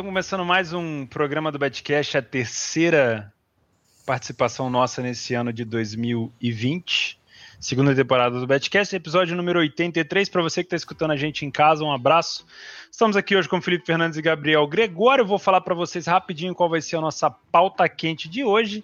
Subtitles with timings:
[0.00, 3.30] Estamos começando mais um programa do Betcast, a terceira
[4.06, 7.18] participação nossa nesse ano de 2020.
[7.60, 10.30] Segunda temporada do Betcast, episódio número 83.
[10.30, 12.46] Para você que está escutando a gente em casa, um abraço.
[12.90, 15.20] Estamos aqui hoje com Felipe Fernandes e Gabriel Gregório.
[15.20, 18.82] Eu vou falar para vocês rapidinho qual vai ser a nossa pauta quente de hoje.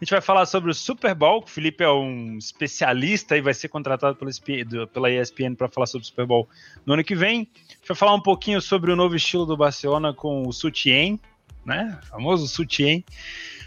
[0.00, 1.42] A gente vai falar sobre o Super Bowl.
[1.42, 6.06] O Felipe é um especialista e vai ser contratado pela ESPN para falar sobre o
[6.06, 6.48] Super Bowl
[6.86, 7.46] no ano que vem.
[7.54, 11.20] A gente vai falar um pouquinho sobre o novo estilo do Barcelona com o Sutien,
[11.66, 11.98] né?
[12.04, 13.04] O famoso Sutien.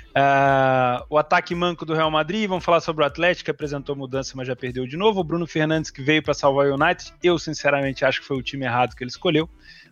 [0.09, 2.49] Uh, o ataque manco do Real Madrid.
[2.49, 5.19] Vamos falar sobre o Atlético, que apresentou mudança, mas já perdeu de novo.
[5.19, 7.13] O Bruno Fernandes, que veio para salvar o United.
[7.21, 9.47] Eu, sinceramente, acho que foi o time errado que ele escolheu,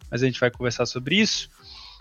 [0.09, 1.51] mas a gente vai conversar sobre isso.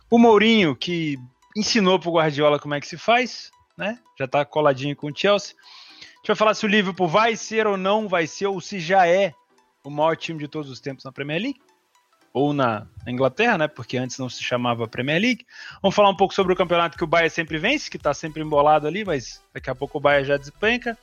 [0.09, 1.19] O Mourinho, que
[1.55, 3.99] ensinou para o Guardiola como é que se faz né?
[4.19, 5.57] Já está coladinho com o Chelsea.
[5.57, 8.79] A gente vai falar se o Liverpool vai ser ou não vai ser, ou se
[8.79, 9.33] já é
[9.83, 11.61] o maior time de todos os tempos na Premier League.
[12.33, 13.67] Ou na Inglaterra, né?
[13.67, 15.47] Porque antes não se chamava Premier League.
[15.83, 18.43] Vamos falar um pouco sobre o campeonato que o Bayern sempre vence, que está sempre
[18.43, 20.97] embolado ali, mas daqui a pouco o Bayern já despenca.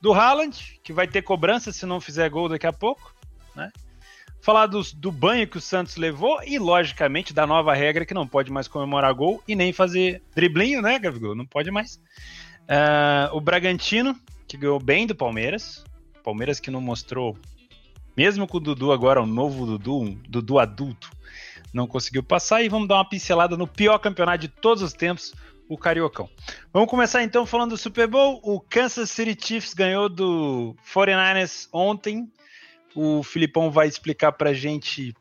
[0.00, 3.14] Do Haaland, que vai ter cobrança se não fizer gol daqui a pouco,
[3.54, 3.72] né?
[4.40, 8.26] Falar do, do banho que o Santos levou e, logicamente, da nova regra que não
[8.26, 11.34] pode mais comemorar gol e nem fazer driblinho, né, Gabigol?
[11.34, 11.96] Não pode mais.
[12.64, 14.14] Uh, o Bragantino,
[14.46, 15.84] que ganhou bem do Palmeiras.
[16.22, 17.36] Palmeiras que não mostrou,
[18.16, 21.10] mesmo com o Dudu agora, o novo Dudu, um Dudu adulto,
[21.72, 22.62] não conseguiu passar.
[22.62, 25.32] E vamos dar uma pincelada no pior campeonato de todos os tempos,
[25.68, 26.28] o Cariocão.
[26.72, 28.40] Vamos começar então falando do Super Bowl.
[28.42, 32.30] O Kansas City Chiefs ganhou do 49ers ontem
[32.94, 35.14] o Filipão vai explicar pra gente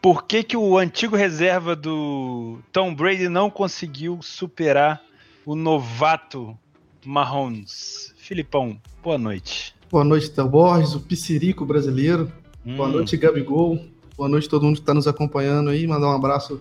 [0.00, 5.02] por que, que o antigo reserva do Tom Brady não conseguiu superar
[5.44, 6.56] o novato
[7.04, 8.14] Mahomes.
[8.16, 9.74] Filipão, boa noite.
[9.90, 12.30] Boa noite, Théo Borges, o Piscirico brasileiro.
[12.64, 12.76] Hum.
[12.76, 13.82] Boa noite, Gabigol.
[14.16, 15.86] Boa noite todo mundo que está nos acompanhando aí.
[15.86, 16.60] Mandar um abraço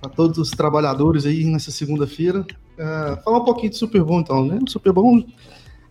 [0.00, 2.40] a todos os trabalhadores aí nessa segunda-feira.
[2.40, 4.58] Uh, falar um pouquinho de Super Bowl, então, né?
[4.66, 5.26] Super Bowl,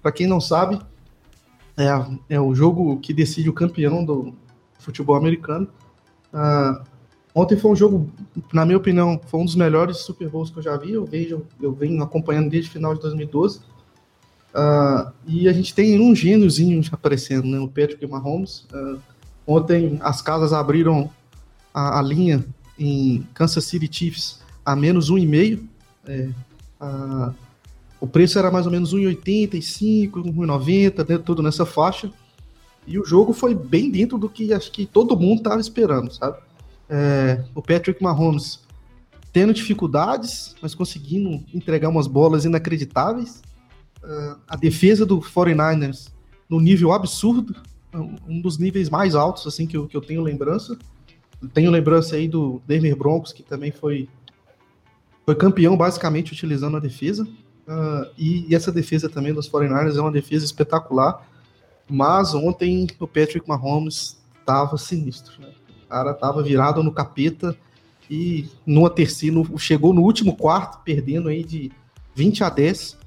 [0.02, 0.80] para quem não sabe,
[1.78, 4.34] é, é o jogo que decide o campeão do
[4.80, 5.68] futebol americano.
[6.34, 6.84] Uh,
[7.36, 8.12] ontem foi um jogo,
[8.52, 10.94] na minha opinião, foi um dos melhores Super Bowls que eu já vi.
[10.94, 13.60] Eu vejo, eu venho acompanhando desde o final de 2012.
[13.60, 13.64] Uh,
[14.56, 17.60] ah, e a gente tem um gêniozinho aparecendo, né?
[17.60, 18.66] O Patrick Mahomes.
[18.74, 19.00] Uh,
[19.46, 21.12] ontem as casas abriram
[21.72, 22.44] a, a, linha
[22.80, 25.68] em Kansas City Chiefs a menos um e meio.
[26.08, 26.30] É,
[26.82, 27.34] uh,
[28.00, 32.12] o preço era mais ou menos 1,85, 1,90, dentro tudo nessa faixa.
[32.86, 36.38] E o jogo foi bem dentro do que acho que todo mundo estava esperando, sabe?
[36.90, 38.66] É, o Patrick Mahomes
[39.34, 43.42] tendo dificuldades, mas conseguindo entregar umas bolas inacreditáveis.
[44.04, 46.12] Uh, a defesa do 49ers
[46.50, 47.56] no nível absurdo,
[48.28, 50.78] um dos níveis mais altos assim que eu, que eu tenho lembrança.
[51.54, 54.08] Tenho lembrança aí do Denver Broncos, que também foi,
[55.26, 57.28] foi campeão basicamente utilizando a defesa.
[57.68, 61.28] Uh, e, e, essa defesa também dos 49ers é uma defesa espetacular.
[61.90, 65.42] Mas ontem o Patrick Mahomes estava sinistro.
[65.42, 65.50] Né?
[65.86, 67.56] O cara estava virado no capeta
[68.10, 71.72] e numa terceira, chegou no último quarto, perdendo aí de
[72.16, 72.98] 20 a 10.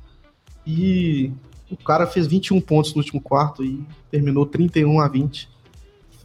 [0.66, 1.32] E
[1.70, 5.48] o cara fez 21 pontos no último quarto e terminou 31 a 20.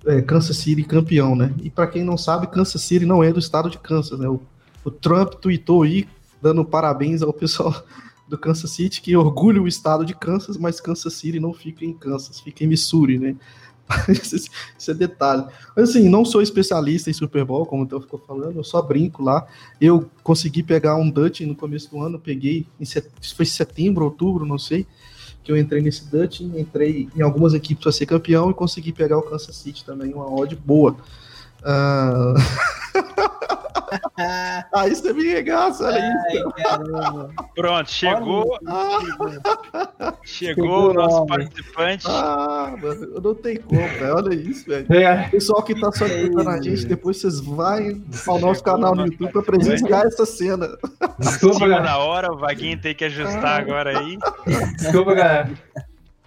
[0.07, 1.53] É, Kansas City campeão, né?
[1.63, 4.27] E para quem não sabe, Kansas City não é do estado de Kansas, né?
[4.27, 4.41] O,
[4.83, 6.07] o Trump tweetou aí
[6.41, 7.73] dando parabéns ao pessoal
[8.27, 11.93] do Kansas City, que orgulha o estado de Kansas, mas Kansas City não fica em
[11.93, 13.35] Kansas, fica em Missouri, né?
[14.09, 15.45] Isso é detalhe.
[15.75, 18.81] Mas assim, não sou especialista em Super Bowl, como o Theo ficou falando, eu só
[18.81, 19.45] brinco lá.
[19.79, 23.07] Eu consegui pegar um Dutch no começo do ano, peguei, em set...
[23.35, 24.87] foi setembro, outubro, não sei,
[25.43, 29.17] que eu entrei nesse Dutch, entrei em algumas equipes para ser campeão e consegui pegar
[29.17, 30.97] o Kansas City também, uma odd boa.
[31.61, 32.33] Uh...
[34.73, 36.51] Aí você me regaça, olha Ai, isso.
[36.51, 37.33] Caramba.
[37.55, 38.59] Pronto, chegou.
[40.23, 42.05] chegou o nosso participante.
[42.07, 44.15] Ah, mano, eu não tenho como, velho.
[44.15, 44.85] Olha isso, velho.
[44.93, 45.29] É.
[45.29, 47.65] Pessoal que tá só escutando a gente, depois vocês vão
[48.27, 50.77] ao nosso canal no YouTube pra presenciar essa cena.
[51.19, 51.83] Desculpa, galera.
[51.83, 53.57] na hora, o Vaguinho tem que ajustar ah.
[53.57, 54.17] agora aí.
[54.77, 55.49] Desculpa, galera.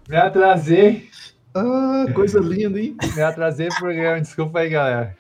[0.09, 1.09] Me atrasei.
[1.55, 2.97] Ah, coisa linda, hein?
[3.15, 5.17] Me atrasei pro programa, desculpa aí, galera.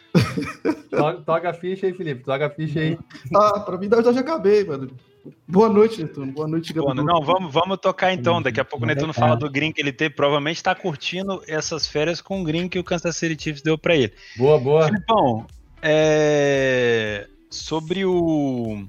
[0.90, 2.98] Toca, toca, a ficha aí, Felipe, toca a ficha aí.
[3.34, 4.90] Ah, pra mim eu já acabei, mano.
[5.46, 6.32] Boa noite, Netuno.
[6.32, 7.04] Boa noite, Gabriel.
[7.04, 8.40] Não, vamos, vamos tocar então.
[8.40, 10.14] Daqui a pouco o Netuno fala do green que ele teve.
[10.14, 13.94] Provavelmente tá curtindo essas férias com o green que o Kansas City Chiefs deu pra
[13.94, 14.12] ele.
[14.36, 14.86] Boa, boa.
[14.86, 15.46] Filipão,
[15.82, 17.26] é...
[17.50, 18.86] sobre o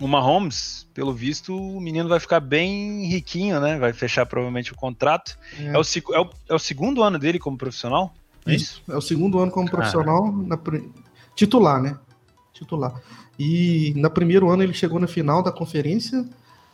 [0.00, 3.78] o Mahomes, pelo visto, o menino vai ficar bem riquinho, né?
[3.78, 5.36] Vai fechar provavelmente o contrato.
[5.58, 5.82] É, é, o,
[6.14, 8.14] é, o, é o, segundo ano dele como profissional?
[8.46, 8.82] É isso?
[8.88, 10.58] É o segundo ano como profissional, na,
[11.34, 11.98] titular, né?
[12.58, 13.00] titular.
[13.38, 16.24] E no primeiro ano ele chegou na final da conferência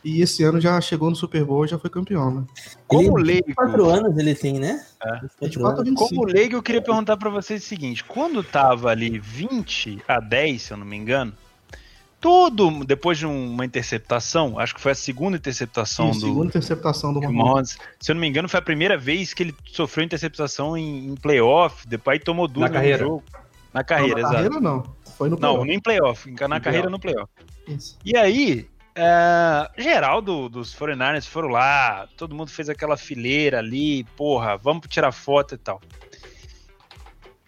[0.03, 2.43] e esse ano já chegou no Super Bowl e já foi campeão, né?
[2.87, 3.55] Como ele, leigo.
[3.55, 4.83] Quatro anos ele tem, né?
[5.03, 5.21] É.
[5.41, 10.19] 24 Como leigo, eu queria perguntar para vocês o seguinte: quando tava ali 20 a
[10.19, 11.33] 10, se eu não me engano,
[12.25, 17.13] todo depois de uma interceptação, acho que foi a segunda interceptação Sim, do segunda interceptação
[17.13, 17.77] do Mahomes.
[17.99, 21.15] Se eu não me engano, foi a primeira vez que ele sofreu interceptação em, em
[21.15, 22.97] playoff, depois tomou duas na carreira.
[22.97, 23.23] jogo.
[23.71, 24.33] Na carreira, não, na exato.
[24.33, 24.95] carreira não.
[25.15, 25.59] Foi no playoff.
[25.59, 27.31] Não, nem playoff, na carreira no playoff.
[27.67, 27.95] Isso.
[28.03, 34.03] E aí, é, geral do, dos 49ers foram lá, todo mundo fez aquela fileira ali,
[34.17, 35.79] porra, vamos tirar foto e tal.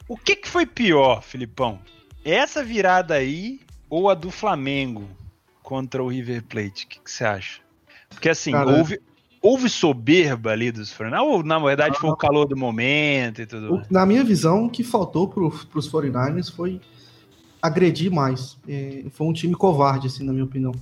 [0.07, 1.79] O que, que foi pior, Filipão?
[2.23, 5.03] Essa virada aí ou a do Flamengo
[5.63, 6.85] contra o River Plate?
[6.85, 7.61] O que, que você acha?
[8.09, 8.99] Porque assim, houve,
[9.41, 13.75] houve soberba ali dos 49ers, ou na verdade foi o calor do momento e tudo
[13.75, 16.79] o, Na minha visão, o que faltou para os 49ers foi
[17.61, 18.57] agredir mais.
[18.67, 20.73] É, foi um time covarde, assim, na minha opinião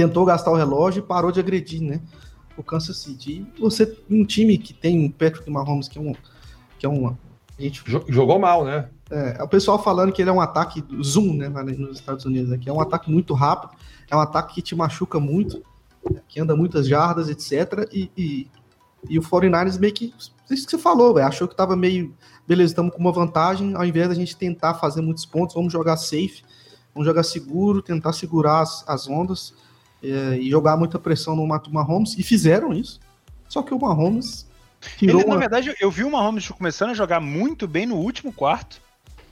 [0.00, 2.00] tentou gastar o relógio e parou de agredir, né?
[2.56, 3.46] O Kansas City.
[3.56, 6.14] E você, um time que tem Patrick Mahomes, que é um.
[6.78, 7.18] Que é uma,
[7.58, 8.88] gente, Jogou mal, né?
[9.10, 12.58] É, o pessoal falando que ele é um ataque zoom, né, nos Estados Unidos, né,
[12.58, 13.72] que é um ataque muito rápido,
[14.08, 15.62] é um ataque que te machuca muito,
[16.28, 17.88] que anda muitas jardas, etc.
[17.92, 18.46] E, e,
[19.08, 20.14] e o 49ers meio que,
[20.50, 22.14] isso que você falou, véio, achou que tava meio,
[22.46, 25.96] beleza, estamos com uma vantagem, ao invés da gente tentar fazer muitos pontos, vamos jogar
[25.96, 26.42] safe,
[26.94, 29.54] vamos jogar seguro, tentar segurar as, as ondas
[30.02, 33.00] é, e jogar muita pressão no Mahomes, e fizeram isso.
[33.48, 34.46] Só que o Mahomes
[34.96, 35.20] tirou.
[35.20, 35.34] Ele, uma...
[35.34, 38.80] Na verdade, eu vi o Mahomes começando a jogar muito bem no último quarto.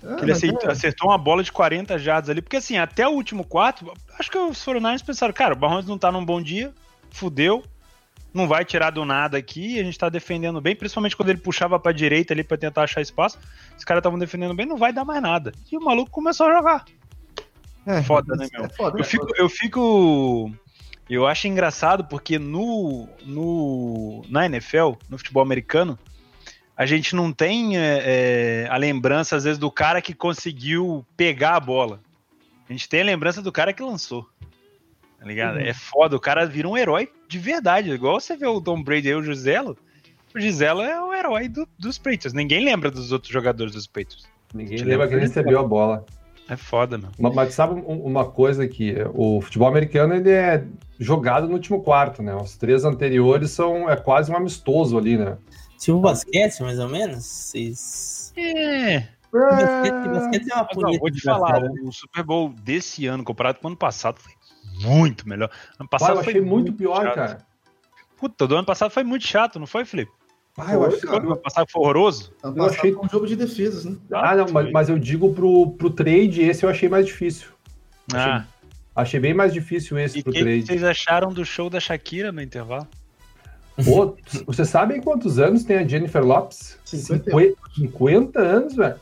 [0.02, 0.72] É, ele acertou, é...
[0.72, 4.38] acertou, uma bola de 40 jardas ali, porque assim, até o último quarto, acho que
[4.38, 6.72] os 49 pensaram, cara, o Mahomes não tá num bom dia,
[7.10, 7.62] fudeu,
[8.32, 11.78] não vai tirar do nada aqui, a gente tá defendendo bem, principalmente quando ele puxava
[11.78, 13.38] pra direita ali para tentar achar espaço,
[13.76, 15.52] os caras estavam defendendo bem, não vai dar mais nada.
[15.70, 16.84] E o maluco começou a jogar.
[17.86, 18.66] É, foda, né, meu?
[18.66, 20.52] É foda, eu, é fico, eu fico.
[21.08, 25.98] Eu acho engraçado porque no, no, na NFL, no futebol americano,
[26.78, 31.56] a gente não tem é, é, a lembrança, às vezes, do cara que conseguiu pegar
[31.56, 31.98] a bola.
[32.68, 34.24] A gente tem a lembrança do cara que lançou.
[35.18, 35.56] Tá ligado?
[35.56, 35.62] Uhum.
[35.62, 37.90] É foda, o cara vira um herói de verdade.
[37.90, 39.76] Igual você vê o Tom Brady e o Giselo.
[40.32, 42.32] O Giselo é o herói do, dos Patriots.
[42.32, 44.28] Ninguém lembra dos outros jogadores dos Patriots.
[44.54, 46.06] Ninguém lembra que ele recebeu a bola.
[46.48, 47.10] É foda, meu.
[47.18, 50.64] Mas sabe uma coisa que o futebol americano ele é
[50.98, 52.34] jogado no último quarto, né?
[52.36, 55.36] Os três anteriores são é quase um amistoso ali, né?
[55.78, 57.24] Tipo basquete, mais ou menos?
[57.24, 58.32] Vocês...
[58.36, 59.06] É.
[59.32, 63.66] Basquete, basquete é uma Mas, Vou te falar, o Super Bowl desse ano, comparado com
[63.66, 64.32] o ano passado, foi
[64.82, 65.50] muito melhor.
[65.78, 67.14] Ano passado eu achei muito, muito pior, chato.
[67.14, 67.46] cara.
[68.16, 70.10] Puta, do ano passado foi muito chato, não foi, Felipe?
[70.56, 72.34] Ah, eu acho que ano passado foi horroroso.
[72.42, 73.96] Ano eu achei um jogo de defesas, né?
[74.12, 77.48] Ah, não, mas, mas, eu digo pro, pro trade, esse eu achei mais difícil.
[78.12, 78.46] Achei, ah.
[78.96, 80.58] achei bem mais difícil esse e pro que trade.
[80.58, 82.88] O que vocês acharam do show da Shakira no intervalo?
[83.84, 84.16] Pô,
[84.46, 86.78] vocês sabem quantos anos tem a Jennifer Lopes?
[86.84, 87.30] 50,
[87.76, 88.96] 50 anos, velho.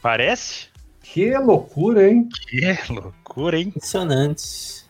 [0.00, 0.68] Parece?
[1.02, 2.28] Que loucura, hein?
[2.48, 3.68] Que loucura, hein?
[3.68, 4.84] Impressionante.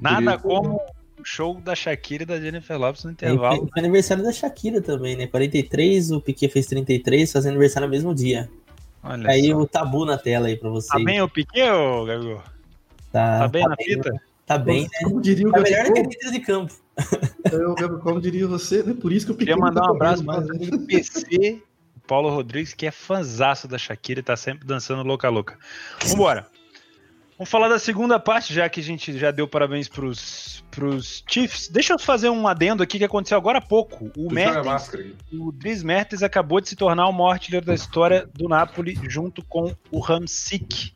[0.00, 0.80] Nada como
[1.22, 3.68] show da Shakira e da Jennifer Lopes no intervalo.
[3.72, 5.26] Foi, aniversário da Shakira também, né?
[5.26, 8.48] 43, o Piquet fez 33, fazendo aniversário no mesmo dia.
[9.02, 9.56] Olha aí só.
[9.56, 10.92] o tabu na tela aí pra vocês.
[10.92, 12.42] Tá bem o Piquet, ô Gago?
[13.12, 14.27] Tá, tá bem tá na bem, fita?
[14.48, 14.88] Tá bem, né?
[15.04, 16.74] Como diria o tá melhor que a dentro de campo.
[17.52, 18.94] Eu, como diria você, né?
[18.94, 21.62] Por isso que eu Queria mandar um abraço para o PC
[22.08, 25.58] Paulo Rodrigues, que é fanzaço da Shakira e tá sempre dançando louca louca.
[26.02, 26.46] Vambora.
[27.36, 31.68] Vamos falar da segunda parte, já que a gente já deu parabéns pros, pros Chiefs.
[31.68, 34.10] Deixa eu fazer um adendo aqui que aconteceu agora há pouco.
[34.16, 34.90] O, Mertens,
[35.32, 39.44] o Dries Mertens acabou de se tornar o maior artilheiro da história do Napoli, junto
[39.44, 40.92] com o Ramsik.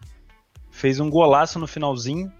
[0.69, 2.33] Fez um golaço no finalzinho.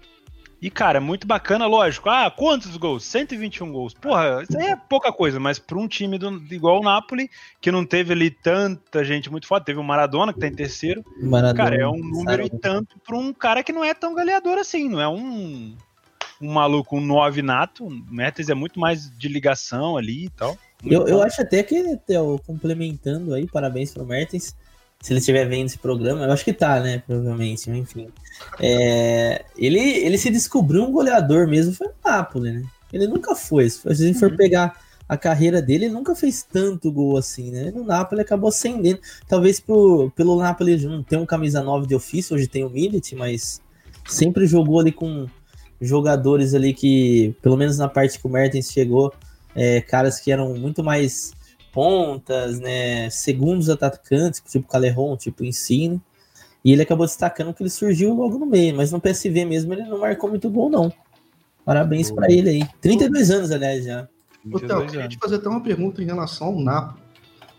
[0.63, 2.09] E, cara, muito bacana, lógico.
[2.09, 3.03] Ah, quantos gols?
[3.03, 3.93] 121 gols.
[3.93, 7.29] Porra, isso aí é pouca coisa, mas para um time do, igual o Napoli,
[7.59, 11.03] que não teve ali tanta gente muito forte, teve o Maradona, que tá em terceiro.
[11.21, 12.55] Maradona, cara, é um número sabe.
[12.55, 15.75] e tanto para um cara que não é tão galeador assim, não é um,
[16.39, 17.85] um maluco, um 9 nato.
[17.85, 20.57] O Mertens é muito mais de ligação ali e tal.
[20.85, 24.55] Eu, eu acho até que, Theo, complementando aí, parabéns pro Mertens
[25.03, 27.03] se ele estiver vendo esse programa, eu acho que tá, né?
[27.05, 28.07] Provavelmente, enfim.
[28.57, 32.63] É, ele, ele se descobriu um goleador mesmo, foi no Napoli, né?
[32.91, 33.69] Ele nunca foi.
[33.69, 34.37] Se a gente for uhum.
[34.37, 37.69] pegar a carreira dele, ele nunca fez tanto gol assim, né?
[37.75, 39.01] No Napoli acabou acendendo.
[39.27, 43.13] Talvez pro, pelo Napoli não ter um camisa 9 de ofício, hoje tem o Millet,
[43.13, 43.61] mas
[44.07, 45.27] sempre jogou ali com
[45.81, 49.13] jogadores ali que, pelo menos na parte que o Mertens chegou,
[49.53, 51.33] é, caras que eram muito mais
[51.73, 56.01] pontas, né, segundos atacantes, tipo Caleron, tipo Ensino.
[56.63, 59.83] E ele acabou destacando que ele surgiu logo no meio, mas no PSV mesmo ele
[59.83, 60.93] não marcou muito gol, não.
[61.65, 62.69] Parabéns para ele aí.
[62.79, 64.07] 32 anos, aliás, já.
[64.43, 67.03] Theo, eu queria te fazer até uma pergunta em relação ao Napoli.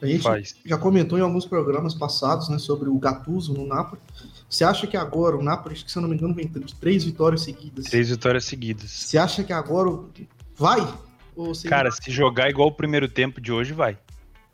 [0.01, 0.55] A gente Faz.
[0.65, 4.01] já comentou em alguns programas passados né, sobre o Gattuso no Napoli.
[4.49, 7.43] Você acha que agora o Napoli, se eu não me engano, vem de três vitórias
[7.43, 7.87] seguidas?
[7.87, 8.91] Três vitórias seguidas.
[8.91, 9.99] Você acha que agora
[10.57, 10.87] vai?
[11.69, 13.99] Cara, se jogar igual o primeiro tempo de hoje, vai.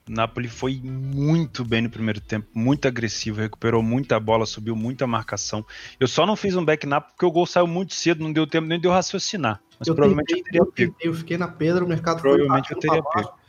[0.09, 5.07] O Napoli foi muito bem no primeiro tempo, muito agressivo, recuperou muita bola, subiu muita
[5.07, 5.65] marcação.
[5.99, 8.47] Eu só não fiz um back nap porque o gol saiu muito cedo, não deu
[8.47, 9.61] tempo nem de eu raciocinar.
[9.79, 10.97] Mas eu provavelmente tentei, eu teria pego.
[11.01, 13.41] Eu fiquei na pedra, o mercado Provavelmente eu teria pego.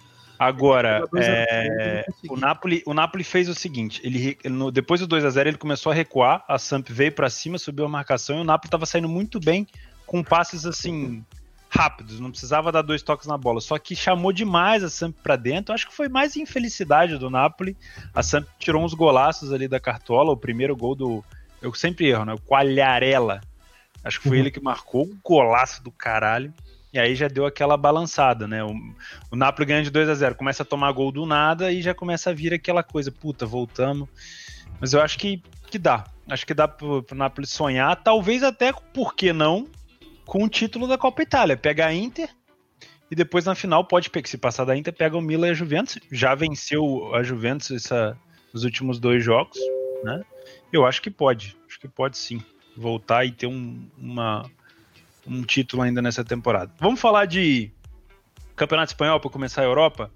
[0.41, 4.36] Agora, é, o, Napoli, o Napoli fez o seguinte: ele,
[4.74, 7.86] depois do 2 a 0 ele começou a recuar, a Samp veio para cima, subiu
[7.86, 9.67] a marcação e o Napoli estava saindo muito bem
[10.03, 11.24] com passes assim
[11.72, 15.38] rápidos, não precisava dar dois toques na bola, só que chamou demais a Samp para
[15.38, 15.74] dentro.
[15.74, 17.78] Acho que foi mais infelicidade do Napoli.
[18.13, 21.24] A Samp tirou uns golaços ali da cartola, o primeiro gol do
[21.62, 22.34] eu sempre erro, né?
[22.34, 23.40] O Qualharela.
[24.04, 24.44] Acho que foi uhum.
[24.44, 26.54] ele que marcou um golaço do caralho.
[26.92, 28.62] E aí já deu aquela balançada, né?
[28.63, 28.74] O,
[29.32, 31.94] o Napoli ganha de 2 a 0 começa a tomar gol do nada e já
[31.94, 34.10] começa a vir aquela coisa, puta, voltamos.
[34.80, 36.04] Mas eu acho que, que dá.
[36.28, 39.68] Acho que dá pro, pro Napoli sonhar, talvez até, por que não,
[40.25, 41.58] com o título da Copa Itália.
[41.58, 42.30] Pega a Inter
[43.10, 45.54] e depois na final pode pegar, se passar da Inter, pega o Milan e a
[45.54, 46.00] Juventus.
[46.12, 48.18] Já venceu a Juventus essa,
[48.54, 49.58] os últimos dois jogos,
[50.04, 50.22] né?
[50.72, 52.42] Eu acho que pode, acho que pode sim
[52.75, 54.50] voltar e ter um, uma,
[55.28, 56.72] um título ainda nessa temporada.
[56.80, 57.72] Vamos falar de
[58.56, 60.10] Campeonato Espanhol para começar a Europa?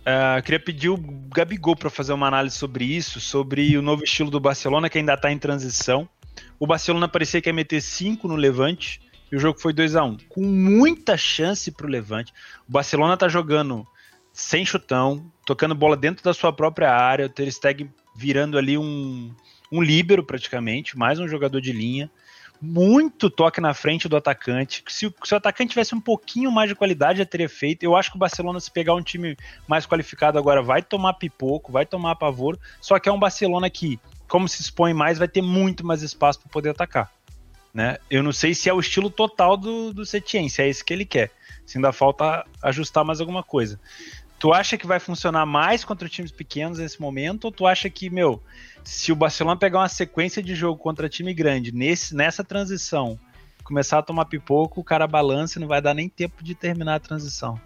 [0.00, 4.30] Uh, queria pedir o Gabigol para fazer uma análise sobre isso, sobre o novo estilo
[4.30, 6.08] do Barcelona, que ainda está em transição.
[6.58, 10.04] O Barcelona parecia que ia meter 5 no Levante, e o jogo foi 2 a
[10.04, 12.32] 1 um, com muita chance para o Levante.
[12.68, 13.86] O Barcelona está jogando
[14.32, 19.34] sem chutão, tocando bola dentro da sua própria área, o Ter Stegen virando ali um,
[19.70, 22.10] um líbero praticamente, mais um jogador de linha
[22.62, 24.84] muito toque na frente do atacante.
[24.86, 27.82] Se, se, o atacante tivesse um pouquinho mais de qualidade, já teria feito.
[27.82, 29.36] Eu acho que o Barcelona, se pegar um time
[29.66, 32.56] mais qualificado agora, vai tomar pipoco, vai tomar pavor.
[32.80, 33.98] Só que é um Barcelona que,
[34.32, 37.12] como se expõe mais, vai ter muito mais espaço para poder atacar.
[37.74, 37.98] Né?
[38.10, 40.90] Eu não sei se é o estilo total do, do Setien, se é isso que
[40.90, 41.30] ele quer.
[41.66, 43.78] Se ainda falta ajustar mais alguma coisa.
[44.38, 47.44] Tu acha que vai funcionar mais contra times pequenos nesse momento?
[47.44, 48.42] Ou tu acha que, meu,
[48.82, 53.20] se o Barcelona pegar uma sequência de jogo contra time grande nesse, nessa transição,
[53.62, 56.94] começar a tomar pipoco, o cara balança e não vai dar nem tempo de terminar
[56.94, 57.60] a transição?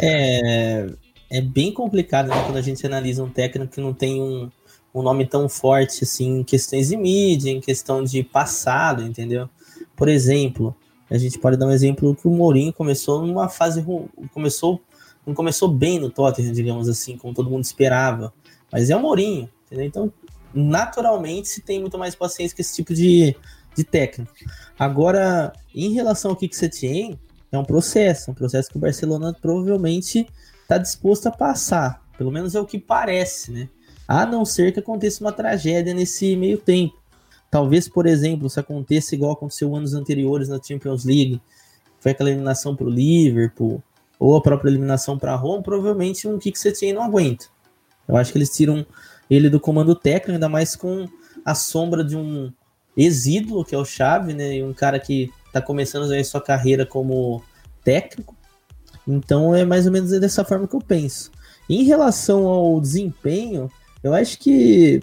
[0.00, 0.86] É,
[1.28, 4.48] é bem complicado né, quando a gente analisa um técnico que não tem um,
[4.94, 9.48] um nome tão forte assim em questões de mídia, em questão de passado, entendeu?
[9.96, 10.74] Por exemplo,
[11.10, 13.84] a gente pode dar um exemplo que o Mourinho começou numa fase
[14.32, 14.80] começou
[15.26, 18.32] não começou bem no Tottenham, digamos assim, como todo mundo esperava.
[18.72, 19.86] Mas é o Mourinho, entendeu?
[19.86, 20.12] Então,
[20.52, 23.36] naturalmente, se tem muito mais paciência com esse tipo de,
[23.74, 24.32] de técnico.
[24.76, 27.16] Agora, em relação ao que você tinha,
[27.52, 30.26] é um processo, um processo que o Barcelona provavelmente
[30.62, 32.02] está disposto a passar.
[32.18, 33.68] Pelo menos é o que parece, né?
[34.06, 37.00] A não ser que aconteça uma tragédia nesse meio tempo.
[37.50, 41.40] Talvez, por exemplo, se aconteça igual aconteceu anos anteriores na Champions League,
[42.00, 43.82] foi aquela eliminação para o Liverpool,
[44.18, 47.46] ou a própria eliminação para Roma, provavelmente um Kik Setien não aguenta.
[48.08, 48.86] Eu acho que eles tiram
[49.28, 51.06] ele do comando técnico, ainda mais com
[51.44, 52.52] a sombra de um
[52.96, 54.56] ex-ídolo, que é o Chave, né?
[54.56, 57.42] E um cara que está começando a sua carreira como
[57.84, 58.36] técnico.
[59.06, 61.30] Então é mais ou menos dessa forma que eu penso.
[61.68, 63.70] Em relação ao desempenho,
[64.02, 65.00] eu acho que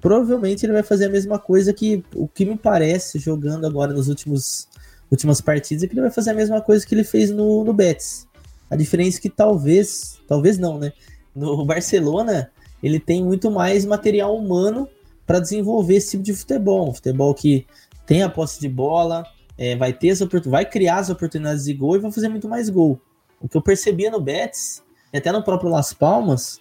[0.00, 4.08] provavelmente ele vai fazer a mesma coisa que o que me parece jogando agora nos
[4.08, 4.68] últimos
[5.10, 7.72] últimas partidas é que ele vai fazer a mesma coisa que ele fez no, no
[7.72, 8.28] Betis.
[8.70, 10.92] A diferença é que talvez, talvez não, né?
[11.34, 12.50] No Barcelona,
[12.82, 14.88] ele tem muito mais material humano
[15.26, 16.90] para desenvolver esse tipo de futebol.
[16.90, 17.66] Um futebol que
[18.06, 19.24] tem a posse de bola,
[19.58, 22.68] é, vai ter as vai criar as oportunidades de gol e vai fazer muito mais
[22.68, 23.00] gol.
[23.40, 26.60] O que eu percebia no Betis, e até no próprio Las Palmas,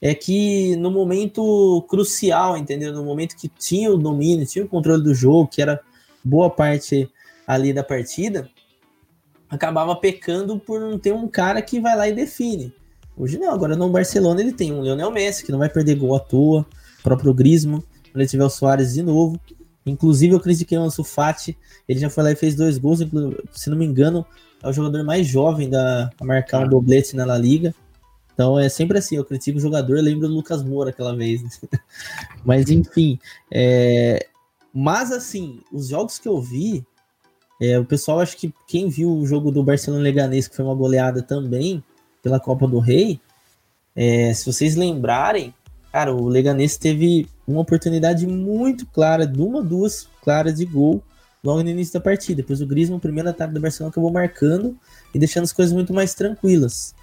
[0.00, 2.92] é que no momento crucial, entendeu?
[2.92, 5.80] No momento que tinha o domínio, tinha o controle do jogo, que era
[6.24, 7.10] boa parte
[7.46, 8.48] ali da partida,
[9.48, 12.72] acabava pecando por não ter um cara que vai lá e define.
[13.16, 16.14] Hoje não, agora no Barcelona ele tem um Lionel Messi que não vai perder gol
[16.14, 16.64] à toa,
[17.00, 19.38] o próprio Grisman, quando ele tiver o Soares de novo.
[19.84, 21.56] Inclusive eu critiquei o Ansu Fati,
[21.88, 23.00] ele já foi lá e fez dois gols,
[23.52, 24.24] se não me engano,
[24.62, 27.74] é o jogador mais jovem da, a marcar um doblete na La Liga.
[28.40, 31.42] Então é sempre assim, eu critico o jogador, lembro do Lucas Moura aquela vez.
[32.42, 33.18] Mas enfim,
[33.50, 34.26] é...
[34.72, 36.82] mas assim, os jogos que eu vi,
[37.60, 40.74] é, o pessoal, acho que quem viu o jogo do Barcelona Leganês, que foi uma
[40.74, 41.84] goleada também
[42.22, 43.20] pela Copa do Rei,
[43.94, 45.52] é, se vocês lembrarem,
[45.92, 51.02] cara, o Leganês teve uma oportunidade muito clara, de uma, duas claras de gol
[51.44, 52.40] logo no início da partida.
[52.40, 54.78] Depois o Griezmann, o primeiro ataque do Barcelona, acabou marcando
[55.14, 56.94] e deixando as coisas muito mais tranquilas.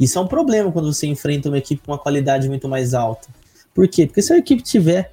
[0.00, 3.28] Isso é um problema quando você enfrenta uma equipe com uma qualidade muito mais alta.
[3.74, 4.06] Por quê?
[4.06, 5.12] Porque se a equipe tiver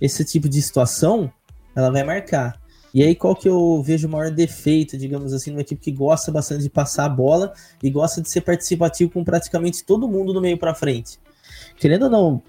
[0.00, 1.30] esse tipo de situação,
[1.74, 2.58] ela vai marcar.
[2.94, 6.32] E aí, qual que eu vejo o maior defeito, digamos assim, numa equipe que gosta
[6.32, 7.52] bastante de passar a bola
[7.82, 11.18] e gosta de ser participativo com praticamente todo mundo no meio para frente?
[11.76, 12.42] Querendo ou não,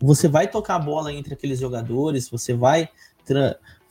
[0.00, 2.88] você vai tocar a bola entre aqueles jogadores, você vai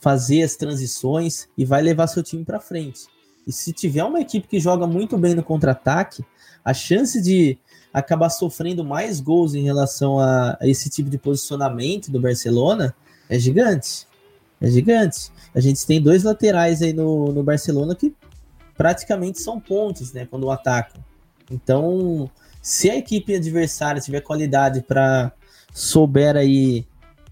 [0.00, 3.06] fazer as transições e vai levar seu time para frente.
[3.46, 6.24] E se tiver uma equipe que joga muito bem no contra-ataque,
[6.64, 7.58] a chance de
[7.92, 12.94] acabar sofrendo mais gols em relação a, a esse tipo de posicionamento do Barcelona
[13.28, 14.06] é gigante.
[14.60, 15.30] É gigante.
[15.54, 18.14] A gente tem dois laterais aí no, no Barcelona que
[18.76, 20.26] praticamente são pontes, né?
[20.26, 21.04] Quando atacam.
[21.50, 22.30] Então,
[22.62, 25.32] se a equipe adversária tiver qualidade para
[25.74, 26.86] souber aí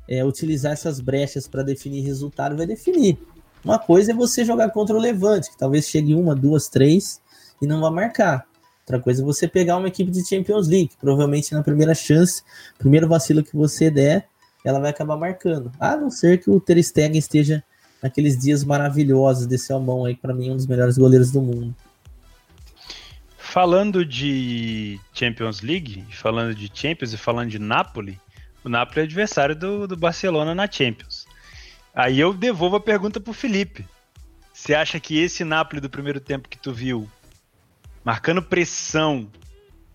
[0.09, 3.19] é, utilizar essas brechas para definir resultado, vai definir.
[3.65, 7.21] Uma coisa é você jogar contra o Levante, que talvez chegue uma, duas, três
[7.63, 8.50] e não vai marcar.
[8.91, 12.43] Outra coisa é você pegar uma equipe de Champions League, provavelmente na primeira chance,
[12.77, 14.27] primeiro vacilo que você der,
[14.65, 15.71] ela vai acabar marcando.
[15.79, 17.63] A não ser que o Ter Stegen esteja
[18.03, 21.73] naqueles dias maravilhosos desse Albão aí, para mim, é um dos melhores goleiros do mundo.
[23.39, 28.19] Falando de Champions League, falando de Champions e falando de Napoli,
[28.65, 31.27] o Napoli é adversário do, do Barcelona na Champions.
[31.95, 33.87] Aí eu devolvo a pergunta pro Felipe.
[34.53, 37.09] Você acha que esse Napoli do primeiro tempo que tu viu,
[38.05, 39.29] marcando pressão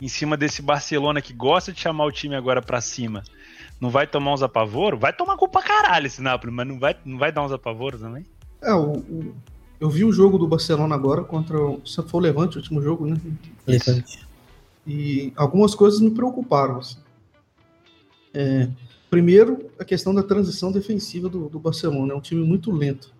[0.01, 3.23] em cima desse Barcelona que gosta de chamar o time agora para cima,
[3.79, 4.99] não vai tomar uns apavoros?
[4.99, 8.25] Vai tomar culpa caralho esse Napoli, mas não vai, não vai dar uns apavoros também?
[8.61, 9.35] É, o, o,
[9.79, 11.81] eu vi o jogo do Barcelona agora contra o.
[11.85, 13.19] Se foi o Levante, o último jogo, né?
[13.67, 14.25] Levante.
[14.87, 16.77] E algumas coisas me preocuparam.
[16.77, 16.97] Assim.
[18.33, 18.69] É,
[19.09, 22.13] primeiro, a questão da transição defensiva do, do Barcelona.
[22.13, 23.13] É um time muito lento.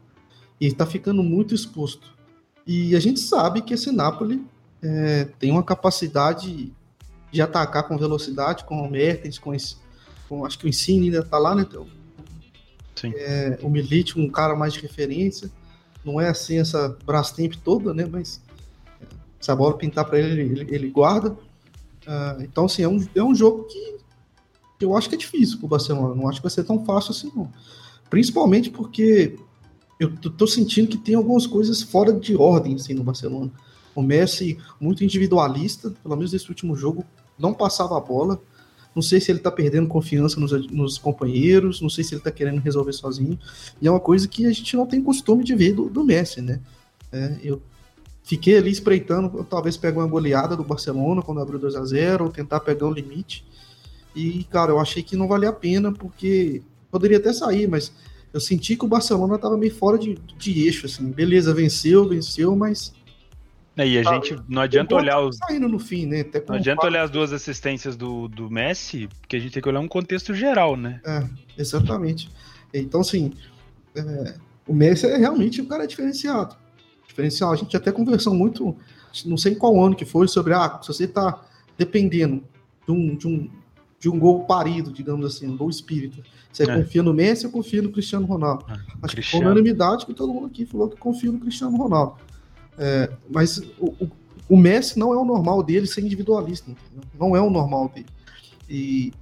[0.60, 2.14] E está ficando muito exposto.
[2.66, 4.42] E a gente sabe que esse Napoli
[4.86, 6.72] é, tem uma capacidade
[7.32, 9.78] de atacar com velocidade, com o Mertens, com esse
[10.30, 11.66] com, acho que o Insigne ainda tá lá, né?
[11.68, 11.88] Então,
[12.96, 13.12] Sim.
[13.16, 15.52] É, o Milite, um cara mais de referência.
[16.04, 18.08] Não é assim essa Brastemp toda, né?
[18.10, 18.42] Mas
[19.02, 19.06] é,
[19.40, 21.32] se a bola pintar para ele, ele, ele guarda.
[21.32, 23.98] Uh, então, assim, é um, é um jogo que
[24.80, 26.16] eu acho que é difícil pro Barcelona.
[26.16, 27.52] Não acho que vai ser tão fácil assim, não.
[28.10, 29.38] Principalmente porque
[30.00, 33.52] eu tô sentindo que tem algumas coisas fora de ordem, assim, no Barcelona.
[33.96, 37.06] O Messi, muito individualista, pelo menos nesse último jogo,
[37.40, 38.40] não passava a bola.
[38.94, 42.32] Não sei se ele tá perdendo confiança nos, nos companheiros, não sei se ele tá
[42.32, 43.38] querendo resolver sozinho.
[43.82, 46.42] E é uma coisa que a gente não tem costume de ver do, do Messi,
[46.42, 46.62] né?
[47.12, 47.62] É, eu
[48.24, 52.32] fiquei ali espreitando, talvez pegar uma goleada do Barcelona quando abriu 2 a 0 ou
[52.32, 53.46] tentar pegar o limite.
[54.16, 57.92] E, cara, eu achei que não valia a pena, porque poderia até sair, mas
[58.34, 61.12] eu senti que o Barcelona tava meio fora de, de eixo, assim.
[61.12, 62.94] Beleza, venceu, venceu, mas
[63.78, 65.38] e a gente não adianta olhar os.
[65.38, 66.26] Saindo no fim, né?
[66.48, 69.82] não adianta olhar as duas assistências do, do Messi, porque a gente tem que olhar
[69.82, 71.02] um contexto geral, né?
[71.06, 72.32] É, exatamente.
[72.74, 73.34] Então, assim,
[73.96, 74.36] é,
[74.68, 76.56] o Messi é realmente um cara diferenciado.
[77.08, 77.52] Diferencial.
[77.52, 78.76] A gente até conversou muito,
[79.26, 81.44] não sei em qual ano que foi, sobre ah, se você tá
[81.78, 82.44] dependendo
[82.86, 83.50] de um, de um,
[84.00, 86.22] de um gol parido, digamos assim, um gol espírita.
[86.52, 86.78] Você é.
[86.78, 88.66] confia no Messi ou confia no Cristiano Ronaldo?
[88.70, 89.24] Ah, Acho Cristiano.
[89.24, 92.16] que foi unanimidade que todo mundo aqui falou que confia no Cristiano Ronaldo.
[92.78, 94.12] É, mas o, o,
[94.50, 97.10] o, Messi não é o normal dele ser individualista, entendeu?
[97.20, 98.08] não é o normal dele.
[98.70, 99.14] E,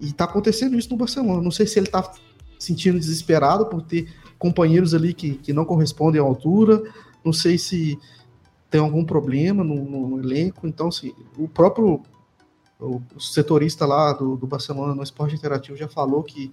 [0.00, 1.42] e tá acontecendo isso no Barcelona.
[1.42, 2.12] Não sei se ele tá
[2.58, 6.82] sentindo desesperado por ter companheiros ali que, que não correspondem à altura,
[7.24, 7.98] não sei se
[8.70, 10.66] tem algum problema no, no, no elenco.
[10.66, 12.02] Então, assim, o próprio
[12.78, 16.52] o, setorista lá do, do, Barcelona no esporte interativo já falou que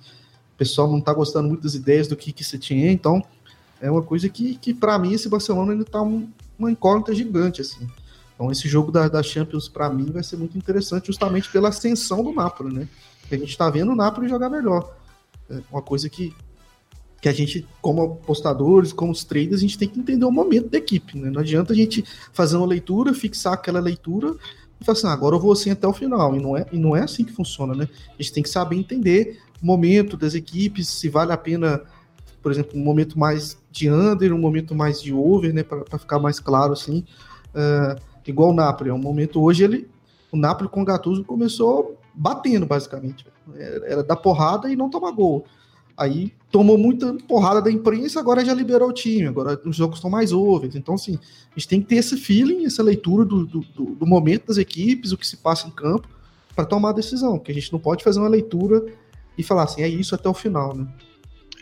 [0.54, 3.22] o pessoal não está gostando muito das ideias do que, que se tinha, então
[3.84, 7.60] é uma coisa que, que para mim, esse Barcelona ainda tá um, uma incógnita gigante,
[7.60, 7.86] assim.
[8.34, 12.24] Então, esse jogo da, da Champions, para mim, vai ser muito interessante, justamente pela ascensão
[12.24, 12.88] do Napoli, né?
[13.30, 14.96] A gente tá vendo o Napoli jogar melhor.
[15.50, 16.34] É uma coisa que,
[17.22, 20.70] que a gente, como apostadores, como os traders, a gente tem que entender o momento
[20.70, 21.30] da equipe, né?
[21.30, 24.34] Não adianta a gente fazer uma leitura, fixar aquela leitura
[24.80, 26.34] e falar assim, ah, agora eu vou assim até o final.
[26.38, 27.90] E não, é, e não é assim que funciona, né?
[28.18, 31.82] A gente tem que saber entender o momento das equipes, se vale a pena
[32.44, 36.20] por exemplo, um momento mais de under, um momento mais de over, né, para ficar
[36.20, 37.06] mais claro assim.
[37.56, 39.90] Uh, igual o Napoli, é um momento hoje ele,
[40.32, 43.26] o Napoli com o Gattuso começou batendo basicamente,
[43.56, 45.46] era, era porrada e não tomar gol.
[45.96, 50.10] Aí tomou muita porrada da imprensa, agora já liberou o time, agora os jogos estão
[50.10, 50.76] mais overs.
[50.76, 51.20] Então, assim,
[51.56, 55.12] a gente tem que ter esse feeling, essa leitura do, do, do momento das equipes,
[55.12, 56.08] o que se passa em campo,
[56.56, 58.86] para tomar a decisão, porque a gente não pode fazer uma leitura
[59.38, 60.88] e falar assim, é isso até o final, né?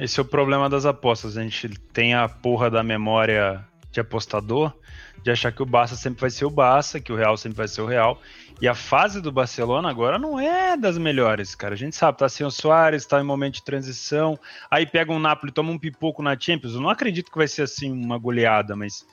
[0.02, 1.38] Esse é o problema das apostas.
[1.38, 4.74] A gente tem a porra da memória de apostador,
[5.22, 7.68] de achar que o Barça sempre vai ser o Barça, que o Real sempre vai
[7.68, 8.20] ser o Real.
[8.60, 11.76] E a fase do Barcelona agora não é das melhores, cara.
[11.76, 14.40] A gente sabe, tá sem o Soares, tá em momento de transição.
[14.72, 16.74] Aí pega um Napoli, toma um pipoco na Champions.
[16.74, 19.06] Eu não acredito que vai ser assim uma goleada, mas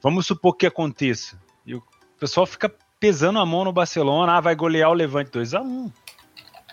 [0.00, 1.42] vamos supor que aconteça.
[1.66, 1.82] E o
[2.20, 5.90] pessoal fica pesando a mão no Barcelona, ah, vai golear o Levante 2 a 1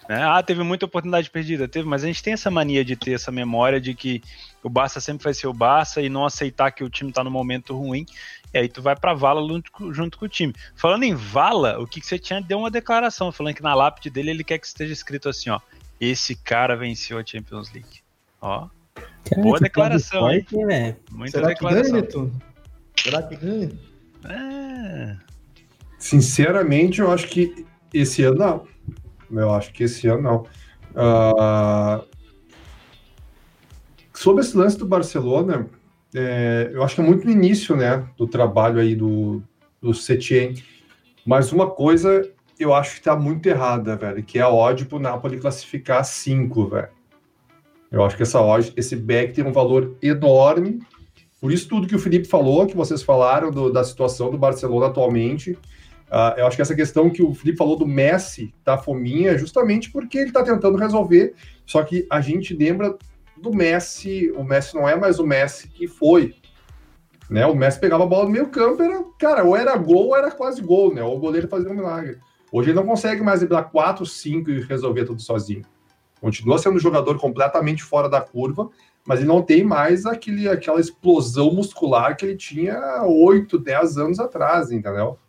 [0.08, 0.24] né?
[0.24, 3.32] Ah, teve muita oportunidade perdida, teve, mas a gente tem essa mania de ter essa
[3.32, 4.22] memória de que
[4.64, 7.32] o Barça sempre vai ser o Barça e não aceitar que o time tá no
[7.32, 8.06] momento ruim.
[8.54, 10.54] E aí tu vai pra vala junto, junto com o time.
[10.76, 14.10] Falando em vala, o que, que você tinha deu uma declaração, falando que na lápide
[14.10, 15.60] dele ele quer que esteja escrito assim, ó.
[16.00, 18.02] Esse cara venceu a Champions League.
[18.40, 18.68] Ó.
[19.26, 20.66] Cara, boa declaração, forte, hein?
[20.66, 20.96] Né?
[21.12, 22.02] Muita Será declaração.
[22.02, 22.32] Que ganha,
[22.96, 23.72] Será que ganha?
[24.26, 25.18] É.
[25.98, 28.77] Sinceramente, eu acho que esse ano não.
[29.32, 30.46] Eu acho que esse ano não.
[30.94, 32.06] Uh,
[34.14, 35.68] sobre esse lance do Barcelona,
[36.14, 39.42] é, eu acho que é muito no início, né, do trabalho aí do,
[39.82, 40.56] do Setien.
[41.26, 42.28] Mas uma coisa
[42.60, 46.68] eu acho que tá muito errada, velho, que é a odd pro Napoli classificar 5,
[46.68, 46.90] velho.
[47.92, 50.80] Eu acho que essa odd, esse back tem um valor enorme.
[51.40, 54.88] Por isso tudo que o Felipe falou, que vocês falaram do, da situação do Barcelona
[54.88, 55.58] atualmente,
[56.08, 59.38] Uh, eu acho que essa questão que o Felipe falou do Messi da fominha é
[59.38, 61.34] justamente porque ele está tentando resolver,
[61.66, 62.98] só que a gente lembra
[63.36, 66.36] do Messi, o Messi não é mais o Messi que foi.
[67.30, 67.46] Né?
[67.46, 70.32] O Messi pegava a bola no meio campo, era, cara, ou era gol ou era
[70.32, 71.04] quase gol, né?
[71.04, 72.18] Ou o goleiro fazia um milagre.
[72.52, 75.64] Hoje ele não consegue mais driblar 4, 5 e resolver tudo sozinho.
[76.22, 78.70] Continua sendo um jogador completamente fora da curva,
[79.06, 84.20] mas ele não tem mais aquele, aquela explosão muscular que ele tinha 8, 10 anos
[84.20, 85.20] atrás, entendeu?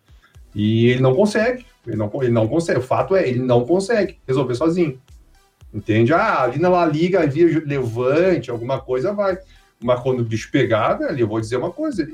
[0.55, 1.67] E ele não consegue.
[1.87, 2.81] Ele não, ele não consegue.
[2.81, 5.01] O fato é, ele não consegue resolver sozinho.
[5.73, 6.13] Entende?
[6.13, 9.39] Ah, ali na La Liga havia levante, alguma coisa vai.
[9.81, 12.07] Mas quando o bicho pegar, velho, eu vou dizer uma coisa.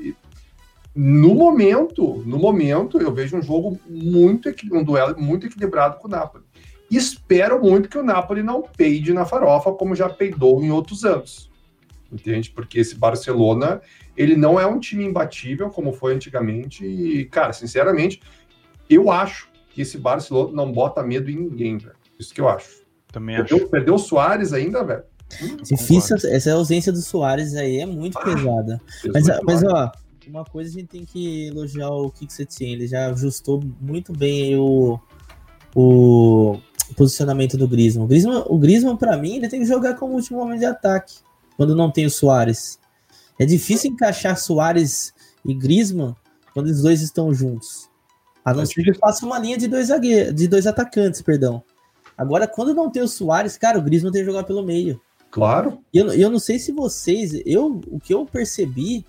[0.93, 6.11] No momento, no momento, eu vejo um jogo muito, um duelo muito equilibrado com o
[6.11, 6.43] Napoli.
[6.89, 11.49] Espero muito que o Napoli não peide na farofa, como já peidou em outros anos.
[12.11, 12.51] Entende?
[12.51, 13.81] Porque esse Barcelona,
[14.15, 16.85] ele não é um time imbatível como foi antigamente.
[16.85, 18.21] E, cara, sinceramente,
[18.89, 21.95] eu acho que esse Barcelona não bota medo em ninguém, velho.
[22.17, 22.83] Isso que eu acho.
[23.11, 23.67] Também perdeu, acho.
[23.67, 25.03] Perdeu o Soares ainda, velho.
[25.63, 28.81] Difícil, essa ausência do Soares aí é muito ah, pesada.
[29.11, 29.91] Mas, mas, ó,
[30.27, 32.71] uma coisa a gente tem que elogiar o que você tinha.
[32.71, 34.99] Ele já ajustou muito bem o,
[35.75, 36.57] o
[36.95, 38.05] posicionamento do Griezmann.
[38.05, 41.15] O Griezmann, o Griezmann para mim, ele tem que jogar como último homem de ataque,
[41.57, 42.79] quando não tem o Soares.
[43.37, 46.15] É difícil encaixar Soares e Griezmann
[46.53, 47.89] quando os dois estão juntos.
[48.43, 51.63] A não ser que faça uma linha de dois, zagueiros, de dois atacantes, perdão.
[52.17, 55.01] Agora, quando não tem o Soares, cara, o Griezmann tem que jogar pelo meio.
[55.29, 55.79] Claro.
[55.93, 57.41] E eu, eu não sei se vocês.
[57.45, 59.05] Eu, o que eu percebi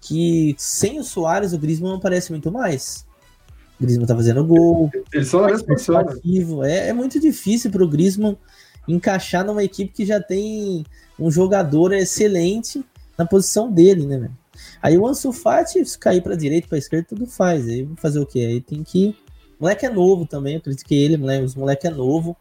[0.00, 3.06] que sem o Soares, o Griezmann não aparece muito mais.
[3.80, 4.90] O Griezmann tá fazendo gol.
[5.24, 6.04] São na mesma posição.
[6.60, 6.70] Né?
[6.70, 8.36] É, é muito difícil pro Griezmann
[8.86, 10.84] encaixar numa equipe que já tem
[11.18, 12.84] um jogador excelente
[13.16, 14.36] na posição dele, né, velho?
[14.82, 17.66] Aí o Ansu Fati, se cair pra direita, pra esquerda, tudo faz.
[17.68, 18.40] Aí fazer o quê?
[18.40, 19.16] Aí tem que.
[19.58, 22.36] O moleque é novo também, eu critiquei ele, moleque, os moleque é novo.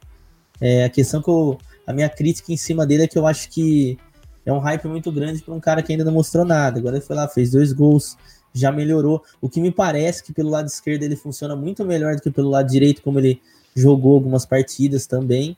[0.60, 1.58] É, a questão que eu.
[1.86, 3.98] A minha crítica em cima dele é que eu acho que
[4.46, 6.80] é um hype muito grande para um cara que ainda não mostrou nada.
[6.80, 8.18] Agora ele foi lá, fez dois gols,
[8.54, 9.24] já melhorou.
[9.42, 12.50] O que me parece que pelo lado esquerdo ele funciona muito melhor do que pelo
[12.50, 13.42] lado direito, como ele
[13.76, 15.58] jogou algumas partidas também.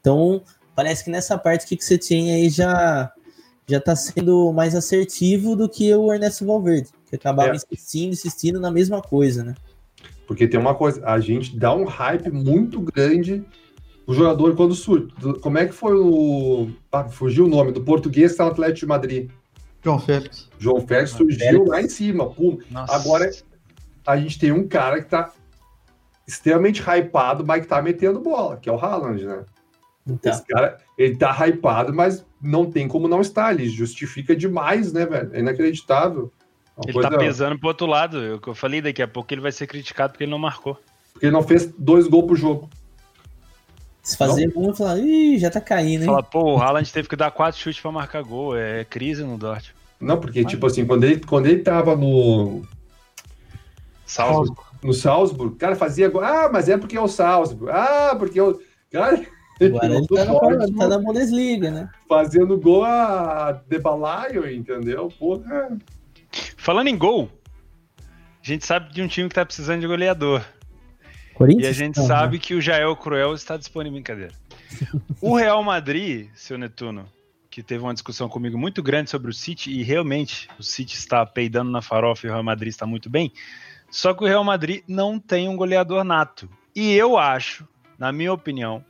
[0.00, 0.42] Então,
[0.74, 3.12] parece que nessa parte que você tinha aí já
[3.68, 7.56] já tá sendo mais assertivo do que o Ernesto Valverde, que acabava é.
[7.56, 9.54] insistindo, insistindo na mesma coisa, né?
[10.26, 13.44] Porque tem uma coisa, a gente dá um hype muito grande
[14.06, 15.08] o jogador quando surge.
[15.40, 16.70] Como é que foi o.
[16.92, 19.30] Ah, fugiu o nome do português que está no Atlético de Madrid?
[19.82, 20.48] João Félix.
[20.58, 21.68] João Félix surgiu Félix.
[21.68, 22.30] lá em cima.
[22.30, 22.58] Pum.
[22.88, 23.30] Agora
[24.06, 25.32] a gente tem um cara que tá
[26.26, 29.44] extremamente hypado, mas que tá metendo bola, que é o Haaland, né?
[30.06, 30.32] Então.
[30.32, 33.52] Esse cara, ele tá hypado, mas não tem como não estar.
[33.52, 35.30] Ele justifica demais, né, velho?
[35.32, 36.32] É inacreditável.
[36.76, 37.10] Uma ele tá coisa...
[37.10, 38.22] tá pesando pro outro lado.
[38.22, 40.38] É o que eu falei, daqui a pouco ele vai ser criticado porque ele não
[40.38, 40.78] marcou.
[41.12, 42.70] Porque ele não fez dois gols pro jogo.
[44.02, 46.06] Se fazer um, falar, ih, já tá caindo, hein?
[46.06, 48.56] Fala, pô, o Haaland teve que dar quatro chutes pra marcar gol.
[48.56, 49.70] É crise no Dort.
[50.00, 50.52] Não, porque, Mas...
[50.52, 52.62] tipo assim, quando ele, quando ele tava no.
[54.04, 54.60] Salzburg.
[54.80, 56.12] No Salzburg, cara, fazia.
[56.22, 57.72] Ah, mas é porque é o Salzburg.
[57.72, 58.60] Ah, porque eu.
[58.92, 59.26] Cara,
[59.60, 61.88] Agora ele tá, na, tá na Bundesliga, né?
[62.08, 65.08] Fazendo gol a debalaio, entendeu?
[65.18, 65.78] Porra.
[66.56, 67.30] Falando em gol,
[68.42, 70.44] a gente sabe de um time que tá precisando de goleador.
[71.58, 72.42] E a gente sabe né?
[72.42, 73.94] que o Jael Cruel está disponível.
[73.94, 74.32] Brincadeira.
[75.20, 77.06] O Real Madrid, seu Netuno,
[77.50, 81.24] que teve uma discussão comigo muito grande sobre o City, e realmente o City está
[81.24, 83.32] peidando na farofa e o Real Madrid está muito bem.
[83.90, 86.48] Só que o Real Madrid não tem um goleador nato.
[86.74, 87.66] E eu acho,
[87.98, 88.84] na minha opinião,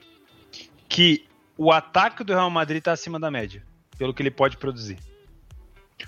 [0.88, 3.62] que o ataque do Real Madrid está acima da média,
[3.98, 4.98] pelo que ele pode produzir.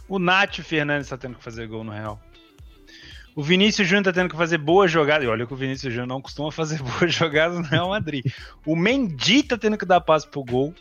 [0.08, 2.20] O Nath Fernandes está tendo que fazer gol no Real.
[3.38, 5.24] O Vinícius Júnior tá tendo que fazer boas jogadas.
[5.24, 8.24] E olha que o Vinícius Júnior não costuma fazer boas jogadas no Real Madrid.
[8.66, 10.74] O Mendy tá tendo que dar passo pro gol.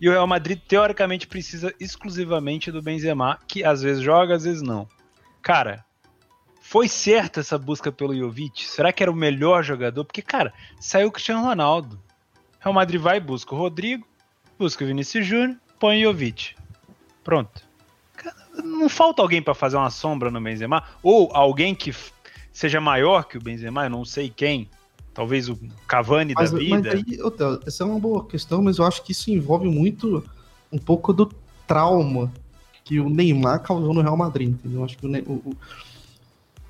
[0.00, 4.60] E o Real Madrid, teoricamente, precisa exclusivamente do Benzema, que às vezes joga, às vezes
[4.60, 4.88] não.
[5.40, 5.84] Cara,
[6.60, 8.66] foi certa essa busca pelo Jovic?
[8.66, 10.04] Será que era o melhor jogador?
[10.04, 12.02] Porque, cara, saiu o Cristiano Ronaldo.
[12.60, 14.06] O Real Madrid vai e busca o Rodrigo,
[14.58, 16.54] busca o Vinícius Júnior, põe o Jovic.
[17.24, 17.70] Pronto
[18.62, 20.82] não falta alguém para fazer uma sombra no Benzema?
[21.02, 21.94] Ou alguém que
[22.52, 24.68] seja maior que o Benzema, eu não sei quem.
[25.12, 26.76] Talvez o Cavani mas, da vida.
[26.76, 30.24] Mas aí, Otelo, essa é uma boa questão, mas eu acho que isso envolve muito
[30.70, 31.26] um pouco do
[31.66, 32.32] trauma
[32.84, 34.84] que o Neymar causou no Real Madrid, entendeu?
[34.84, 35.56] Acho que o, o,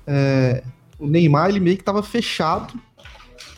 [0.07, 0.63] é,
[0.97, 2.73] o Neymar ele meio que estava fechado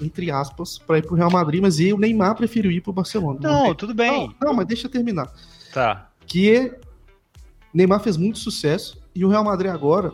[0.03, 3.39] entre aspas, para ir pro Real Madrid, mas o Neymar preferiu ir pro Barcelona.
[3.41, 4.33] Não, não tudo bem.
[4.39, 5.31] Não, não, mas deixa eu terminar.
[5.73, 6.09] Tá.
[6.25, 6.73] Que
[7.73, 10.13] Neymar fez muito sucesso e o Real Madrid agora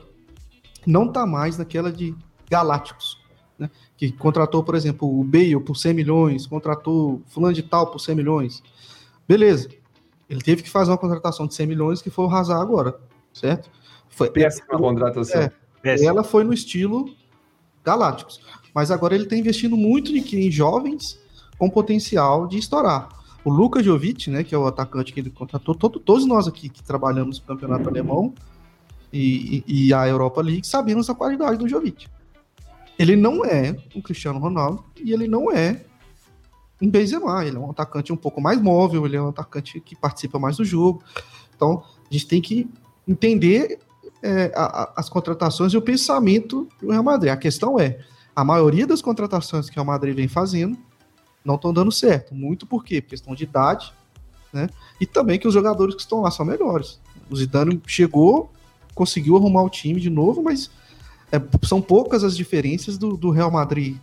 [0.85, 2.15] não tá mais naquela de
[2.49, 3.19] galácticos,
[3.57, 3.69] né?
[3.97, 8.15] Que contratou, por exemplo, o Bale por 100 milhões, contratou fulano de tal por 100
[8.15, 8.63] milhões.
[9.27, 9.69] Beleza.
[10.29, 12.99] Ele teve que fazer uma contratação de 100 milhões que foi o Hazard agora,
[13.33, 13.69] certo?
[14.09, 15.51] Foi péssima contratação.
[15.83, 17.13] É, ela foi no estilo
[17.83, 18.39] galácticos.
[18.73, 21.19] Mas agora ele está investindo muito em, jovens
[21.57, 23.09] com potencial de estourar.
[23.43, 26.69] O Luka Jovic, né, que é o atacante que ele contratou, todo, todos nós aqui
[26.69, 28.33] que trabalhamos no campeonato alemão
[29.11, 32.07] e, e, e, a Europa League sabemos da qualidade do Jovic.
[32.97, 35.85] Ele não é um Cristiano Ronaldo e ele não é
[36.81, 37.45] um Benzema.
[37.45, 40.57] Ele é um atacante um pouco mais móvel, ele é um atacante que participa mais
[40.57, 41.03] do jogo.
[41.55, 42.69] Então, a gente tem que
[43.07, 43.79] entender
[44.21, 47.31] é, a, a, as contratações e o pensamento do Real Madrid.
[47.31, 47.99] A questão é,
[48.39, 50.77] a maioria das contratações que o Real Madrid vem fazendo
[51.43, 52.33] não estão dando certo.
[52.33, 53.01] Muito por quê?
[53.01, 53.91] Por questão de idade,
[54.53, 54.69] né?
[54.99, 56.99] E também que os jogadores que estão lá são melhores.
[57.29, 58.49] O Zidane chegou,
[58.95, 60.71] conseguiu arrumar o time de novo, mas
[61.31, 63.97] é, são poucas as diferenças do, do, Real Madrid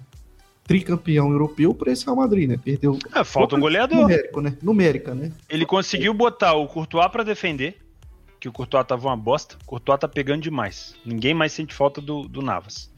[0.64, 2.58] tricampeão europeu para esse Real Madrid, né?
[2.62, 2.98] Perdeu.
[3.14, 4.00] É, falta um goleador.
[4.02, 4.58] Numérico, né?
[4.60, 5.32] Numérica, né?
[5.48, 7.78] Ele conseguiu botar o Courtois para defender,
[8.38, 9.56] que o Courtois tava uma bosta.
[9.62, 10.94] O Courtois tá pegando demais.
[11.06, 12.90] Ninguém mais sente falta do, do Navas.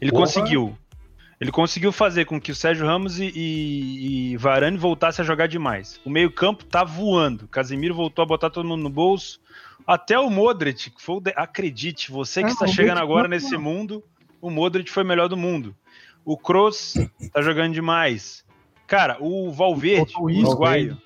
[0.00, 0.24] Ele Porra.
[0.24, 0.76] conseguiu
[1.44, 5.46] ele conseguiu fazer com que o Sérgio Ramos e, e, e Varane voltassem a jogar
[5.46, 6.00] demais.
[6.02, 7.46] O meio-campo tá voando.
[7.48, 9.38] Casemiro voltou a botar todo mundo no bolso.
[9.86, 11.34] Até o Modric, que foi o de...
[11.36, 14.02] acredite, você que é, está chegando agora nesse mundo,
[14.40, 15.76] o Modric foi o melhor do mundo.
[16.24, 16.94] O Kroos
[17.30, 18.42] tá jogando demais.
[18.86, 20.96] Cara, o Valverde, o uruguaio,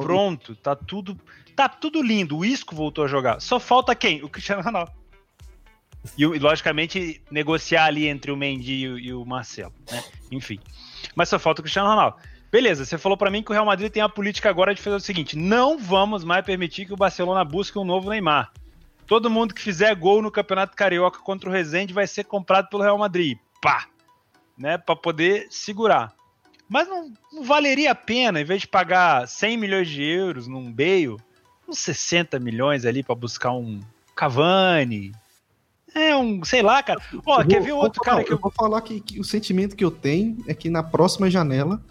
[0.00, 1.20] pronto, tá tudo,
[1.54, 2.38] tá tudo lindo.
[2.38, 3.40] O Isco voltou a jogar.
[3.42, 4.24] Só falta quem?
[4.24, 5.01] O Cristiano Ronaldo.
[6.16, 10.02] E, logicamente, negociar ali entre o Mendy e o, Marcelo, né?
[10.30, 10.58] Enfim.
[11.14, 12.16] Mas só falta o Cristiano Ronaldo.
[12.50, 14.96] Beleza, você falou para mim que o Real Madrid tem a política agora de fazer
[14.96, 18.52] o seguinte: não vamos mais permitir que o Barcelona busque um novo Neymar.
[19.06, 22.82] Todo mundo que fizer gol no Campeonato Carioca contra o Rezende vai ser comprado pelo
[22.82, 23.38] Real Madrid.
[23.60, 23.86] Pá!
[24.58, 26.12] Né, para poder segurar.
[26.68, 30.70] Mas não, não, valeria a pena, em vez de pagar 100 milhões de euros num
[30.70, 31.16] Bale,
[31.68, 33.80] uns 60 milhões ali para buscar um
[34.14, 35.12] Cavani,
[35.94, 37.00] é um, sei lá, cara.
[37.24, 38.36] Ó, quer ver outro cara que eu...
[38.36, 41.82] eu vou falar que, que, o sentimento que eu tenho é que na próxima janela,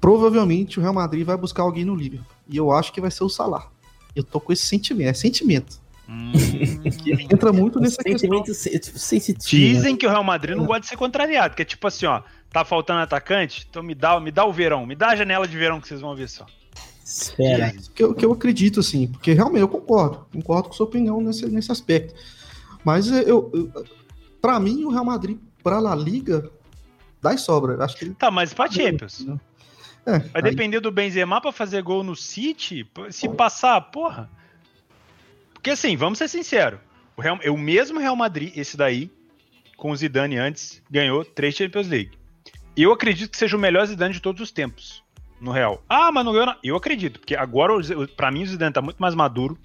[0.00, 2.26] provavelmente o Real Madrid vai buscar alguém no Liverpool.
[2.48, 3.68] E eu acho que vai ser o Salah.
[4.14, 5.82] Eu tô com esse sentimento, é sentimento.
[6.08, 6.32] Hum,
[7.02, 9.74] que entra muito nesse sentimento sensitivo.
[9.74, 12.22] Dizem que o Real Madrid não gosta de ser contrariado, que é tipo assim, ó,
[12.50, 15.56] tá faltando atacante, então me dá, me dá o verão, me dá a janela de
[15.56, 16.46] verão que vocês vão ver só.
[17.04, 17.72] Espera.
[17.94, 21.46] Que, eu, que eu acredito, assim, porque realmente eu concordo, concordo com sua opinião nesse,
[21.46, 22.14] nesse aspecto.
[22.84, 23.84] Mas eu, eu
[24.40, 26.50] para mim, o Real Madrid, para La Liga,
[27.22, 27.82] dá e sobra.
[27.82, 28.10] Acho que.
[28.10, 29.26] Tá, mas pra Champions.
[30.04, 30.42] É, Vai aí...
[30.42, 34.30] depender do Benzema para fazer gol no City, se passar, porra.
[35.54, 36.78] Porque assim, vamos ser sinceros.
[37.16, 39.10] O, Real, o mesmo Real Madrid, esse daí,
[39.78, 42.18] com o Zidane antes, ganhou três Champions League.
[42.76, 45.02] E eu acredito que seja o melhor Zidane de todos os tempos,
[45.40, 45.82] no Real.
[45.88, 46.54] Ah, mas não ganhou.
[46.62, 47.72] Eu acredito, porque agora,
[48.14, 49.58] para mim, o Zidane tá muito mais maduro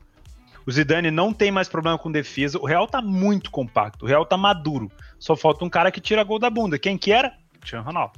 [0.70, 2.60] o Zidane não tem mais problema com defesa.
[2.60, 4.06] O Real tá muito compacto.
[4.06, 4.92] O Real tá maduro.
[5.18, 6.78] Só falta um cara que tira gol da bunda.
[6.78, 7.34] Quem que era?
[7.60, 8.14] Cristiano Ronaldo.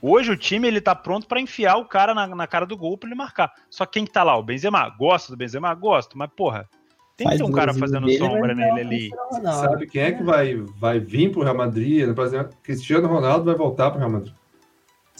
[0.00, 2.96] Hoje o time ele tá pronto para enfiar o cara na, na, cara do gol
[2.96, 3.52] para ele marcar.
[3.68, 4.36] Só quem que tá lá?
[4.36, 4.88] O Benzema.
[4.88, 5.74] Gosto do Benzema?
[5.74, 6.68] Gosto, mas porra,
[7.16, 9.10] tem que ter um cara fazendo sombra nele ali.
[9.42, 12.14] Sabe quem é que vai, vai vir pro Real Madrid?
[12.14, 14.32] Por exemplo, Cristiano Ronaldo vai voltar pro Real Madrid.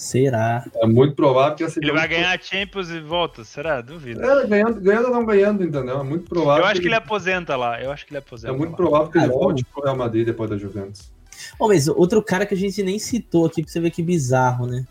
[0.00, 0.64] Será?
[0.76, 3.82] É muito provável que Ele vai ganhar a Champions e volta, será?
[3.82, 4.24] Duvido.
[4.24, 6.00] É, ganhando, ganhando ou não ganhando, entendeu?
[6.00, 6.64] É muito provável.
[6.64, 7.78] Eu acho que ele aposenta lá.
[7.82, 8.50] Eu acho que ele aposenta.
[8.50, 8.76] É muito lá.
[8.78, 11.12] provável que ele Ah, volte pro Real Madrid depois da Juventus.
[11.58, 14.66] Ô, mas outro cara que a gente nem citou aqui pra você ver que bizarro,
[14.66, 14.86] né?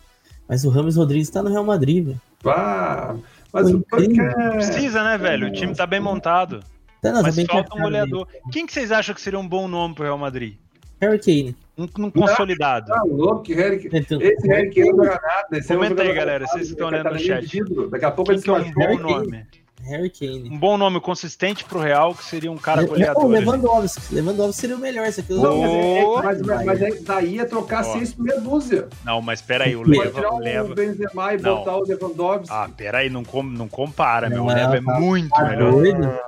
[0.48, 2.22] Mas o Ramos Rodrigues tá no Real Madrid, velho.
[2.46, 3.16] Ah,
[3.52, 4.52] mas o é...
[4.52, 5.48] Precisa, né, velho?
[5.48, 6.60] O time tá bem montado.
[7.02, 8.28] Tá, não, Mas tá bem falta um goleador.
[8.52, 10.56] Quem que vocês acham que seria um bom nome pro Real Madrid?
[11.02, 11.56] Harry Kane.
[11.80, 12.92] Um, um consolidado.
[12.94, 13.90] Ah, louco, Harry...
[13.94, 15.48] Então, Esse Harry Kane não joga nada.
[15.58, 17.90] Esse é Comenta aí, jogador galera, vocês que estão ele olhando no tá chat.
[17.90, 19.14] Daqui a pouco Quem ele que é se um bom Harry Kane.
[19.14, 19.46] nome?
[19.82, 20.50] Harry Kane.
[20.52, 23.24] Um bom nome consistente pro Real, que seria um cara Le- goleador.
[23.24, 23.40] Ô, ali.
[23.46, 24.14] Lewandowski.
[24.14, 25.08] Lewandowski seria o melhor.
[25.08, 27.94] Esse aqui Não, mas, é, mas, mas, mas é- daí é trocar Ó.
[27.94, 28.88] seis por meia dúzia.
[29.06, 30.12] Não, mas peraí, o Pode Leva.
[30.12, 30.76] tirar O Leva...
[30.76, 31.56] Benzema e Não.
[31.60, 32.48] botar o Lewandowski.
[32.54, 34.44] Ah, peraí, não, com, não compara, meu.
[34.44, 35.72] O Não, Leva é tá- muito tá melhor.
[35.72, 36.20] doido?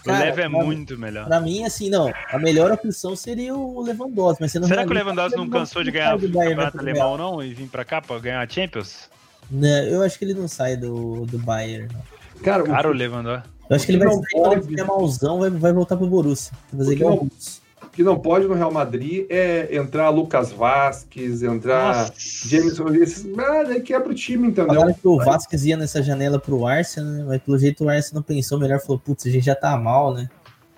[0.00, 1.26] O Cara, Leva é pra- muito melhor.
[1.26, 2.12] Pra mim, assim, não.
[2.32, 4.42] A melhor opção seria o Lewandowski.
[4.42, 6.78] Mas você não Será que o Lewandowski não cansou de ganhar o do Bayern, campeonato
[6.78, 7.42] alemão, não?
[7.42, 9.08] E vir pra cá pra ganhar a Champions?
[9.50, 11.88] Não, eu acho que ele não sai do, do Bayern.
[11.92, 12.42] não.
[12.42, 13.48] Cara, o Cara, o que- Lewandowski.
[13.68, 15.96] Eu acho que O ele vai sair quando ele pode- ficar malzão, vai, vai voltar
[15.96, 16.52] pro Borussia.
[16.72, 17.60] Vai fazer O que igual não- o Russo.
[17.98, 22.12] Que não pode no Real Madrid é entrar Lucas Vasquez, entrar Nossa.
[22.46, 23.26] James Rodrigues.
[23.36, 24.72] Ah, daí quebra o time, entendeu?
[24.72, 27.24] Falaram que o Vasquez ia nessa janela pro Arsenal, né?
[27.26, 30.14] mas pelo jeito o Arsenal não pensou melhor, falou, putz, a gente já tá mal,
[30.14, 30.30] né?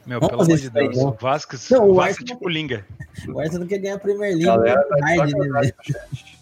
[0.06, 0.96] Meu, Vamos pelo amor de aí, Deus.
[0.96, 1.09] não.
[1.11, 2.87] O Vasquez, Não, o Vasquez é Arsenal- tipo Linga.
[3.28, 4.46] O Arsenal não quer ganhar a Premier League.
[4.46, 5.74] Galera, tá hard, né, no chat.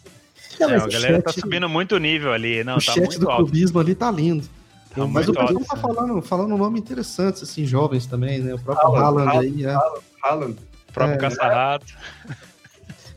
[0.61, 2.63] Não, É, a o galera tá chat- subindo muito o nível ali.
[2.63, 3.43] Não, o tá chat muito do alto.
[3.47, 4.47] clubismo ali tá lindo.
[4.95, 8.55] Tá Mas o pessoal tá falando, falando um nome interessante, assim, jovens também, né?
[8.55, 9.77] O próprio Haaland, Haaland aí, é.
[10.25, 10.57] Haaland.
[11.05, 11.19] O próprio É.
[11.31, 11.87] Caçarrato.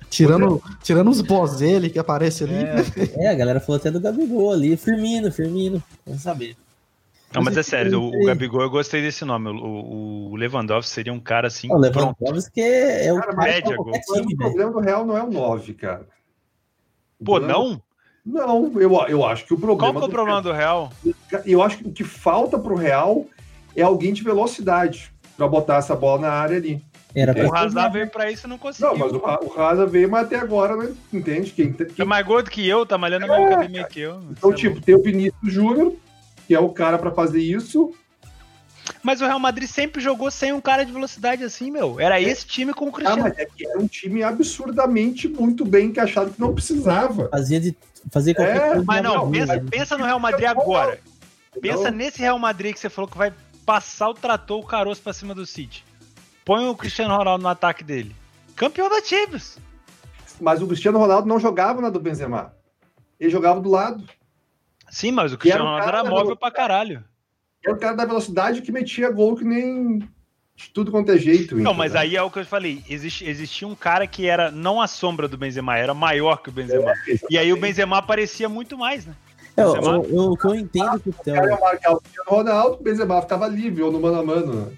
[0.10, 2.54] Tirando, tirando os Bozelli que aparece ali.
[2.54, 2.76] né?
[3.18, 4.76] É, a galera falou até do Gabigol ali.
[4.76, 5.82] Firmino, Firmino.
[6.06, 6.58] Vamos saber.
[7.34, 9.48] Não, mas é sério, o, o Gabigol eu gostei desse nome.
[9.50, 11.68] O, o Lewandowski seria um cara assim.
[11.74, 12.18] O pronto.
[12.20, 14.38] Lewandowski é, é o Cara, cara média, Mas time, o velho.
[14.38, 16.06] problema do Real não é o 9, cara.
[17.18, 17.82] O Pô, problema- não?
[18.24, 19.80] Não, eu, eu acho que o problema.
[19.80, 20.92] Qual que é o problema do Real?
[21.46, 23.26] Eu acho que o que falta pro Real
[23.78, 26.84] é alguém de velocidade pra botar essa bola na área ali.
[27.14, 28.90] Era pra O Hazard veio pra isso e não conseguiu.
[28.92, 31.52] Não, mas o, Raza veio, mas até agora não entende.
[31.52, 34.22] Quem, É quem, mais gordo que eu, tá malhando na mesma academia que eu.
[34.32, 35.94] então, é tipo, tem o Vinícius Júnior,
[36.48, 37.94] que é o cara pra fazer isso.
[39.04, 42.00] Mas o Real Madrid sempre jogou sem um cara de velocidade assim, meu.
[42.00, 43.22] Era esse time com o Ah, Cristiano.
[43.24, 47.28] mas é que era um time absurdamente muito bem encaixado que não precisava.
[47.30, 47.76] Fazia de
[48.12, 48.84] fazer qualquer É, coisa.
[48.86, 51.00] mas não, não, pensa, mas- pensa no Real Madrid agora.
[51.62, 53.34] Pensa nesse Real Madrid que você falou que vai
[53.66, 55.84] passar o trator, o caroço pra cima do City.
[56.52, 58.14] Põe o Cristiano Ronaldo no ataque dele.
[58.58, 59.58] Campeão da Champions.
[60.38, 62.54] Mas o Cristiano Ronaldo não jogava na do Benzema.
[63.18, 64.04] Ele jogava do lado.
[64.90, 67.06] Sim, mas o Cristiano era um Ronaldo era da móvel pra caralho.
[67.64, 70.00] Era o cara da velocidade que metia gol que nem
[70.54, 71.56] de tudo quanto é jeito.
[71.56, 72.84] Não, mas aí é o que eu falei.
[72.90, 76.52] Existe, existia um cara que era não a sombra do Benzema, era maior que o
[76.52, 76.92] Benzema.
[77.30, 79.16] E aí o Benzema aparecia muito mais, né?
[79.56, 82.02] É, o, Benzema- o- o que eu entendo que o O cara ia marcar o
[82.02, 84.54] Cristiano Ronaldo, o Benzema ficava livre ou no mano a mano.
[84.54, 84.72] né?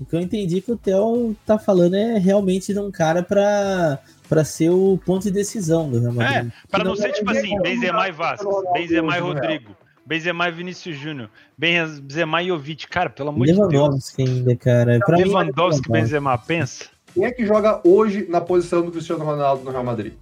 [0.00, 3.98] O que eu entendi que o Theo tá falando é realmente de um cara pra,
[4.28, 6.52] pra ser o ponto de decisão do Real Madrid.
[6.70, 9.26] Pra Que não ser tipo é assim, Benzema e o Vasquez, Ronaldo Benzema e Real.
[9.26, 12.86] Rodrigo, Benzema e Vinícius Júnior, Benzema e Jovic.
[12.86, 13.68] Cara, pelo amor de Deus.
[13.72, 14.98] Lewandowski ainda, cara.
[15.04, 16.84] Pra mim, Lewandowski, é Benzema, pensa.
[17.12, 20.12] Quem é que joga hoje na posição do Cristiano Ronaldo no Real Madrid?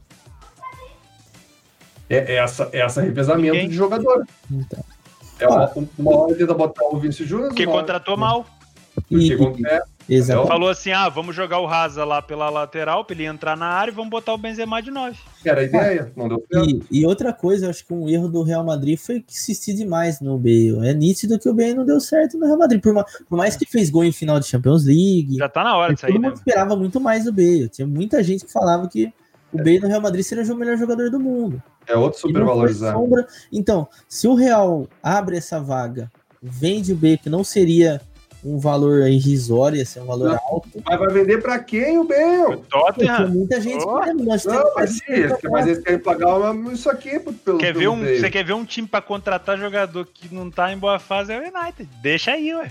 [2.08, 3.68] É essa, é essa revezamento Ninguém.
[3.68, 4.24] de jogador.
[4.50, 4.82] Então.
[5.38, 8.46] É uma, uma hora tenta botar o Vinícius Júnior, Porque uma hora- contratou mal.
[9.10, 10.46] E, e, é, exato.
[10.46, 13.90] Falou assim: ah, vamos jogar o Raza lá pela lateral pra ele entrar na área
[13.90, 15.16] e vamos botar o Benzema de 9.
[15.44, 16.86] era a ideia, não deu certo.
[16.90, 19.74] E, e outra coisa, eu acho que um erro do Real Madrid foi que insistir
[19.74, 20.88] demais no Bale.
[20.88, 22.80] É nítido que o Bale não deu certo no Real Madrid.
[22.80, 22.94] Por,
[23.28, 26.00] por mais que fez gol em final de Champions League, Já tá na hora de
[26.00, 26.28] todo sair, né?
[26.28, 27.68] mundo esperava muito mais do Bale.
[27.68, 29.12] Tinha muita gente que falava que
[29.52, 31.62] o Bale no Real Madrid seria o melhor jogador do mundo.
[31.86, 32.98] É outro super não foi valorizado.
[32.98, 33.26] sombra.
[33.52, 36.10] Então, se o Real abre essa vaga,
[36.42, 38.00] vende o Bale, que não seria
[38.44, 40.38] um valor irrisório, ser um valor Não.
[40.48, 43.28] alto, Mas vai vender pra quem o porque Tottenham.
[43.28, 43.98] muita gente Oh.
[44.00, 44.24] querendo.
[44.24, 47.80] Nós Não, temos- mas, sim, mas eles querem pagar uma- isso aqui pelo Quer ver
[47.80, 48.20] pelo um, Bale.
[48.20, 51.32] você quer ver um time pra contratar jogador que não tá em boa fase?
[51.32, 51.88] É o United.
[52.00, 52.70] Deixa aí, ué.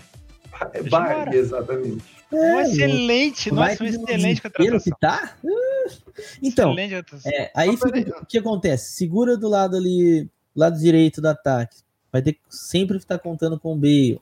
[0.90, 2.04] Vai, exatamente.
[2.32, 4.98] Um É, excelente, nossa, um que excelente desespero que contratação.
[5.00, 5.34] tá?
[5.44, 7.32] Uh, Então, Excelente contratação.
[7.32, 8.04] é, aí Mas peraí.
[8.06, 8.94] fica- o que acontece?
[8.94, 11.76] Segura do lado ali, lado direito do ataque.
[12.12, 14.20] Vai ter que sempre estar contando com o Bale.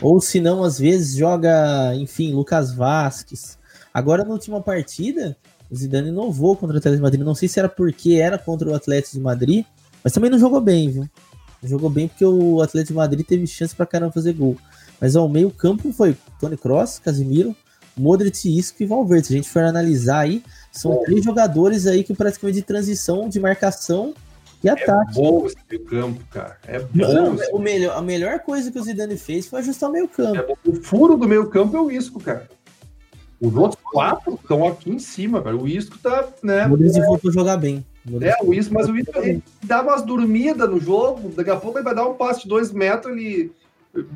[0.00, 3.58] Ou se não, às vezes joga, enfim, Lucas Vasquez.
[3.92, 5.36] Agora, na última partida,
[5.70, 7.24] o Zidane inovou contra o Atlético de Madrid.
[7.24, 9.64] Não sei se era porque era contra o Atlético de Madrid,
[10.02, 11.08] mas também não jogou bem, viu?
[11.62, 14.56] Não jogou bem porque o Atlético de Madrid teve chance pra caramba fazer gol.
[15.00, 17.54] Mas ao meio campo foi Tony Kroos, Casimiro,
[17.96, 19.26] Modric, Isco e Valverde.
[19.26, 23.40] Se a gente for analisar aí, são três jogadores aí que praticamente de transição, de
[23.40, 24.14] marcação
[24.62, 25.10] E ataque.
[25.10, 26.58] É bom esse meio campo, cara.
[26.66, 26.88] É bom.
[26.94, 30.36] Não, o melhor, a melhor coisa que o Zidane fez foi ajustar o meio campo.
[30.36, 32.48] É o furo do meio campo é o Isco, cara.
[33.40, 35.62] Os outros quatro estão aqui em cima, velho.
[35.62, 36.66] O Isco tá, né?
[36.66, 37.84] O Modric voltou a jogar bem.
[38.20, 41.78] É, o Isco, mas o Isco ele dá umas dormidas no jogo, daqui a pouco
[41.78, 43.52] ele vai dar um passe de dois metros, ele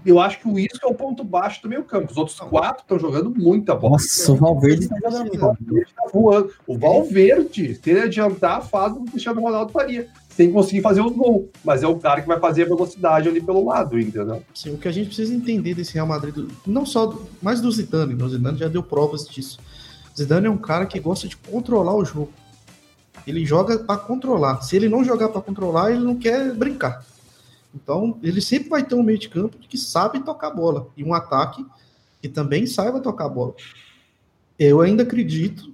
[0.04, 2.12] eu acho que o Isco é o ponto baixo do meio campo.
[2.12, 3.92] Os outros quatro estão jogando muita bola.
[3.92, 5.36] Nossa, o Valverde está jogando muito.
[5.36, 6.52] O Valverde tá voando.
[6.66, 10.08] O Valverde, se ele adiantar, faz o que o Cristiano Ronaldo faria.
[10.34, 11.46] Sem conseguir fazer os gols.
[11.64, 14.42] Mas é o cara que vai fazer a velocidade ali pelo lado, entendeu?
[14.54, 18.14] Sim, o que a gente precisa entender desse Real Madrid, não só, mais do Zidane,
[18.14, 18.24] né?
[18.24, 19.58] o Zidane já deu provas disso.
[20.14, 22.32] O Zidane é um cara que gosta de controlar o jogo.
[23.26, 24.62] Ele joga para controlar.
[24.62, 27.04] Se ele não jogar para controlar, ele não quer brincar.
[27.74, 31.14] Então, ele sempre vai ter um meio de campo que sabe tocar bola e um
[31.14, 31.64] ataque
[32.20, 33.54] que também saiba tocar bola.
[34.58, 35.72] Eu ainda acredito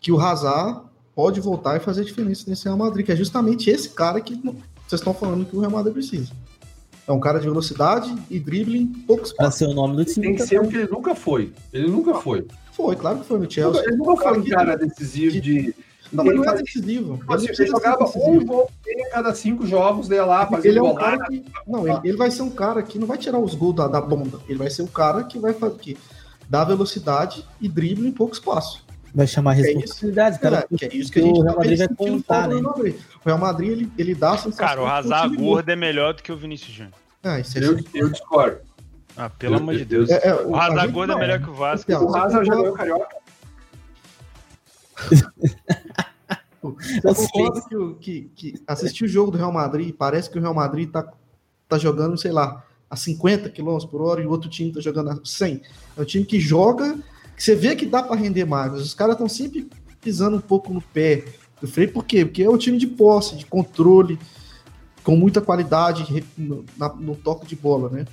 [0.00, 0.82] que o Hazard
[1.14, 5.00] pode voltar e fazer diferença nesse Real Madrid, que é justamente esse cara que vocês
[5.00, 6.32] estão falando que o Real Madrid precisa.
[7.06, 9.58] É um cara de velocidade e dribbling, poucos passos.
[9.58, 10.26] ser o nome do time.
[10.26, 11.52] Tem que ser o que ele nunca foi.
[11.72, 12.46] Ele nunca foi.
[12.72, 13.82] Foi, claro que foi no Chelsea.
[13.86, 15.74] Ele nunca foi um cara decisivo de
[16.14, 17.20] não, mas não é decisivo.
[17.28, 18.70] Ele, ele jogava um jogo
[19.06, 22.30] a cada cinco jogos, lá, fazer ele é um cara que, Não, ele, ele, vai
[22.30, 24.40] ser um cara que não vai tirar os gols da, da bomba.
[24.48, 25.96] Ele vai ser um cara que vai fazer que
[26.48, 28.83] dá velocidade e drible em pouco espaço.
[29.14, 30.66] Vai chamar a responsabilidade, cara.
[30.70, 32.56] É, que é isso que a gente o Real Madrid vai contar, né?
[32.56, 34.66] O Real Madrid, ele, ele dá a sensação...
[34.66, 36.94] Cara, o Hazard gordo é melhor do que o Vinícius Júnior.
[37.22, 38.58] Ah, isso é eu, eu discordo.
[39.16, 40.10] Ah, pelo eu, amor de Deus.
[40.10, 41.92] É, é, o, Hazard gordo é melhor que o Vasco.
[41.92, 43.16] O Hazard já ganhou o Carioca.
[47.04, 47.62] Eu concordo
[48.00, 51.06] que, que, que assistir o jogo do Real Madrid, parece que o Real Madrid tá,
[51.68, 55.10] tá jogando, sei lá, a 50 km por hora e o outro time tá jogando
[55.10, 55.62] a 100.
[55.96, 56.98] É um time que joga,
[57.36, 58.72] que você vê que dá para render mais.
[58.74, 59.68] Os caras estão sempre
[60.00, 61.24] pisando um pouco no pé
[61.60, 62.24] do freio, por quê?
[62.24, 64.18] Porque é um time de posse, de controle,
[65.02, 66.64] com muita qualidade no,
[67.00, 68.06] no toque de bola, né?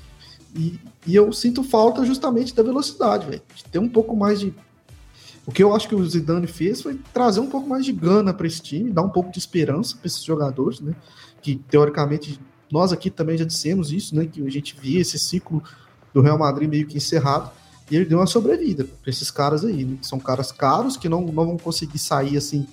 [0.55, 3.41] E, e, eu sinto falta justamente da velocidade, velho.
[3.55, 4.53] De ter um pouco mais de
[5.45, 8.33] o que eu acho que o Zidane fez foi trazer um pouco mais de gana
[8.33, 10.93] para esse time, dar um pouco de esperança para esses jogadores, né?
[11.41, 12.39] Que teoricamente
[12.71, 14.25] nós aqui também já dissemos isso, né?
[14.25, 15.63] Que a gente via esse ciclo
[16.13, 17.51] do Real Madrid meio que encerrado
[17.91, 19.97] e ele deu uma sobrevida para esses caras aí, né?
[20.01, 22.65] São caras caros que não, não vão conseguir sair assim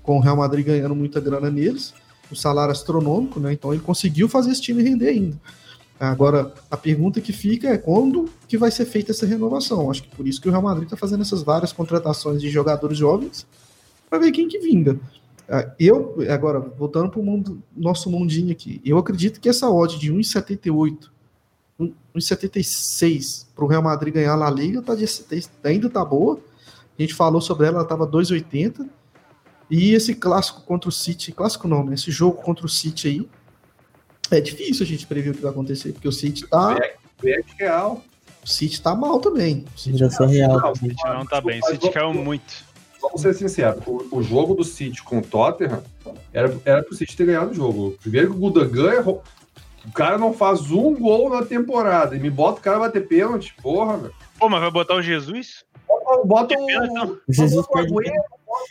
[0.00, 1.92] com o Real Madrid ganhando muita grana neles,
[2.30, 3.52] o salário astronômico, né?
[3.52, 5.36] Então ele conseguiu fazer esse time render ainda.
[5.98, 9.90] Agora, a pergunta que fica é quando que vai ser feita essa renovação?
[9.90, 12.96] Acho que por isso que o Real Madrid está fazendo essas várias contratações de jogadores
[12.96, 13.44] jovens
[14.08, 14.98] para ver quem que vinga.
[15.48, 19.98] É, eu, agora, voltando para o mundo, nosso mundinho aqui, eu acredito que essa odd
[19.98, 21.08] de 1,78,
[21.80, 25.04] 1,76 para o Real Madrid ganhar a La Liga tá de,
[25.64, 26.40] ainda tá boa.
[26.98, 28.88] A gente falou sobre ela, ela estava 2,80.
[29.70, 31.94] E esse clássico contra o City, clássico não, né?
[31.94, 33.28] Esse jogo contra o City aí,
[34.30, 36.76] é difícil a gente prever o que vai acontecer, porque o City tá.
[37.24, 38.02] É real.
[38.42, 39.64] O City tá mal também.
[39.74, 40.58] O City já foi real.
[40.58, 41.60] Não, o City não tá bem.
[41.60, 42.68] O City caiu muito.
[43.00, 45.82] Vamos ser sinceros, o, o, jogo do City com o Tottenham
[46.32, 47.96] era, era pro City ter ganhado o jogo.
[48.00, 49.22] Primeiro que o Gudagan errou.
[49.88, 53.54] O cara não faz um gol na temporada e me bota o cara bater pênalti,
[53.62, 54.14] porra, velho.
[54.38, 55.64] Pô, mas vai botar o Jesus?
[55.88, 58.10] Bota, bota o, o Jesus perde bota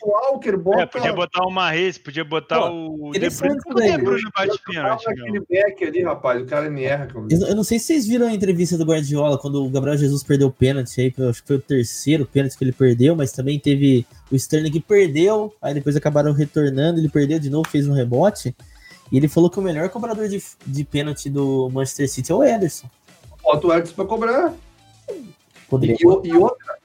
[0.03, 0.81] o Walker, bota...
[0.81, 4.59] É, podia botar o Marres, podia botar Pô, o De Bruyne, o De Bruyne bate
[4.63, 5.09] pênalti.
[5.09, 7.07] aquele back ali, rapaz, o cara me erra.
[7.29, 10.23] Eu, eu, não sei se vocês viram a entrevista do Guardiola, quando o Gabriel Jesus
[10.23, 13.59] perdeu o pênalti aí, acho que foi o terceiro pênalti que ele perdeu, mas também
[13.59, 17.93] teve o Sterling que perdeu, aí depois acabaram retornando, ele perdeu de novo, fez um
[17.93, 18.55] rebote,
[19.11, 22.43] e ele falou que o melhor cobrador de, de pênalti do Manchester City é o
[22.43, 22.89] Ederson.
[23.41, 24.53] Bota o Ederson pra cobrar.
[25.69, 26.77] Poderia e, e outra,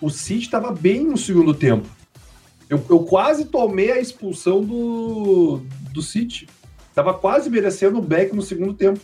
[0.00, 1.88] o City estava bem no segundo tempo.
[2.68, 5.60] Eu, eu quase tomei a expulsão do,
[5.92, 6.48] do City.
[6.94, 9.00] Tava quase merecendo o back no segundo tempo.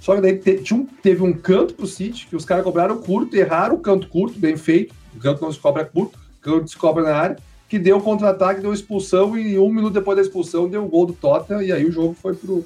[0.00, 3.36] Só que daí te, um, teve um canto pro City, que os caras cobraram curto,
[3.36, 4.94] erraram o canto curto, bem feito.
[5.14, 7.38] O canto não se cobra curto, o canto se cobra na área,
[7.68, 11.06] que deu contra-ataque, deu expulsão, e um minuto depois da expulsão deu o um gol
[11.06, 12.64] do Tottenham, e aí o jogo foi pro,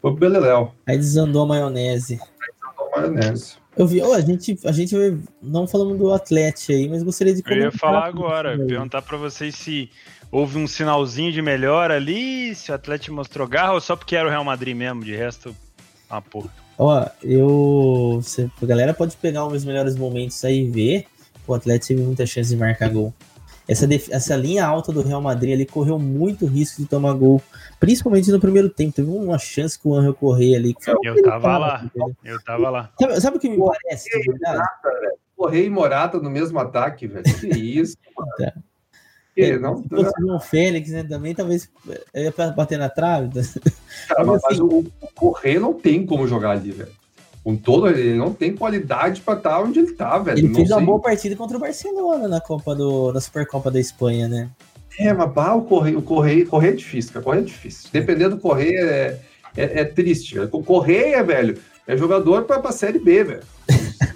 [0.00, 0.72] foi pro Beleléu.
[0.86, 2.20] Aí desandou a maionese.
[2.20, 3.56] Aí desandou a maionese.
[3.76, 4.94] Eu vi, oh, a gente, a gente
[5.42, 7.64] não falando do Atlético aí, mas gostaria de comentar.
[7.64, 9.90] Eu ia falar agora, perguntar para vocês se
[10.30, 14.28] houve um sinalzinho de melhora ali, se o Atlético mostrou garra ou só porque era
[14.28, 15.56] o Real Madrid mesmo, de resto,
[16.08, 16.50] ah, porra.
[16.78, 18.20] Ó, eu.
[18.62, 21.06] a galera pode pegar os melhores momentos aí e ver.
[21.46, 23.12] O Atlético teve muita chance de marcar gol.
[23.66, 27.42] Essa, essa linha alta do Real Madrid ali correu muito risco de tomar gol,
[27.80, 28.96] principalmente no primeiro tempo.
[28.96, 30.74] Teve uma chance que o Angel correr ali.
[30.86, 31.90] eu, eu tava lá,
[32.22, 32.90] eu tava lá.
[33.00, 34.10] Sabe, sabe o que me Correia parece?
[35.36, 37.24] Correia e Morata no mesmo ataque, velho.
[37.24, 37.96] Que isso,
[38.38, 38.52] Tá.
[39.36, 41.68] É, não, se fosse o Félix, né, também talvez
[42.14, 43.30] ia bater na trave.
[44.06, 46.92] Cara, mas, assim, o, o Correia não tem como jogar ali, velho.
[47.44, 50.38] Com todo, ele não tem qualidade para estar tá onde ele tá, velho.
[50.38, 50.76] Ele não fez sei.
[50.78, 54.50] uma boa partida contra o Barcelona na Copa do, na Supercopa da Espanha, né?
[54.98, 57.24] É, mas bah, o Correia, o Correia, Correia é difícil, cara.
[57.24, 57.90] Correia é difícil.
[57.92, 59.20] Dependendo do Correia, é,
[59.56, 60.38] é, é triste.
[60.38, 63.42] O Correia, velho, é jogador para a Série B, velho.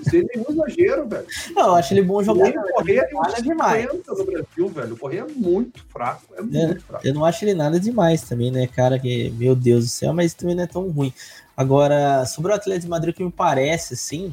[0.08, 1.26] Sem nenhum exagero, velho.
[1.54, 2.58] Não, eu acho ele bom jogador.
[2.58, 3.86] O Correia é nada demais.
[3.86, 4.94] no Brasil, velho.
[4.94, 6.22] O Correia é muito fraco.
[6.34, 7.06] É muito é, fraco.
[7.06, 8.98] Eu não acho ele nada demais também, né, cara?
[8.98, 11.12] Que, meu Deus do céu, mas também não é tão ruim.
[11.58, 14.32] Agora, sobre o Atlético de Madrid, o que me parece, assim,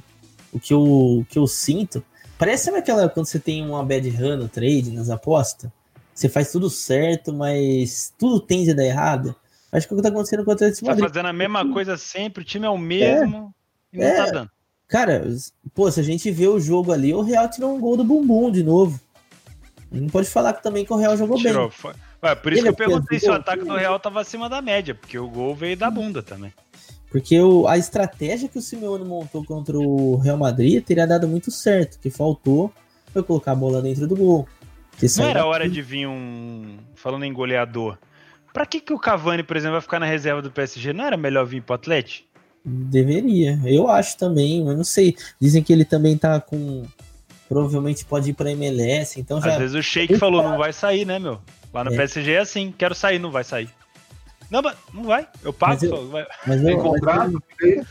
[0.53, 2.05] o que eu, o que eu sinto,
[2.37, 5.71] parece aquela quando você tem uma bad run no trade, nas apostas?
[6.13, 9.35] Você faz tudo certo, mas tudo tende a dar errado.
[9.71, 11.03] Acho que é o que tá acontecendo com o Atlético de Madrid.
[11.03, 13.51] Tá fazendo a mesma coisa sempre, o time é o mesmo
[13.91, 14.25] é, e não tá é.
[14.25, 14.51] tá dando.
[14.87, 15.27] Cara,
[15.73, 18.51] pô, se a gente vê o jogo ali, o Real tirou um gol do bumbum
[18.51, 18.99] de novo.
[19.91, 21.71] Não pode falar que também que o Real jogou Tirou, bem.
[21.71, 21.93] Foi.
[22.21, 24.61] Ué, por isso Ele que eu perguntei se o ataque do Real tava acima da
[24.61, 26.53] média, porque o gol veio da bunda também.
[27.15, 31.49] Porque o, a estratégia que o Simeone montou contra o Real Madrid teria dado muito
[31.49, 31.95] certo.
[31.95, 32.73] O que faltou
[33.13, 34.45] foi colocar a bola dentro do gol.
[35.17, 36.77] Não era hora de vir um.
[36.93, 37.97] Falando em goleador.
[38.51, 40.91] Pra que, que o Cavani, por exemplo, vai ficar na reserva do PSG?
[40.91, 42.27] Não era melhor vir pro Atlético?
[42.65, 43.61] Deveria.
[43.63, 45.15] Eu acho também, eu não sei.
[45.39, 46.83] Dizem que ele também tá com.
[47.47, 49.53] Provavelmente pode ir pra MLS, então já.
[49.53, 51.39] Às vezes o Sheik falou, não vai sair, né, meu?
[51.73, 51.95] Lá no é.
[51.95, 53.69] PSG é assim, quero sair, não vai sair.
[54.49, 55.27] Não, mas não vai.
[55.43, 55.73] Eu pago.
[55.73, 56.25] Mas eu, vai.
[56.45, 57.85] Mas eu, contrato, eu,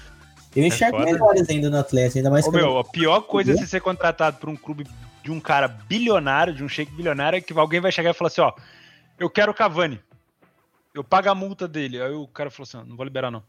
[0.56, 3.66] eu enxergo é melhores ainda no Atlético, ainda mais Ô, meu, a pior coisa é
[3.66, 4.86] ser contratado por um clube
[5.22, 8.28] de um cara bilionário, de um shake bilionário, é que alguém vai chegar e falar
[8.28, 8.52] assim, ó,
[9.18, 9.98] eu quero o Cavani.
[10.94, 12.00] Eu pago a multa dele.
[12.00, 13.42] Aí o cara falou assim, não vou liberar não.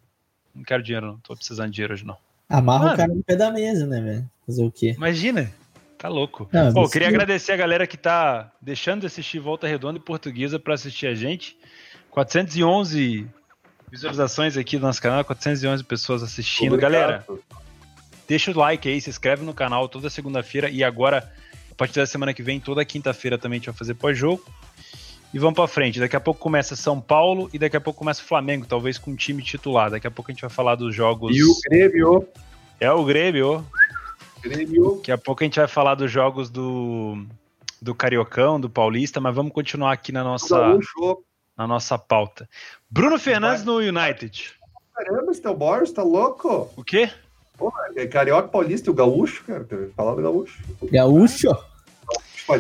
[0.54, 1.20] Não quero dinheiro, não.
[1.20, 2.18] Tô precisando de dinheiro hoje, não.
[2.50, 4.32] Amarra Mano, o cara no pé da mesa, né, velho?
[4.46, 4.94] Fazer o quê?
[4.96, 5.52] Imagina.
[5.98, 6.48] Tá louco.
[6.52, 10.60] Não, Pô, queria agradecer a galera que tá deixando de assistir Volta Redonda e Portuguesa
[10.60, 11.58] para assistir a gente.
[12.16, 13.28] 411
[13.92, 16.74] visualizações aqui no nosso canal, 411 pessoas assistindo.
[16.74, 16.92] Obrigado.
[16.94, 17.26] Galera,
[18.26, 21.30] deixa o like aí, se inscreve no canal toda segunda-feira e agora,
[21.70, 24.42] a partir da semana que vem, toda quinta-feira também a gente vai fazer pós-jogo.
[25.34, 26.00] E vamos para frente.
[26.00, 29.12] Daqui a pouco começa São Paulo e daqui a pouco começa o Flamengo, talvez com
[29.12, 29.92] um time titular.
[29.92, 31.36] Daqui a pouco a gente vai falar dos jogos.
[31.36, 32.26] E o Grêmio.
[32.80, 33.66] É o Grêmio.
[34.42, 34.96] Grêmio.
[34.96, 37.26] Daqui a pouco a gente vai falar dos jogos do,
[37.82, 40.80] do Cariocão, do Paulista, mas vamos continuar aqui na nossa,
[41.58, 42.48] na nossa pauta.
[42.90, 44.54] Bruno Fernandes no United.
[44.94, 46.72] Caramba, Stel Boris, tá louco?
[46.76, 47.10] O quê?
[47.58, 49.66] Pô, é Carioca Paulista e o Gaúcho, cara.
[49.96, 50.62] Falar do Gaúcho.
[50.92, 51.58] Gaúcho?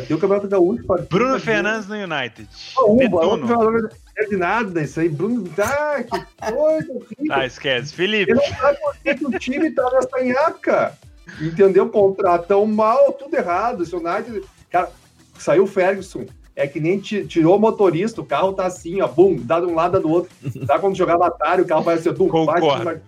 [0.07, 0.83] Ter o Campeonato Gaúcho.
[1.09, 2.49] Bruno Fernandes no United.
[2.77, 5.07] Oh, um, jogador é de nada isso aí.
[5.07, 7.31] Bruno, ah, que coisa horrível.
[7.31, 7.93] Ah, esquece.
[7.93, 8.31] Felipe.
[8.31, 10.97] Ele não sabe por que o time tá nessa nhaca.
[11.39, 11.89] Entendeu?
[11.89, 13.83] Contratão mal, tudo errado.
[13.83, 14.43] Esse United...
[14.71, 14.89] Cara,
[15.37, 16.25] saiu o Ferguson.
[16.55, 19.75] É que nem tirou o motorista, o carro tá assim, ó, bum, dá de um
[19.75, 20.31] lado, dá do outro.
[20.65, 22.13] Sabe quando jogar batalha, o carro vai ser...
[22.13, 22.85] Bum, Concordo.
[22.85, 23.01] Bate,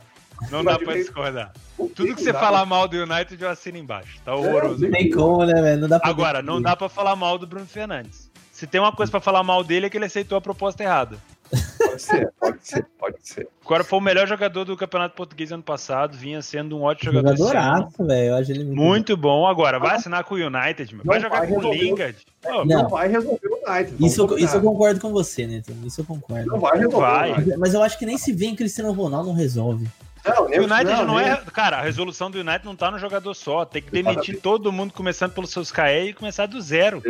[0.52, 1.54] não dá pra discordar.
[1.96, 4.20] Tudo que você falar mal do United eu assino embaixo.
[4.24, 4.84] Tá horroroso.
[4.84, 5.82] Não tem como, né, velho?
[5.82, 8.30] Não dá pra Agora, não dá pra falar mal do Bruno Fernandes.
[8.52, 11.18] Se tem uma coisa pra falar mal dele é que ele aceitou a proposta errada.
[11.78, 13.48] Pode ser, pode ser, pode ser.
[13.66, 17.38] Agora foi o melhor jogador do Campeonato Português ano passado, vinha sendo um ótimo jogador.
[17.38, 18.38] Jogadoraço, velho.
[18.38, 19.48] Eu muito, muito bom.
[19.48, 21.04] Agora, vai assinar com o United, meu.
[21.04, 22.18] vai jogar com o Lingard.
[22.44, 24.06] Não, não, vai resolver o United.
[24.06, 25.62] Isso, isso eu concordo com você, né?
[25.86, 26.48] Isso eu concordo.
[26.48, 26.98] Não vai resolver.
[26.98, 27.58] Vai.
[27.58, 29.88] Mas eu acho que nem se vem Cristiano Ronaldo não resolve.
[30.28, 31.42] Não, o United não, não é.
[31.54, 33.64] Cara, a resolução do United não tá no jogador só.
[33.66, 37.02] Tem que demitir todo mundo, começando pelos seus KE e começar do zero.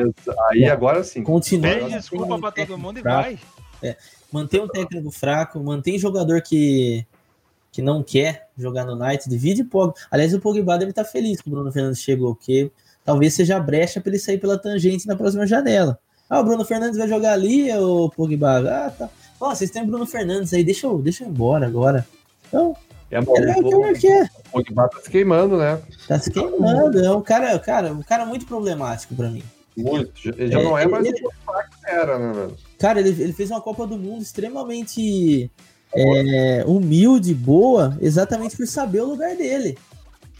[0.49, 1.23] Aí agora sim.
[1.23, 1.73] Continua.
[1.73, 3.39] Pede desculpa pra todo mundo e vai.
[3.81, 3.95] É.
[4.32, 7.05] Mantém um técnico fraco, mantém jogador que,
[7.71, 9.93] que não quer jogar no United, divide Pogba.
[10.11, 12.71] Aliás, o Pogba deve estar feliz que o Bruno Fernandes chegou, porque
[13.05, 15.97] talvez seja a brecha para ele sair pela tangente na próxima janela.
[16.30, 18.59] Ah, o Bruno Fernandes vai jogar ali, o Pogba.
[18.59, 19.09] Ah, tá.
[19.39, 22.05] Ó, vocês têm o Bruno Fernandes aí, deixa eu, deixa eu ir embora agora.
[22.47, 22.75] Então,
[23.09, 23.38] é bom.
[23.38, 24.23] É, o, que é.
[24.23, 25.82] o Pogba tá se queimando, né?
[26.07, 26.99] Tá se queimando.
[26.99, 29.43] É um cara, cara, um cara muito problemático para mim.
[29.78, 30.30] Muito.
[30.38, 32.66] Ele já é, não é mais ele, o que era, né, velho?
[32.78, 35.51] Cara, ele, ele fez uma Copa do Mundo extremamente
[35.93, 39.78] é, humilde, boa, exatamente por saber o lugar dele.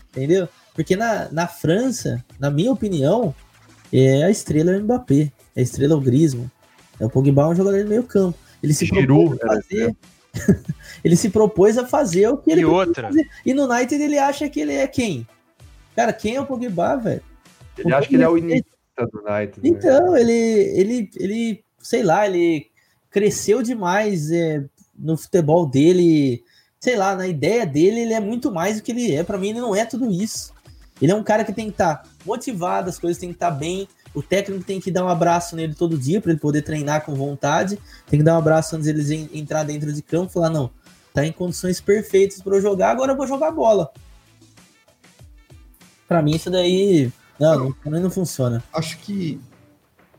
[0.10, 0.48] Entendeu?
[0.74, 3.34] Porque na, na França, na minha opinião,
[3.92, 6.52] é a estrela é o Mbappé, é a estrela é o Grisman.
[7.00, 8.38] É o Pogba é um jogador de meio campo.
[8.62, 9.96] Ele se propôs a fazer.
[11.04, 13.08] ele se propôs a fazer o que ele e outra.
[13.08, 13.28] Fazer.
[13.46, 15.28] E no United ele acha que ele é quem?
[15.96, 17.22] Cara, quem é o Pogba, velho?
[17.78, 18.66] Ele acha que ele é o início
[18.98, 19.62] do United.
[19.62, 19.70] Né?
[19.70, 20.22] Então, né?
[20.22, 22.68] ele, ele, ele, sei lá, ele
[23.10, 24.62] cresceu demais é,
[24.98, 26.44] no futebol dele.
[26.82, 29.24] Sei lá, na ideia dele, ele é muito mais do que ele é.
[29.24, 30.54] Para mim, ele não é tudo isso.
[31.02, 33.52] Ele é um cara que tem que estar tá motivado, as coisas têm que estar
[33.52, 33.88] tá bem.
[34.14, 37.16] o técnico tem que dar um abraço nele todo dia para ele poder treinar com
[37.16, 37.80] vontade.
[38.06, 40.70] Tem que dar um abraço antes deles entrar dentro de campo falar: não,
[41.14, 43.92] tá em condições perfeitas para eu jogar, agora eu vou jogar bola.
[46.06, 48.62] Para mim, isso daí não, não, não funciona.
[48.74, 49.40] Acho que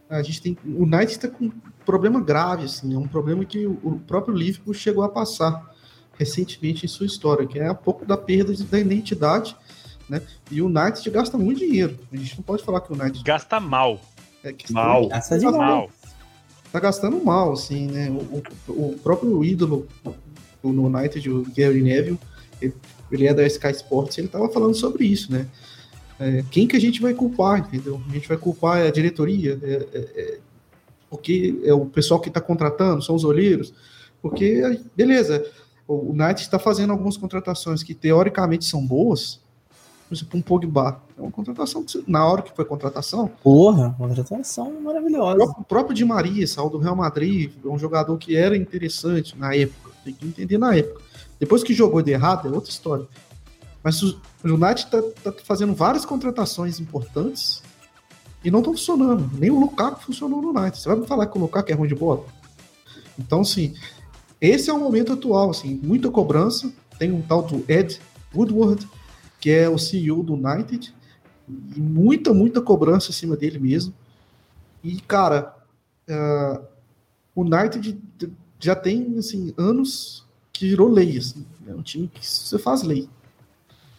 [0.08, 0.58] a gente tem.
[0.64, 1.52] O Knight está com um
[1.84, 5.70] problema grave, assim, é um problema que o próprio Liverpool chegou a passar
[6.18, 9.56] recentemente em sua história, que é um pouco da perda da identidade,
[10.08, 10.20] né?
[10.50, 11.98] E o United gasta muito dinheiro.
[12.12, 14.00] A gente não pode falar que o United gasta mal.
[14.42, 15.08] É que mal.
[15.08, 15.90] Gasta de mal.
[16.72, 18.10] Tá gastando mal, assim, né?
[18.10, 18.42] O,
[18.72, 19.86] o, o próprio ídolo
[20.62, 22.18] no United, o Gary Neville,
[22.60, 22.74] ele,
[23.10, 25.46] ele é da Sky Sports, ele tava falando sobre isso, né?
[26.20, 28.00] É, quem que a gente vai culpar, entendeu?
[28.08, 30.38] A gente vai culpar a diretoria, é, é, é
[31.08, 33.72] porque é o pessoal que está contratando, são os olheiros,
[34.20, 35.44] porque, beleza,
[35.86, 39.40] o United está fazendo algumas contratações que teoricamente são boas,
[40.08, 41.02] por exemplo, um Pogba.
[41.16, 43.30] É uma contratação que, na hora que foi contratação.
[43.42, 45.34] Porra, contratação maravilhosa.
[45.34, 48.56] O próprio, o próprio Di Maria, saiu do Real Madrid, é um jogador que era
[48.56, 49.90] interessante na época.
[50.04, 51.02] Tem que entender na época.
[51.38, 53.06] Depois que jogou de errado, é outra história.
[53.84, 54.02] Mas
[54.44, 57.62] o United está tá fazendo várias contratações importantes
[58.44, 59.30] e não estão funcionando.
[59.36, 60.78] Nem o Lukaku funcionou no United.
[60.78, 62.24] Você vai me falar que o Lukaku é ruim de bola?
[63.18, 63.74] Então, assim,
[64.40, 65.50] esse é o momento atual.
[65.50, 66.72] Assim, muita cobrança.
[66.98, 68.00] Tem um tal do Ed
[68.34, 68.88] Woodward,
[69.40, 70.94] que é o CEO do United,
[71.48, 73.94] e muita, muita cobrança em cima dele mesmo.
[74.82, 75.56] E, cara,
[76.08, 76.64] uh,
[77.34, 77.98] o United
[78.60, 83.08] já tem, assim, anos que virou lei, assim, é um time que você faz lei.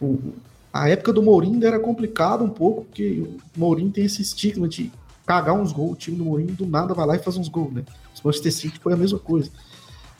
[0.01, 0.33] O,
[0.71, 4.91] a época do Mourinho era complicado um pouco, porque o Mourinho tem esse estigma de
[5.25, 7.73] cagar uns gols, o time do Mourinho do nada vai lá e faz uns gols,
[7.73, 7.83] né?
[8.23, 9.49] O Manchester City foi a mesma coisa.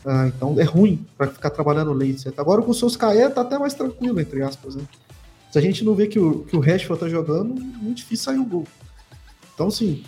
[0.06, 2.40] Ah, então é ruim para ficar trabalhando lei, certo?
[2.40, 4.84] Agora com o Solskjaer tá até mais tranquilo, entre aspas, né?
[5.52, 8.38] Se a gente não vê que o, que o Rashford tá jogando, muito difícil sair
[8.38, 8.68] o gol.
[9.54, 10.04] Então, sim.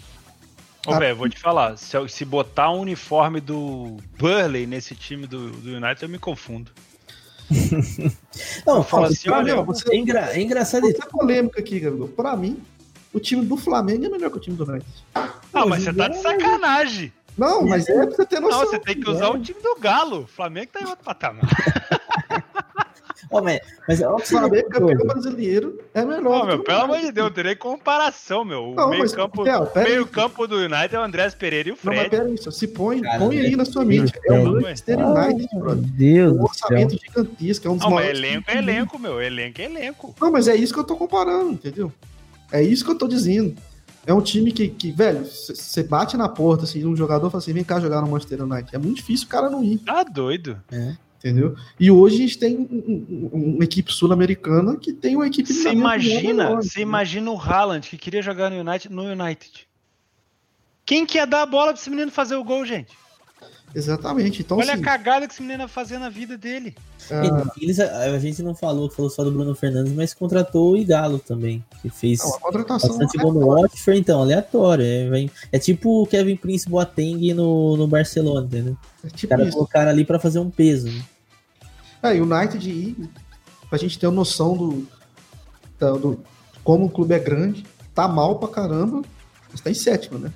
[0.86, 1.78] Ô, velho, vou te falar.
[1.78, 6.72] Se, se botar um uniforme do Burley nesse time do, do United, eu me confundo.
[8.66, 11.00] não, fala assim, olha, você, é, engra, é engraçado isso.
[11.10, 12.08] polêmica aqui, Gabriel.
[12.08, 12.62] Pra mim,
[13.14, 14.90] o time do Flamengo é melhor que o time do United.
[15.14, 17.14] Ah, mas você tá de sacanagem.
[17.38, 18.60] Não, mas é pra você ter noção.
[18.60, 19.30] Não, você tem que usar é.
[19.30, 20.24] o time do Galo.
[20.24, 21.44] O Flamengo tá em outro patamar.
[23.34, 26.42] Oh, mas, mas o Flamengo campeão brasileiro é melhor.
[26.44, 28.74] Oh, meu, pelo amor de Deus, não terei comparação, meu.
[28.74, 31.96] O meio, campo, meio campo do United é o Andrés Pereira e o Fred.
[31.96, 34.12] Não, mas pera isso, se põe, Cara, põe aí na sua mente.
[34.26, 38.20] É o Manchester United, Meu Deus um orçamento gigantesco, é um dos não, maiores.
[38.20, 39.22] elenco é elenco, meu.
[39.22, 40.16] Elenco é elenco.
[40.20, 41.92] Não, mas é isso que eu tô comparando, entendeu?
[42.52, 43.56] É isso que eu tô dizendo.
[44.06, 47.54] É um time que, que velho, você bate na porta, assim, um jogador fala assim,
[47.54, 48.76] vem cá jogar no Manchester United.
[48.76, 49.78] É muito difícil o cara não ir.
[49.78, 50.62] Tá doido.
[50.70, 51.56] É entendeu?
[51.80, 55.54] E hoje a gente tem um, um, uma equipe sul-americana que tem uma equipe.
[55.54, 59.68] Você imagina, você imagina o Haaland que queria jogar no United, no United.
[60.84, 62.92] Quem que ia dar a bola para esse menino fazer o gol, gente?
[63.74, 64.42] Exatamente.
[64.42, 66.76] Então, Olha assim, a cagada que esse menino ia fazer na vida dele.
[67.10, 71.20] Ah, Eles, a, gente não falou, falou só do Bruno Fernandes, mas contratou o Igalo
[71.20, 74.84] também, que fez não, contratação bastante gol no Watford, então, aleatório.
[74.84, 78.78] É, é, tipo o Kevin Prince Boateng no, no Barcelona, entendeu?
[79.04, 80.88] É tipo Os caras colocaram ali para fazer um peso.
[80.88, 81.02] Né?
[82.04, 83.10] É, United ir,
[83.70, 84.88] pra gente ter uma noção do,
[85.80, 86.26] do, do,
[86.64, 89.02] como o clube é grande, tá mal pra caramba,
[89.52, 90.32] mas tá em sétimo, né?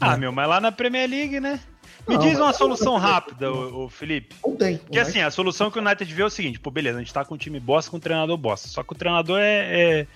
[0.00, 0.16] Ah, é.
[0.16, 1.60] meu, mas lá na Premier League, né?
[2.08, 4.34] Me não, diz uma solução rápida, o, o, Felipe.
[4.42, 4.78] Não tem.
[4.78, 7.12] Que assim, a solução que o United vê é o seguinte, pô, beleza, a gente
[7.12, 8.66] tá com um time bosta com um treinador bosta.
[8.68, 10.06] Só que o treinador é, é,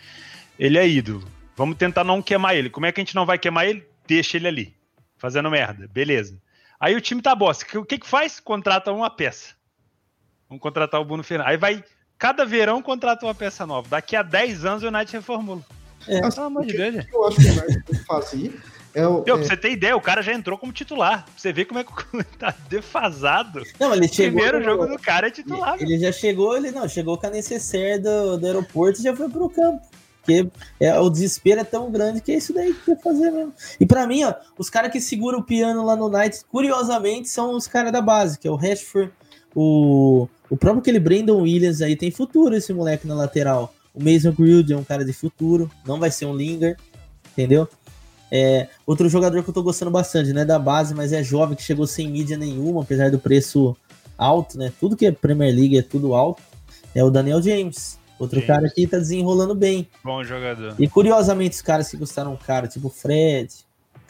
[0.59, 1.29] Ele é ídolo.
[1.55, 2.71] Vamos tentar não queimar ele.
[2.71, 3.87] Como é que a gente não vai queimar ele?
[4.07, 4.75] Deixa ele ali.
[5.19, 5.87] Fazendo merda.
[5.87, 6.41] Beleza.
[6.81, 7.79] Aí o time tá bosta.
[7.79, 8.41] O que que faz?
[8.41, 9.55] Contrata uma peça.
[10.53, 11.53] Vamos contratar o Bruno Fernandes.
[11.53, 11.83] Aí vai.
[12.19, 13.89] Cada verão contrata uma peça nova.
[13.89, 15.63] Daqui a 10 anos o United reformula.
[16.07, 17.07] É, Pelo amor de Deus.
[17.11, 18.61] eu acho que o United que
[18.95, 19.39] é o, Meu, é...
[19.39, 21.25] Pra você ter ideia, o cara já entrou como titular.
[21.25, 23.63] Pra você ver como é que o clube tá defasado.
[23.81, 24.41] Não, ele chegou.
[24.41, 25.77] O primeiro jogo do cara é titular.
[25.81, 29.17] Ele, ele já chegou, ele não, chegou com a necessaire do, do aeroporto e já
[29.17, 29.81] foi pro campo.
[30.19, 30.49] Porque
[30.79, 33.55] é, o desespero é tão grande que é isso daí que tem que fazer mesmo.
[33.81, 37.57] E para mim, ó, os caras que seguram o piano lá no Night, curiosamente, são
[37.57, 39.11] os caras da base, que é o Rashford,
[39.55, 43.75] o, o próprio aquele Brandon Williams aí tem futuro, esse moleque na lateral.
[43.95, 46.77] O Mason Greenwood é um cara de futuro, não vai ser um Linger,
[47.33, 47.69] entendeu?
[48.31, 51.63] É, outro jogador que eu tô gostando bastante, né, da base, mas é jovem, que
[51.63, 53.77] chegou sem mídia nenhuma, apesar do preço
[54.17, 54.73] alto, né?
[54.81, 56.43] Tudo que é Premier League é tudo alto.
[56.95, 57.99] É o Daniel James.
[58.19, 58.47] Outro James.
[58.47, 59.89] cara que tá desenrolando bem.
[60.03, 60.75] Bom jogador.
[60.79, 63.53] E curiosamente, os caras que gostaram, cara, tipo o Fred,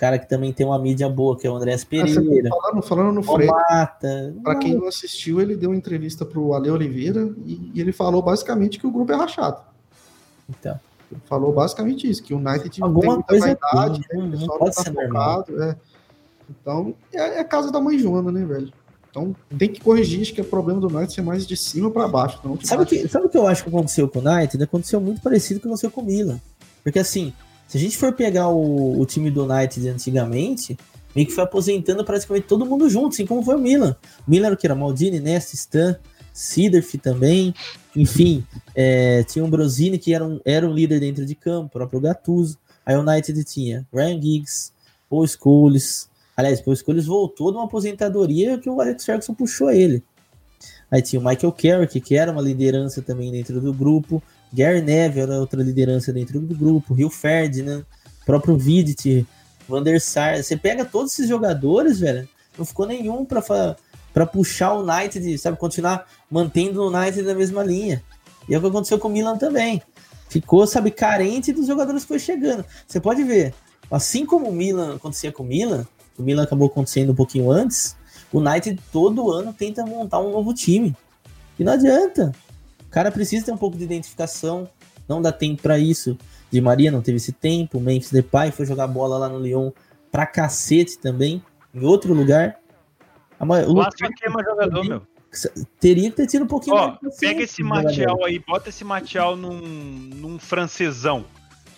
[0.03, 2.51] cara que também tem uma mídia boa, que é o Andrés Pereira.
[2.51, 3.53] falando, falando no Fred,
[4.43, 8.21] para quem não assistiu, ele deu uma entrevista pro Ale Oliveira e, e, ele falou
[8.21, 9.63] basicamente que o grupo é rachado.
[10.51, 10.81] Então.
[11.27, 14.25] falou basicamente isso, que o United Alguma tem muita coisa vaidade, tem, né?
[14.25, 15.77] não o pessoal pode tá ser focado, é.
[16.51, 18.73] Então, é, é a casa da mãe Joana, né, velho?
[19.09, 22.09] Então, tem que corrigir, acho que é problema do United ser mais de cima para
[22.09, 22.41] baixo.
[22.45, 24.65] Não de Sabe o que, sabe que eu acho que aconteceu com o United?
[24.65, 26.41] Aconteceu muito parecido com o que aconteceu com o Milan.
[26.83, 27.33] Porque assim,
[27.73, 30.77] se a gente for pegar o, o time do United antigamente,
[31.17, 33.97] meio que foi aposentando praticamente todo mundo junto, assim como foi o Milan.
[34.29, 34.67] O Milan era o que?
[34.67, 35.97] Era Maldini, Nesta, Stan,
[36.35, 37.55] Sidorf também.
[37.97, 41.71] Enfim, é, tinha um Brosini que era um, era um líder dentro de campo, o
[41.71, 42.59] próprio Gattuso.
[42.87, 44.73] O United tinha Ryan Giggs,
[45.09, 46.11] Paul Scholes.
[46.37, 50.05] Aliás, Paul Scholes voltou de uma aposentadoria que o Alex Ferguson puxou ele.
[50.91, 54.23] Aí tinha o Michael Carrick, que era uma liderança também dentro do grupo.
[54.53, 56.95] Gary Neville era outra liderança dentro do grupo.
[56.95, 57.85] Rio Ferdinand,
[58.27, 59.27] próprio Vidic,
[59.69, 60.43] Van der Sar.
[60.43, 62.29] Você pega todos esses jogadores, velho,
[62.59, 63.77] não ficou nenhum pra, fa-
[64.13, 68.03] pra puxar o United, sabe, continuar mantendo o United na mesma linha.
[68.49, 69.81] E é o que aconteceu com o Milan também.
[70.29, 72.65] Ficou, sabe, carente dos jogadores que foi chegando.
[72.87, 73.55] Você pode ver,
[73.91, 75.87] assim como o Milan acontecia com o Milan,
[76.19, 77.97] o Milan acabou acontecendo um pouquinho antes,
[78.33, 80.95] o United todo ano tenta montar um novo time.
[81.59, 82.33] E não adianta.
[82.93, 84.69] O cara precisa ter um pouco de identificação.
[85.09, 86.15] Não dá tempo pra isso.
[86.51, 87.79] Di Maria não teve esse tempo.
[87.79, 89.71] O Memphis Depay foi jogar bola lá no Lyon
[90.11, 91.43] pra cacete também,
[91.75, 92.59] em outro lugar.
[93.41, 95.03] A ma- o Lukaku queima jogador, meu.
[95.81, 98.25] teria que ter tido um pouquinho Ó, mais de pega esse Martial jogador.
[98.27, 101.25] aí, bota esse Martial num, num francesão.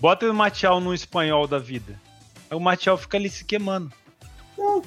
[0.00, 1.96] Bota o Martial num espanhol da vida.
[2.50, 3.92] Aí o Martial fica ali se queimando.
[4.58, 4.82] Não.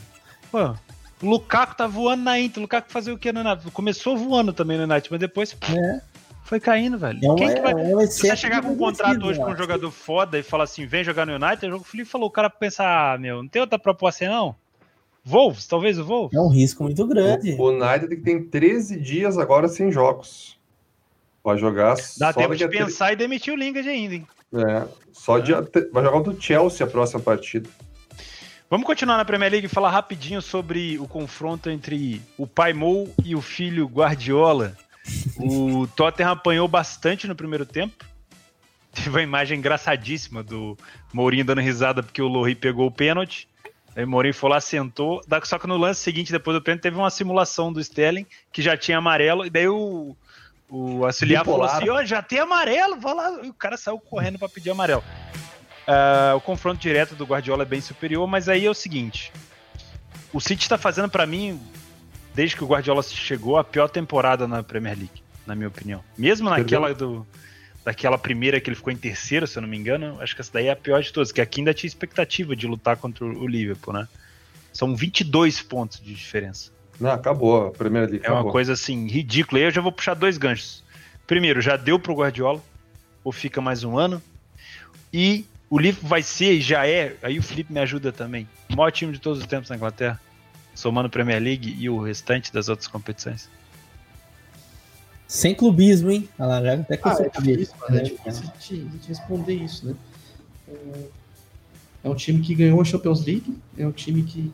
[0.52, 0.76] Pô,
[1.24, 2.60] o Lukaku tá voando na Inter.
[2.60, 3.42] O Lukaku fazia o que no?
[3.72, 6.02] Começou voando também no United, mas depois É,
[6.48, 7.20] foi caindo, velho.
[7.24, 7.74] é um, Quem que vai...
[7.74, 9.58] é Se você excesso chegar com um contrato vencido, hoje com um acho.
[9.58, 12.84] jogador foda e falar assim, vem jogar no United, o Felipe falou, o cara pensa,
[12.84, 14.56] ah, meu, não tem outra proposta aí não?
[15.26, 16.38] Wolves, talvez o Wolves?
[16.38, 17.54] É um risco muito grande.
[17.60, 20.58] O United que tem 13 dias agora sem jogos.
[21.44, 24.28] Vai jogar Dá só tempo de pensar e demitir o Lingard ainda, hein?
[24.54, 27.70] É, só dia te- vai jogar contra o Chelsea a próxima partida.
[28.70, 33.14] Vamos continuar na Premier League e falar rapidinho sobre o confronto entre o pai Mou
[33.24, 34.76] e o filho Guardiola.
[35.38, 38.06] O Tottenham apanhou bastante no primeiro tempo.
[38.94, 40.78] Teve uma imagem engraçadíssima do
[41.14, 43.48] Mourinho dando risada porque o Lohri pegou o pênalti.
[43.96, 45.22] Aí o Mourinho foi lá, sentou.
[45.44, 48.76] Só que no lance seguinte, depois do pênalti, teve uma simulação do Sterling, que já
[48.76, 49.46] tinha amarelo.
[49.46, 50.16] E daí o,
[50.70, 51.70] o auxiliar Bipolar.
[51.70, 53.40] falou assim: Ó, já tem amarelo, vai lá.
[53.44, 55.04] E o cara saiu correndo para pedir amarelo.
[55.88, 59.32] Ah, o confronto direto do Guardiola é bem superior, mas aí é o seguinte:
[60.34, 61.60] o City está fazendo para mim,
[62.38, 66.04] desde que o Guardiola chegou, a pior temporada na Premier League, na minha opinião.
[66.16, 67.26] Mesmo naquela do,
[67.84, 70.54] daquela primeira que ele ficou em terceiro, se eu não me engano, acho que essa
[70.54, 73.48] daí é a pior de todas, que aqui ainda tinha expectativa de lutar contra o
[73.48, 74.08] Liverpool, né?
[74.72, 76.72] São 22 pontos de diferença.
[77.00, 78.24] Não, acabou a Primeira League.
[78.24, 79.60] É uma coisa assim, ridícula.
[79.60, 80.84] E aí eu já vou puxar dois ganchos.
[81.26, 82.62] Primeiro, já deu pro Guardiola,
[83.24, 84.22] ou fica mais um ano.
[85.12, 88.76] E o Liverpool vai ser, e já é, aí o Felipe me ajuda também, o
[88.76, 90.22] maior time de todos os tempos na Inglaterra,
[90.78, 93.50] somando Premier League e o restante das outras competições.
[95.28, 96.30] Sem clubismo, hein?
[96.38, 98.04] Olha lá, já até que eu Ah, é difícil, mano, é né?
[98.04, 99.96] difícil a gente, a gente responder isso, né?
[100.70, 101.18] É-
[102.04, 104.54] É um time que ganhou a Champions League, é um time que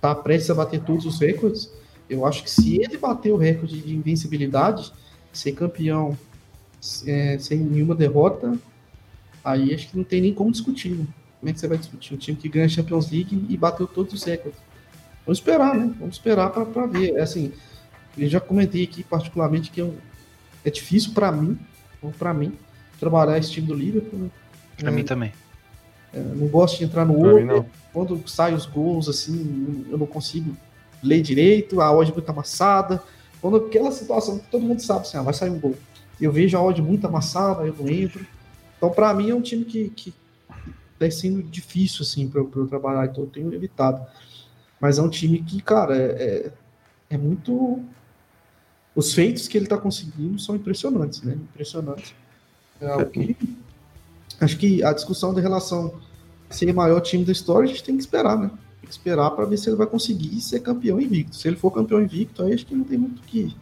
[0.00, 1.68] tá prestes a bater todos os recordes.
[2.08, 4.92] Eu acho que se ele bater o recorde de invencibilidade,
[5.32, 6.16] ser campeão
[7.06, 8.56] é, sem nenhuma derrota,
[9.42, 10.90] aí acho que não tem nem como discutir.
[10.90, 11.06] Né?
[11.40, 12.14] Como é que você vai discutir?
[12.14, 14.60] Um time que ganha a Champions League e bateu todos os recordes.
[15.26, 15.92] Vamos esperar, né?
[15.98, 17.16] Vamos esperar para ver.
[17.16, 17.52] É assim,
[18.16, 19.94] eu já comentei aqui particularmente que eu,
[20.64, 21.58] é difícil para mim,
[22.16, 22.52] para mim,
[23.00, 24.20] trabalhar esse time do Liverpool.
[24.20, 24.30] né?
[24.78, 25.32] Pra mim também.
[26.14, 27.66] Eu não gosto de entrar no não.
[27.92, 30.56] Quando saem os gols, assim, eu não consigo
[31.02, 33.02] ler direito, a odd muito amassada.
[33.40, 35.74] Quando aquela situação que todo mundo sabe, assim, ah, vai sair um gol.
[36.20, 38.24] Eu vejo a odd muito amassada, eu não entro.
[38.76, 40.14] Então, para mim, é um time que, que
[40.98, 44.00] tá sendo difícil, assim, para eu trabalhar, então eu tenho evitado.
[44.80, 46.52] Mas é um time que, cara, é, é,
[47.10, 47.80] é muito.
[48.94, 51.34] Os feitos que ele tá conseguindo são impressionantes, né?
[51.34, 52.14] Impressionantes.
[52.80, 53.36] É que.
[54.40, 55.94] Acho que a discussão da relação
[56.50, 58.48] ser o maior time da história, a gente tem que esperar, né?
[58.80, 61.36] Tem que esperar para ver se ele vai conseguir ser campeão invicto.
[61.36, 63.56] Se ele for campeão invicto, aí acho que não tem muito o que,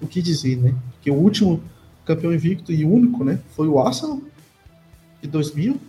[0.00, 0.74] o que dizer, né?
[0.92, 1.62] Porque o último
[2.04, 3.40] campeão invicto e único, né?
[3.50, 4.20] Foi o Arsenal,
[5.20, 5.80] de 2000,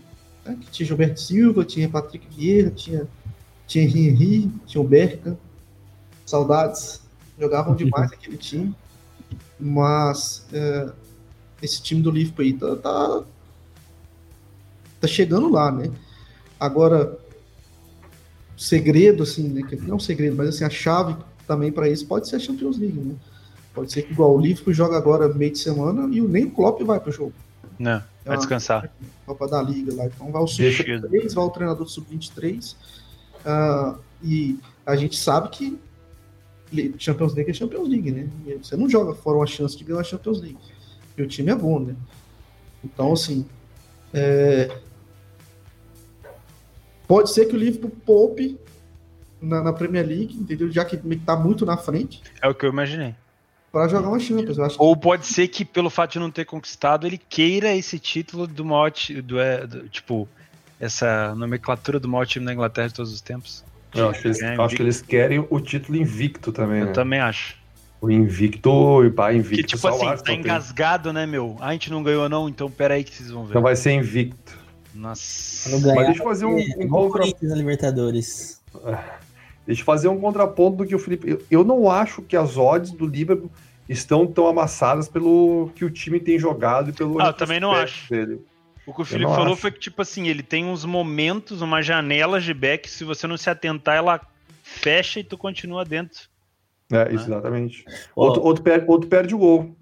[0.46, 0.58] né?
[0.60, 3.08] que tinha Gilberto Silva, tinha Patrick Vieira, tinha,
[3.68, 5.38] tinha Henry, tinha o Berca.
[6.26, 7.02] Saudades.
[7.40, 8.74] Jogavam demais aquele time.
[9.60, 10.90] Mas é,
[11.62, 13.24] esse time do Liverpool aí tá, tá,
[15.02, 15.92] tá chegando lá, né?
[16.60, 17.18] Agora,
[18.58, 19.62] segredo, assim, né?
[19.68, 21.16] que Não é um segredo, mas assim, a chave
[21.48, 23.16] também para isso pode ser a Champions League, né?
[23.74, 26.52] Pode ser que igual o Liverpool joga agora meio de semana e o- nem o
[26.52, 27.34] Klopp vai pro jogo.
[27.78, 28.92] Não, vai uma- descansar.
[29.26, 30.06] Copa da Liga lá.
[30.06, 32.76] Então vai o Deixa- sub-23, vai o treinador do sub-23.
[33.46, 35.80] Ah, e a gente sabe que
[36.98, 38.28] Champions League é Champions League, né?
[38.62, 40.58] Você não joga fora uma chance de ganhar a Champions League.
[41.18, 41.96] E o time é bom, né?
[42.84, 43.46] Então, assim.
[44.14, 44.70] é,
[47.08, 48.60] Pode ser que o Liverpool poupe
[49.42, 50.70] na, na Premier League, entendeu?
[50.72, 53.16] Já que tá muito na frente, É o que eu imaginei.
[53.72, 54.58] para jogar uma Champions.
[54.58, 58.46] Que Ou pode ser que, pelo fato de não ter conquistado, ele queira esse título
[58.46, 60.28] do maior, ti- do, é, do- tipo,
[60.80, 63.64] essa nomenclatura do maior time da Inglaterra de todos os tempos.
[63.94, 66.92] Eu acho que eles, É, acho que eles querem o título invicto também, Eu né?
[66.92, 67.56] também acho.
[68.00, 69.68] O invicto e pá, Que invicto.
[69.68, 70.40] tipo só o assim, tá Arsenal tem.
[70.40, 71.56] engasgado, né, meu?
[71.60, 73.50] Ah, a gente não ganhou não, então pera aí que vocês vão ver.
[73.52, 74.56] Então vai ser invicto.
[74.94, 75.70] Nossa.
[75.80, 77.24] Ganhar, Mas deixa eu fazer um, é, um contra...
[77.42, 78.62] Na Libertadores.
[79.66, 81.30] Deixa eu fazer um contraponto do que o Felipe.
[81.32, 83.52] Eu, eu não acho que as odds do Liverpool
[83.90, 87.20] estão tão amassadas pelo que o time tem jogado e pelo.
[87.22, 88.42] Ah, eu também não retrospecto Dele.
[88.88, 89.62] O que o Felipe falou acho.
[89.62, 93.36] foi que, tipo assim, ele tem uns momentos, umas janelas de back, se você não
[93.36, 94.22] se atentar, ela
[94.64, 96.30] fecha e tu continua dentro.
[96.90, 97.84] É, isso, exatamente.
[98.16, 99.76] Outro, outro, perde, outro perde o gol.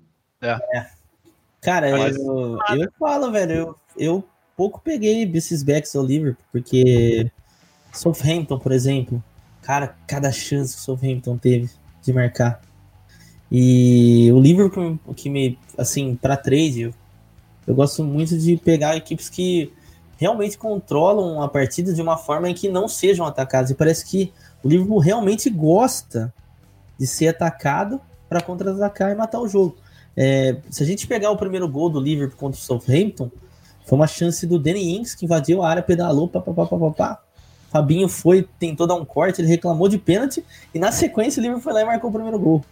[1.62, 7.32] Cara, Mas- eu, eu falo, velho, eu, eu pouco peguei esses backs ao Liverpool, porque
[7.94, 9.24] Southampton, por exemplo,
[9.62, 11.70] cara, cada chance que o Southampton teve
[12.02, 12.60] de marcar.
[13.52, 16.94] E o Liverpool, o que me, assim, pra trade, eu,
[17.68, 19.72] eu gosto muito de pegar equipes que
[20.18, 23.72] realmente controlam a partida de uma forma em que não sejam atacadas.
[23.72, 24.32] E parece que
[24.64, 26.34] o Liverpool realmente gosta
[26.98, 28.00] de ser atacado
[28.30, 29.76] para contra-atacar e matar o jogo.
[30.16, 33.30] É, se a gente pegar o primeiro gol do Liverpool contra o Southampton,
[33.86, 36.78] foi uma chance do Danny Ings que invadiu a área, pedalou, pá, pá, pá, pá,
[36.78, 37.22] pá, pá.
[37.70, 40.44] Fabinho foi, tentou dar um corte, ele reclamou de pênalti
[40.74, 42.64] e na sequência o Liverpool foi lá e marcou o primeiro gol.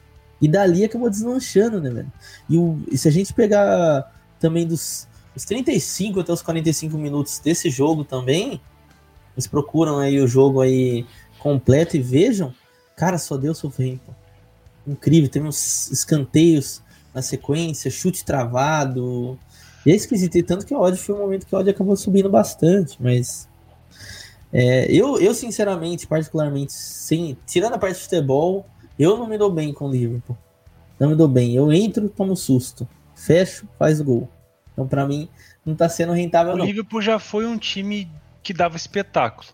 [0.41, 2.11] E dali acabou deslanchando, né, velho?
[2.49, 4.09] E, o- e se a gente pegar
[4.43, 8.59] também dos, dos 35 até os 45 minutos desse jogo também,
[9.33, 11.05] vocês procuram aí o jogo aí
[11.39, 12.53] completo e vejam,
[12.97, 14.13] cara, só deu Southampton.
[14.85, 16.83] Incrível, teve uns escanteios
[17.13, 19.39] na sequência, chute travado.
[19.85, 21.95] E é esquisito, e tanto que o ódio foi um momento que o ódio acabou
[21.95, 23.47] subindo bastante, mas.
[24.51, 28.65] é, eu, eu, sinceramente, particularmente, sem, tirando a parte de futebol,
[28.99, 30.37] eu não me dou bem com o Liverpool.
[30.99, 31.55] Não me dou bem.
[31.55, 32.87] Eu entro, tomo susto.
[33.15, 34.29] Fecho, faz o gol.
[34.73, 35.29] Então, pra mim,
[35.65, 36.65] não tá sendo rentável, O não.
[36.65, 38.09] Liverpool já foi um time
[38.41, 39.47] que dava espetáculo.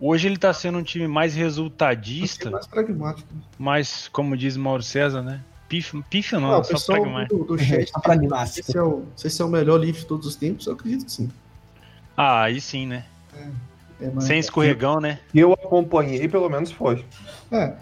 [0.00, 3.28] Hoje ele tá sendo um time mais é resultadista, mais pragmático.
[3.58, 5.42] mais, como diz Mauro César, né?
[5.68, 7.38] Pífio, pífio não, Ah, o só pragmático.
[7.38, 8.70] do, do chat, Só não pragmático.
[8.70, 10.74] se é o, não sei se é o melhor livro de todos os tempos, eu
[10.74, 11.30] acredito que sim.
[12.16, 13.06] Ah, aí sim, né?
[14.00, 15.18] É, mas- Sem escorregão, né?
[15.34, 17.04] Eu acompanhei, pelo menos foi.
[17.50, 17.74] É,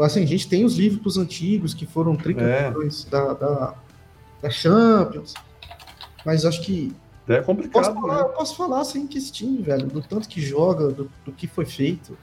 [0.00, 2.16] assim, a gente tem os Liverpools antigos que foram É.
[2.18, 3.74] tricampeões da, da,
[4.42, 5.34] da Champions,
[6.24, 6.92] mas acho que
[7.28, 8.20] É posso complicado, falar, né?
[8.22, 11.46] eu posso falar assim que esse time, velho, do tanto que joga, do, do que
[11.46, 12.16] foi feito,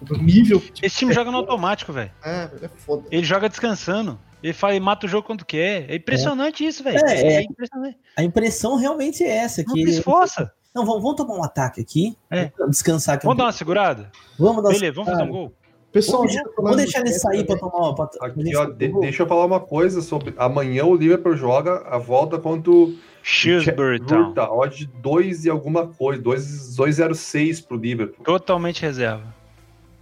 [0.00, 2.10] do nível que Esse time joga no automático, velho.
[2.24, 3.04] é, é foda.
[3.10, 4.18] Ele joga descansando.
[4.42, 5.90] Ele fala e mata o jogo quando quer.
[5.90, 6.98] É impressionante isso, velho.
[7.04, 7.32] É, é.
[7.34, 7.98] É impressionante.
[8.16, 9.62] A impressão realmente é essa.
[9.66, 10.50] Não Que, se esforça.
[10.74, 12.16] não, vamos, vamos tomar um ataque aqui.
[12.30, 12.50] É.
[12.56, 13.26] Vamos descansar aqui.
[13.26, 14.10] um Vamos dar uma segurada?
[14.38, 15.52] Vamos dar Beleza, vamos fazer um gol.
[15.92, 16.24] Pessoal,
[16.56, 17.70] Vamos, deixar ele sair pra também.
[17.72, 17.94] tomar.
[17.94, 20.32] Pra Aqui, ó, de- deixa eu falar uma coisa sobre.
[20.36, 24.32] Amanhã o Liverpool joga a volta contra o Shrewsbury Town.
[24.36, 28.24] Odd de 2 e alguma coisa, 2 2,06 pro Liverpool.
[28.24, 29.22] Totalmente reserva.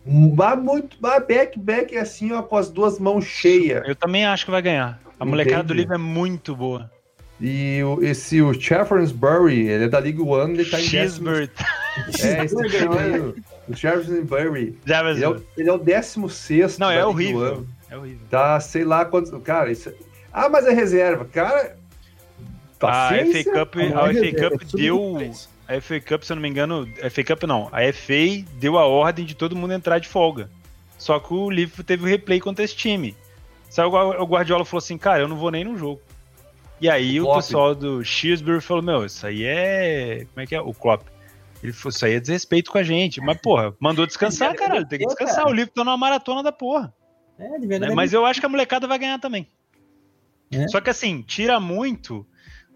[0.06, 3.82] Mas muito, mas back, back é assim, ó, com as duas mãos cheias.
[3.86, 5.00] Eu também acho que vai ganhar.
[5.18, 5.80] A molecada do Entendi.
[5.80, 6.90] livro é muito boa.
[7.40, 11.28] E o, esse, o Chaffronsbury, ele é da League One, ele tá em décimo...
[11.34, 11.50] Cheeseburger.
[12.22, 13.34] É, esse aí,
[13.68, 14.78] o Chaffronsbury.
[14.84, 17.66] Já Ele é, o- ele é o 16 Não, é horrível.
[17.90, 18.26] É horrível.
[18.30, 19.30] Tá, sei lá quantos...
[19.42, 19.92] Cara, isso...
[20.32, 21.24] Ah, mas é reserva.
[21.24, 21.76] Cara,
[22.76, 23.44] A paciência.
[23.44, 24.96] FA Cup, Não é a FA Cup é deu.
[24.96, 25.48] sub-23.
[25.68, 27.68] A FA Cup, se eu não me engano, a FA Cup não.
[27.72, 30.48] A FA deu a ordem de todo mundo entrar de folga.
[30.96, 33.14] Só que o Liverpool teve o replay contra esse time.
[33.70, 36.00] Saiu o Guardiola falou assim, cara, eu não vou nem no jogo.
[36.80, 37.36] E aí o Klopp.
[37.38, 40.26] pessoal do Shrewsbury falou, meu, isso aí é...
[40.32, 40.60] Como é que é?
[40.60, 41.02] O Klopp.
[41.62, 43.20] Ele falou, isso aí é desrespeito com a gente.
[43.20, 44.86] Mas, porra, mandou descansar, caralho.
[44.86, 45.46] Tem que descansar.
[45.46, 46.94] O Liverpool tá numa maratona da porra.
[47.38, 47.94] É, né?
[47.94, 49.48] Mas eu acho que a molecada vai ganhar também.
[50.50, 50.66] É.
[50.68, 52.26] Só que assim, tira muito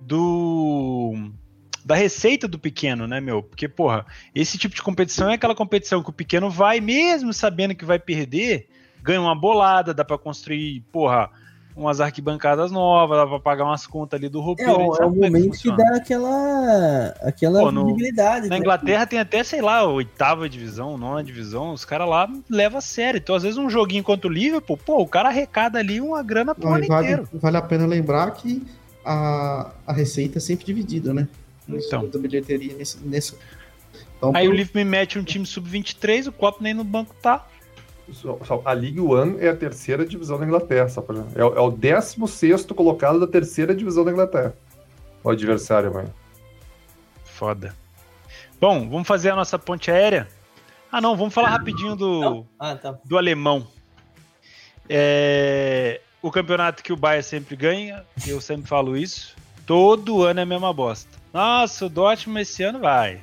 [0.00, 1.32] do
[1.84, 3.42] da receita do pequeno, né, meu?
[3.42, 7.74] Porque, porra, esse tipo de competição é aquela competição que o pequeno vai, mesmo sabendo
[7.74, 8.68] que vai perder,
[9.02, 11.28] ganha uma bolada, dá pra construir, porra,
[11.74, 14.92] umas arquibancadas novas, dá pra pagar umas contas ali do É, roupeiro.
[14.92, 15.76] é sabe o é que momento que funciona.
[15.78, 18.48] dá aquela, aquela Pô, no- visibilidade.
[18.48, 18.58] Na né?
[18.58, 23.18] Inglaterra tem até, sei lá, oitava divisão, nona divisão, os caras lá levam a sério.
[23.18, 26.54] Então, às vezes, um joguinho contra o Liverpool, pô, o cara arrecada ali uma grana
[26.54, 27.28] pro ano vale, inteiro.
[27.34, 28.62] vale a pena lembrar que
[29.04, 31.26] a, a receita é sempre dividida, né?
[31.68, 32.06] Então.
[32.08, 33.34] Da bilheteria nesse, nesse.
[34.18, 34.52] Então, Aí pro...
[34.52, 37.46] o Liverpool me mete um time sub-23, o Klopp nem no banco tá.
[38.64, 41.16] A League One é a terceira divisão da Inglaterra, só pra...
[41.34, 44.54] é, é o 16 colocado da terceira divisão da Inglaterra.
[45.24, 46.06] O adversário, mãe.
[47.24, 47.74] Foda.
[48.60, 50.28] Bom, vamos fazer a nossa ponte aérea?
[50.90, 52.98] Ah, não, vamos falar rapidinho do, ah, tá.
[53.04, 53.66] do alemão.
[54.88, 59.34] É, o campeonato que o Bayern sempre ganha, eu sempre falo isso.
[59.66, 61.10] Todo ano é a mesma bosta.
[61.32, 63.20] Nossa, o Dortmund esse ano vai.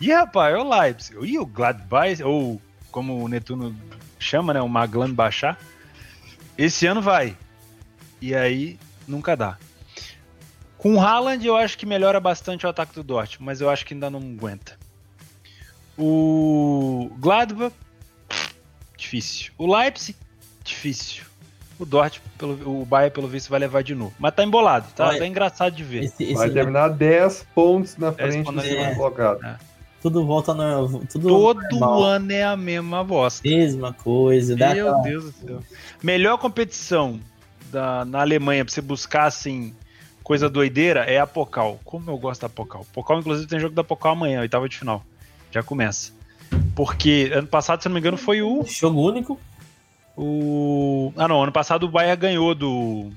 [0.00, 1.16] E rapaz, é o Leipzig.
[1.22, 2.60] E o Gladbach, ou
[2.90, 3.74] como o Netuno
[4.18, 4.60] chama, né?
[4.60, 5.58] O Maglan baixar.
[6.56, 7.36] Esse ano vai.
[8.20, 9.56] E aí nunca dá.
[10.78, 13.84] Com o Haaland eu acho que melhora bastante o ataque do Dortmund, mas eu acho
[13.84, 14.78] que ainda não aguenta.
[15.98, 17.74] O Gladbach,
[18.96, 19.52] difícil.
[19.58, 20.16] O Leipzig,
[20.62, 21.24] difícil.
[21.78, 24.14] O Dortmund, pelo, o Bayern, pelo visto, vai levar de novo.
[24.18, 26.04] Mas tá embolado, tá, tá engraçado de ver.
[26.04, 29.44] Esse, esse vai terminar 10 pontos na frente do segundo colocado.
[29.44, 29.58] É
[30.06, 31.04] tudo volta no.
[31.06, 32.04] Tudo Todo normal.
[32.04, 33.48] ano é a mesma bosta.
[33.48, 34.54] Mesma coisa.
[34.54, 35.02] Meu aquela...
[35.02, 35.60] Deus do céu.
[36.02, 37.20] Melhor competição
[37.72, 39.74] da, na Alemanha pra você buscar assim.
[40.22, 41.80] Coisa doideira é a Pocal.
[41.84, 42.86] Como eu gosto da Pocal.
[42.92, 45.04] Pocal, inclusive, tem jogo da Pocal amanhã, oitava de final.
[45.50, 46.12] Já começa.
[46.74, 48.64] Porque ano passado, se não me engano, foi o.
[48.64, 49.40] Jogo único?
[50.16, 51.12] O.
[51.16, 51.42] Ah, não.
[51.42, 53.10] Ano passado o Bayern ganhou do.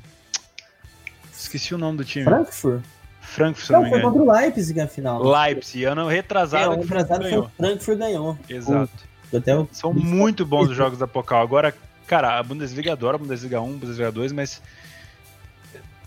[1.31, 2.25] Esqueci o nome do time.
[2.25, 2.83] Frankfurt?
[3.29, 5.23] Frankfurt, não, não foi contra o Leipzig a final.
[5.23, 6.63] Leipzig, ano retrasado.
[6.63, 8.37] É, ano retrasado foi o Frankfurt ganhou.
[8.49, 8.91] Exato.
[9.31, 11.41] O, São muito bons os jogos da Pokal.
[11.41, 11.73] Agora,
[12.07, 14.61] cara, a Bundesliga adora a Bundesliga 1, Bundesliga 2, mas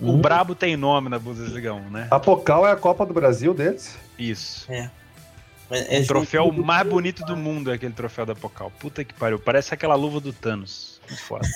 [0.00, 0.20] o uhum.
[0.20, 2.08] Brabo tem nome na Bundesliga 1, né?
[2.10, 3.96] A Pokal é a Copa do Brasil deles?
[4.18, 4.70] Isso.
[4.70, 4.90] É.
[5.70, 6.64] É, é o troféu do...
[6.64, 8.72] mais bonito do mundo é aquele troféu da Pokal.
[8.80, 9.38] Puta que pariu.
[9.38, 11.00] Parece aquela luva do Thanos.
[11.08, 11.48] Muito foda.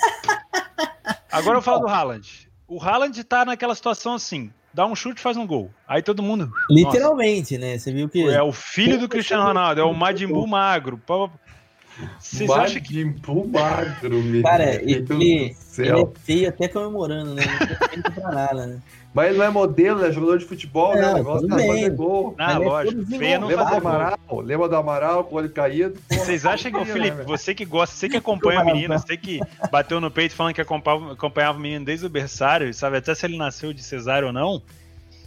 [1.31, 2.49] Agora eu falo do Haaland.
[2.69, 5.73] O Haaland tá naquela situação assim dá um chute faz um gol.
[5.89, 6.51] Aí todo mundo.
[6.69, 7.79] Literalmente, nossa, né?
[7.79, 8.29] Você viu que.
[8.29, 11.01] É o filho do Cristiano Ronaldo, é o Majin Buu magro.
[12.19, 13.05] Vocês acham que.
[13.05, 17.43] Buu magro, meu Cara, ele, ele é feio até comemorando, né?
[17.45, 18.83] Não tem pra nada, né?
[19.15, 21.13] Mas ele não é modelo, é jogador de futebol, né?
[21.13, 22.35] O negócio tá fazer gol.
[22.37, 23.07] Não, é lógico.
[23.07, 25.99] Feia não lembra do Amaral, lembra do Amaral com o olho caído.
[26.11, 29.41] Vocês acham que, o Felipe, você que gosta, você que acompanha a menina, você que
[29.71, 33.25] bateu no peito falando que acompanhava, acompanhava o menino desde o berçário, sabe até se
[33.25, 34.63] ele nasceu de cesárea ou não,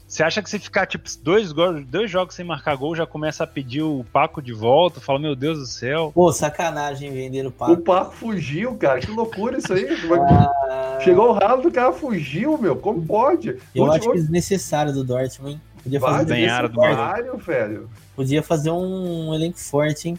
[0.09, 1.53] você acha que se ficar, tipo, dois,
[1.85, 4.99] dois jogos sem marcar gol, já começa a pedir o Paco de volta?
[4.99, 6.11] Fala, meu Deus do céu.
[6.15, 7.73] Pô, sacanagem vender o Paco.
[7.73, 8.99] O Paco fugiu, cara.
[8.99, 9.85] Que loucura isso aí.
[10.19, 10.97] ah...
[11.03, 12.75] Chegou o ralo do cara, fugiu, meu.
[12.75, 13.57] Como pode?
[13.75, 15.61] Eu Onde acho que é desnecessário do Dortmund, hein?
[15.83, 17.89] Podia fazer Ganharam do Mário, velho.
[18.15, 20.17] Podia fazer um elenco forte, hein?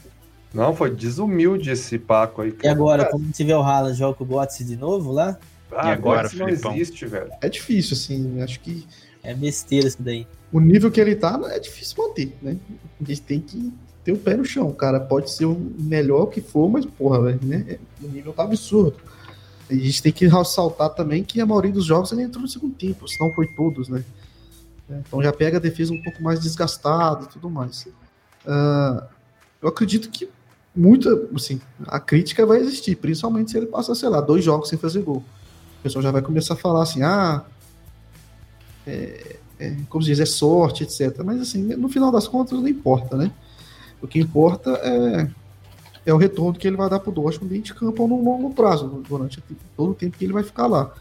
[0.54, 2.52] Não, foi desumilde esse Paco aí.
[2.52, 2.68] Cara.
[2.68, 5.36] E agora, quando tiver o Haaland, joga o Götze de novo lá?
[5.72, 7.30] Ah, e agora, não existe, velho.
[7.40, 8.40] É difícil, assim.
[8.40, 8.86] Acho que
[9.22, 10.26] é besteira isso daí.
[10.52, 12.56] O nível que ele tá é difícil manter, né?
[13.00, 13.72] A gente tem que
[14.04, 14.72] ter o pé no chão.
[14.72, 17.78] Cara pode ser o melhor que for, mas, porra, velho, né?
[18.02, 18.96] O nível tá absurdo.
[19.70, 22.74] A gente tem que ressaltar também que a maioria dos jogos ele entrou no segundo
[22.74, 24.04] tempo, se não foi todos, né?
[24.88, 27.86] Então já pega a defesa um pouco mais desgastada e tudo mais.
[28.44, 29.04] Uh,
[29.62, 30.28] eu acredito que
[30.74, 34.78] muita, assim, a crítica vai existir, principalmente se ele passa, sei lá, dois jogos sem
[34.78, 35.18] fazer gol.
[35.78, 37.44] O pessoal já vai começar a falar assim, ah,
[38.90, 41.22] é, é, como se diz, é sorte, etc.
[41.24, 43.30] Mas assim, no final das contas não importa, né?
[44.02, 45.28] O que importa é,
[46.06, 48.54] é o retorno que ele vai dar para o Dortmund dentro de campo no longo
[48.54, 49.42] prazo, durante
[49.76, 50.92] todo o tempo que ele vai ficar lá.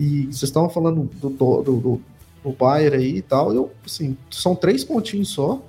[0.00, 2.00] E vocês estavam falando do, do, do,
[2.42, 5.62] do Bayern aí e tal, eu, assim, são três pontinhos só,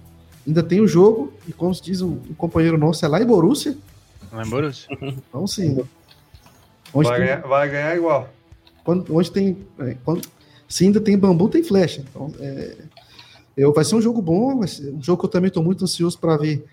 [0.47, 3.25] ainda tem o jogo, e como se diz o, o companheiro nosso, é lá em
[3.25, 3.77] Borussia.
[4.31, 4.87] Lá em Borussia.
[5.29, 5.75] Então, sim.
[6.93, 8.29] Vai, tem, ganhar, vai ganhar igual.
[8.83, 9.57] Quando, onde tem.
[9.79, 10.27] É, quando,
[10.68, 12.03] se ainda tem bambu, tem flecha.
[12.09, 12.76] Então, é,
[13.55, 15.84] eu, vai ser um jogo bom, vai ser um jogo que eu também estou muito
[15.84, 16.66] ansioso para ver.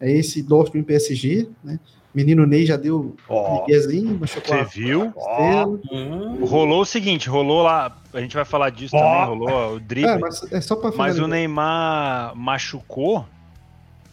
[0.00, 1.78] É esse Dortmund PSG, né?
[2.12, 4.40] Menino Ney já deu oh, Miguezinho, Você
[4.74, 5.12] viu?
[5.14, 6.44] Oh.
[6.44, 8.98] Rolou o seguinte, rolou lá, a gente vai falar disso oh.
[8.98, 10.10] também, rolou o drible.
[10.10, 13.24] É, mas, é só mas o Neymar machucou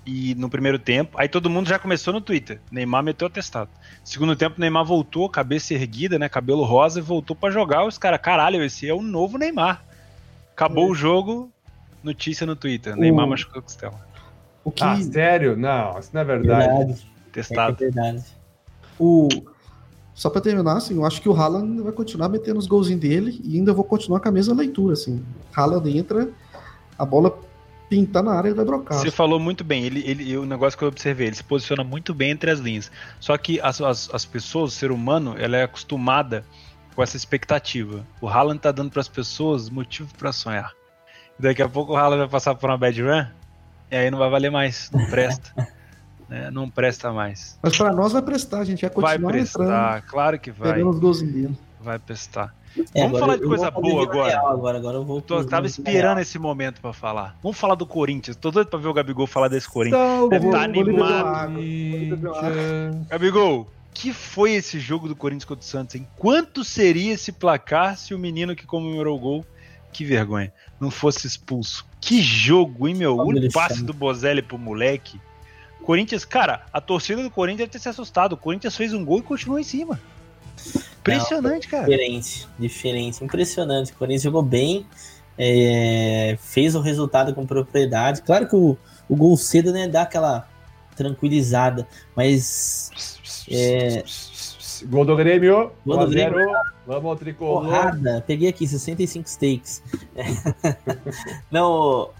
[0.07, 2.61] e no primeiro tempo, aí todo mundo já começou no Twitter.
[2.71, 3.69] Neymar meteu atestado.
[4.05, 6.29] Segundo tempo, Neymar voltou, cabeça erguida, né?
[6.29, 7.83] Cabelo rosa, e voltou para jogar.
[7.83, 9.83] Os caras, caralho, esse é o novo Neymar.
[10.53, 10.91] Acabou é.
[10.91, 11.51] o jogo,
[12.01, 12.93] notícia no Twitter.
[12.93, 12.95] O...
[12.95, 13.99] Neymar machucou a costela.
[14.63, 14.81] O que...
[14.81, 15.57] Ah, sério?
[15.57, 16.77] Não, isso não é verdade.
[16.77, 17.07] verdade.
[17.33, 17.75] Testado.
[17.83, 18.23] É verdade.
[18.97, 19.27] O...
[20.13, 23.41] Só para terminar, assim, eu acho que o Haaland vai continuar metendo os golzinhos dele
[23.43, 25.21] e ainda vou continuar com a mesma leitura, assim.
[25.53, 26.29] Haaland entra,
[26.97, 27.37] a bola
[27.89, 28.97] pintar na área da brocar.
[28.97, 32.13] Você falou muito bem, ele, ele, o negócio que eu observei, ele se posiciona muito
[32.13, 32.91] bem entre as linhas.
[33.19, 36.43] Só que as, as, as pessoas, o ser humano, ela é acostumada
[36.95, 38.05] com essa expectativa.
[38.19, 40.71] O Haaland tá dando para as pessoas motivo para sonhar.
[41.39, 43.25] Daqui a pouco o Haaland vai passar por uma bad run
[43.91, 45.53] e aí não vai valer mais, não presta.
[46.27, 46.51] né?
[46.51, 47.57] Não presta mais.
[47.61, 50.73] Mas para nós vai prestar, a gente vai continuar Vai prestar, entrando, claro que vai.
[50.73, 51.57] pegando os golzinhos dele.
[51.79, 52.53] Vai prestar.
[52.93, 54.39] É, Vamos falar de coisa boa agora.
[54.39, 54.77] agora.
[54.77, 55.21] Agora eu vou.
[55.21, 57.35] Tô, tava esperando esse momento pra falar.
[57.41, 58.35] Vamos falar do Corinthians.
[58.35, 60.29] Tô doido pra ver o Gabigol falar desse Corinthians.
[60.29, 61.59] Deve vou- tá animado.
[63.09, 66.07] Gabigol, que foi esse jogo do Corinthians contra o Santos, hein?
[66.17, 69.45] Quanto seria esse placar se o menino que comemorou o gol,
[69.91, 71.85] que vergonha, não fosse expulso?
[71.99, 73.17] Que jogo, hein, meu?
[73.17, 75.19] O passe do Bozelli pro moleque.
[75.83, 78.33] Corinthians, cara, a torcida do Corinthians deve ter se assustado.
[78.33, 79.99] O Corinthians fez um gol e continuou em cima.
[80.99, 81.85] Impressionante, cara.
[81.85, 83.91] Diferente, diferente, impressionante.
[83.91, 84.85] O Corinthians jogou bem,
[85.37, 88.21] é, fez o resultado com propriedade.
[88.21, 88.77] Claro que o,
[89.07, 90.47] o gol cedo né, dá aquela
[90.95, 92.91] tranquilizada, mas
[93.49, 94.03] É.
[94.85, 95.71] Gol do Grêmio.
[95.85, 96.35] Gol do 1 a 0.
[96.85, 97.63] Vamos ao tricolor.
[97.63, 99.83] porrada, peguei aqui 65 stakes.
[101.51, 102.11] Não,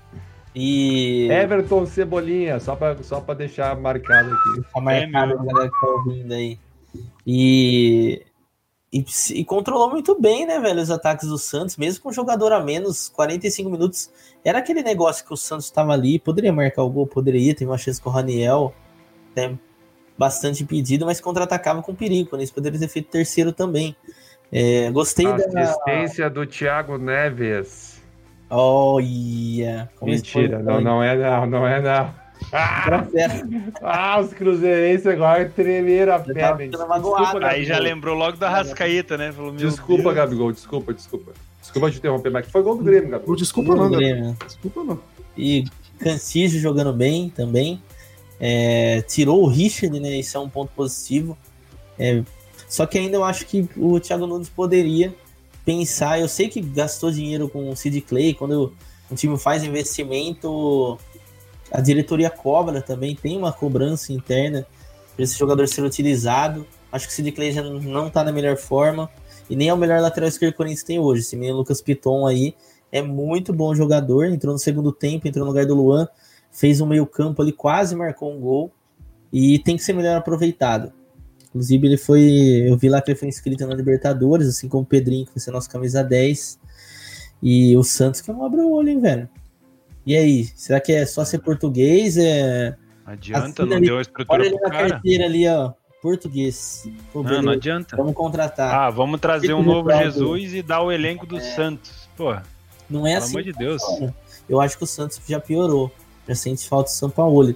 [0.59, 4.63] e Everton Cebolinha, só pra, só pra deixar marcado aqui.
[4.73, 6.59] tá marcado É, galera que tá ouvindo aí.
[7.27, 8.25] E,
[8.91, 12.53] e, e controlou muito bem, né, velho, os ataques do Santos, mesmo com um jogador
[12.53, 14.09] a menos, 45 minutos.
[14.43, 17.77] Era aquele negócio que o Santos estava ali, poderia marcar o gol, poderia, teve uma
[17.77, 18.73] chance com o Raniel,
[19.35, 19.57] né,
[20.17, 23.95] bastante impedido, mas contra-atacava com perigo, né, eles poderiam ter feito terceiro também.
[24.51, 25.35] É, gostei da.
[25.35, 28.01] Assistência do Thiago Neves.
[28.49, 29.89] Olha!
[29.93, 32.26] esse Mentira, não, não é não, não é não.
[32.51, 33.05] Ah,
[33.81, 36.87] ah, os cruzeirenses agora tremeram a perna.
[36.87, 37.45] magoado.
[37.45, 39.31] Aí já lembrou logo da Rascaíta, né?
[39.31, 40.15] Falou, meu Desculpa, Deus.
[40.15, 41.31] Gabigol, desculpa, desculpa.
[41.61, 43.35] Desculpa te interromper, mas que foi gol do Grêmio, Gabigol.
[43.35, 43.89] Desculpa não.
[43.89, 44.37] Grêmio.
[44.45, 44.99] Desculpa não.
[45.37, 45.65] E
[45.99, 47.81] Cancijo jogando bem também.
[48.39, 50.17] É, tirou o Richard, né?
[50.17, 51.37] Isso é um ponto positivo.
[51.99, 52.23] É,
[52.67, 55.13] só que ainda eu acho que o Thiago Nunes poderia
[55.65, 56.19] pensar.
[56.19, 58.33] Eu sei que gastou dinheiro com o Sid Clay.
[58.33, 58.73] Quando
[59.11, 60.97] um time faz investimento,
[61.71, 63.15] a diretoria cobra também.
[63.15, 64.65] Tem uma cobrança interna
[65.15, 66.65] para esse jogador ser utilizado.
[66.91, 69.09] Acho que o Sid Clay já não tá na melhor forma.
[69.49, 71.21] E nem é o melhor lateral esquerdo que o Corinthians tem hoje.
[71.21, 72.55] Esse menino Lucas Piton aí
[72.91, 74.25] é muito bom jogador.
[74.25, 76.07] Entrou no segundo tempo, entrou no lugar do Luan.
[76.51, 78.71] Fez um meio campo ali, quase marcou um gol.
[79.31, 80.91] E tem que ser melhor aproveitado.
[81.49, 82.21] Inclusive, ele foi.
[82.67, 85.39] Eu vi lá que ele foi inscrito na Libertadores, assim como o Pedrinho, que vai
[85.39, 86.59] ser nosso camisa 10.
[87.41, 89.29] E o Santos que não abre o olho, hein, velho.
[90.07, 92.15] E aí, será que é só ser português?
[92.17, 92.77] É...
[93.05, 93.85] Adianta, Assina não ali.
[93.87, 94.89] deu a Olha estrutura ali pro na cara.
[94.89, 95.73] carteira ali, ó.
[96.01, 96.89] Português.
[97.11, 97.97] Pô, Não, não adianta.
[97.97, 98.73] Vamos contratar.
[98.73, 99.91] Ah, vamos trazer um novo.
[99.91, 102.07] Jesus e dar o elenco do Santos.
[102.15, 102.33] Pô,
[102.89, 103.31] não é pelo assim.
[103.33, 103.83] amor de Deus.
[103.83, 104.15] funciona.
[104.47, 105.91] Eu acho que o Santos já piorou.
[106.25, 107.53] Já sente falta do São Paulo.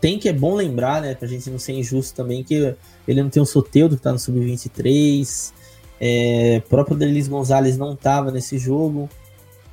[0.00, 2.74] Tem que é bom lembrar, né, pra gente não ser injusto também, que
[3.06, 5.52] ele não tem o Soteudo que tá no Sub-23.
[6.00, 9.08] É, o próprio Delis Gonzalez não tava nesse jogo.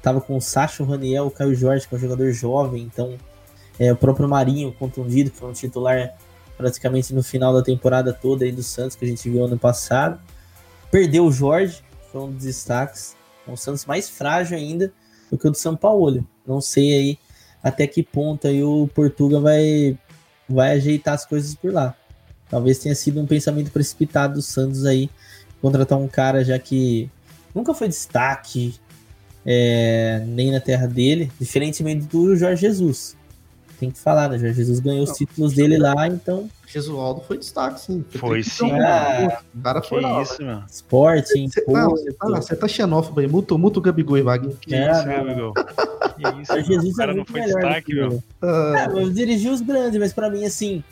[0.04, 2.84] Tava com o Sacha, o Raniel, o Caio Jorge, que é um jogador jovem.
[2.84, 3.18] Então,
[3.80, 6.14] é, o próprio Marinho, contundido, que foi um titular
[6.58, 10.20] praticamente no final da temporada toda aí do Santos, que a gente viu ano passado.
[10.92, 11.82] Perdeu o Jorge,
[12.12, 13.16] foi um dos destaques.
[13.48, 14.92] É um Santos mais frágil ainda
[15.32, 16.28] do que o do São Paulo.
[16.46, 17.20] Não sei aí
[17.64, 19.98] até que ponto aí o Portuga vai,
[20.50, 21.96] vai ajeitar as coisas por lá.
[22.50, 25.10] Talvez tenha sido um pensamento precipitado do Santos aí,
[25.62, 27.10] contratar um cara já que
[27.56, 28.76] nunca foi destaque
[29.46, 33.16] é, nem na terra dele, diferentemente do Jorge Jesus.
[33.80, 34.38] Tem que falar, né?
[34.38, 38.04] Jorge Jesus ganhou os títulos dele lá, então Jesualdo foi destaque, sim.
[38.16, 38.72] Foi sim.
[38.72, 40.22] Ah, O cara Que foi lá.
[40.22, 40.64] isso, mano.
[40.68, 43.28] Cê, não, Porto, você tá, você tá xenófobo aí.
[43.28, 44.56] Muta, muta o Gabigol e Wagner.
[44.60, 45.54] Que É, isso, Gabigol.
[46.16, 46.66] Que isso, mano.
[46.66, 48.24] Jesus O cara é não foi destaque, que meu.
[48.42, 50.84] Ah, É, eu dirigi os grandes, mas pra mim, assim,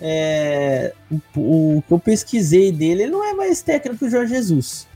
[0.00, 0.92] é,
[1.34, 4.86] o, o que eu pesquisei dele, ele não é mais técnico que o Jorge Jesus.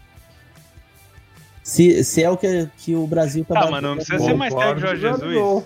[1.62, 4.54] Se, se é o que, que o Brasil tá Ah, mas não precisa ser mais
[4.54, 5.64] técnico que o Jorge Jesus.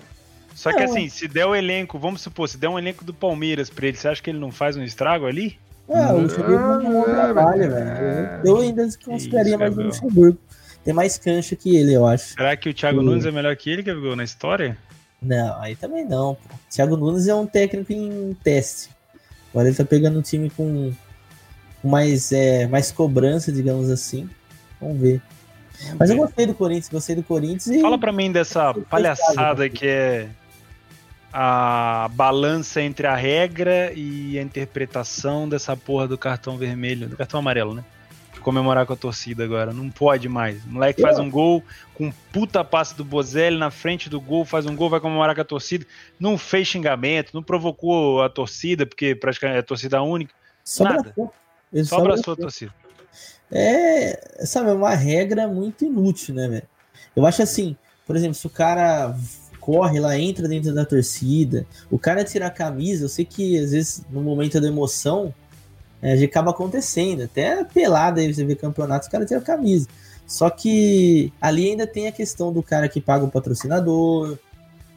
[0.54, 3.68] Só que assim, se der o elenco, vamos supor, se der um elenco do Palmeiras
[3.68, 5.58] pra ele, você acha que ele não faz um estrago ali?
[5.88, 8.40] É, o Luxemburgo não É, trabalha, velho.
[8.44, 9.82] Eu ainda consideraria mais o.
[9.82, 10.38] Luxemburgo.
[10.84, 12.34] Tem mais cancha que ele, eu acho.
[12.34, 13.06] Será que o Thiago Sim.
[13.06, 14.76] Nunes é melhor que ele, Gabigol, na história?
[15.20, 16.34] Não, aí também não.
[16.34, 16.54] Pô.
[16.70, 18.90] Thiago Nunes é um técnico em teste.
[19.50, 20.92] Agora ele tá pegando um time com,
[21.80, 24.28] com mais, é, mais cobrança, digamos assim.
[24.80, 25.22] Vamos ver.
[25.98, 27.80] Mas eu gostei do Corinthians, gostei do Corinthians e.
[27.80, 30.28] Fala pra mim dessa palhaçada que é
[31.32, 37.40] a balança entre a regra e a interpretação dessa porra do cartão vermelho, do cartão
[37.40, 37.84] amarelo, né?
[38.40, 39.72] Comemorar com a torcida agora.
[39.72, 40.62] Não pode mais.
[40.64, 41.64] O moleque faz um gol
[41.94, 45.40] com puta passe do Bozelli na frente do gol, faz um gol, vai comemorar com
[45.40, 45.86] a torcida.
[46.20, 50.32] Não fez xingamento, não provocou a torcida, porque praticamente é torcida única.
[50.62, 51.01] Só nada.
[51.01, 51.34] abraçou.
[51.72, 52.72] Ele Só abraçou a torcida.
[53.50, 56.68] É, sabe, é uma regra muito inútil, né, velho?
[57.14, 57.76] Eu acho assim,
[58.06, 59.16] por exemplo, se o cara
[59.60, 63.70] corre lá, entra dentro da torcida, o cara tira a camisa, eu sei que às
[63.70, 65.32] vezes no momento da emoção
[66.02, 69.88] é, acaba acontecendo, até pelada aí você vê campeonatos, o cara tira a camisa.
[70.26, 74.38] Só que ali ainda tem a questão do cara que paga o patrocinador,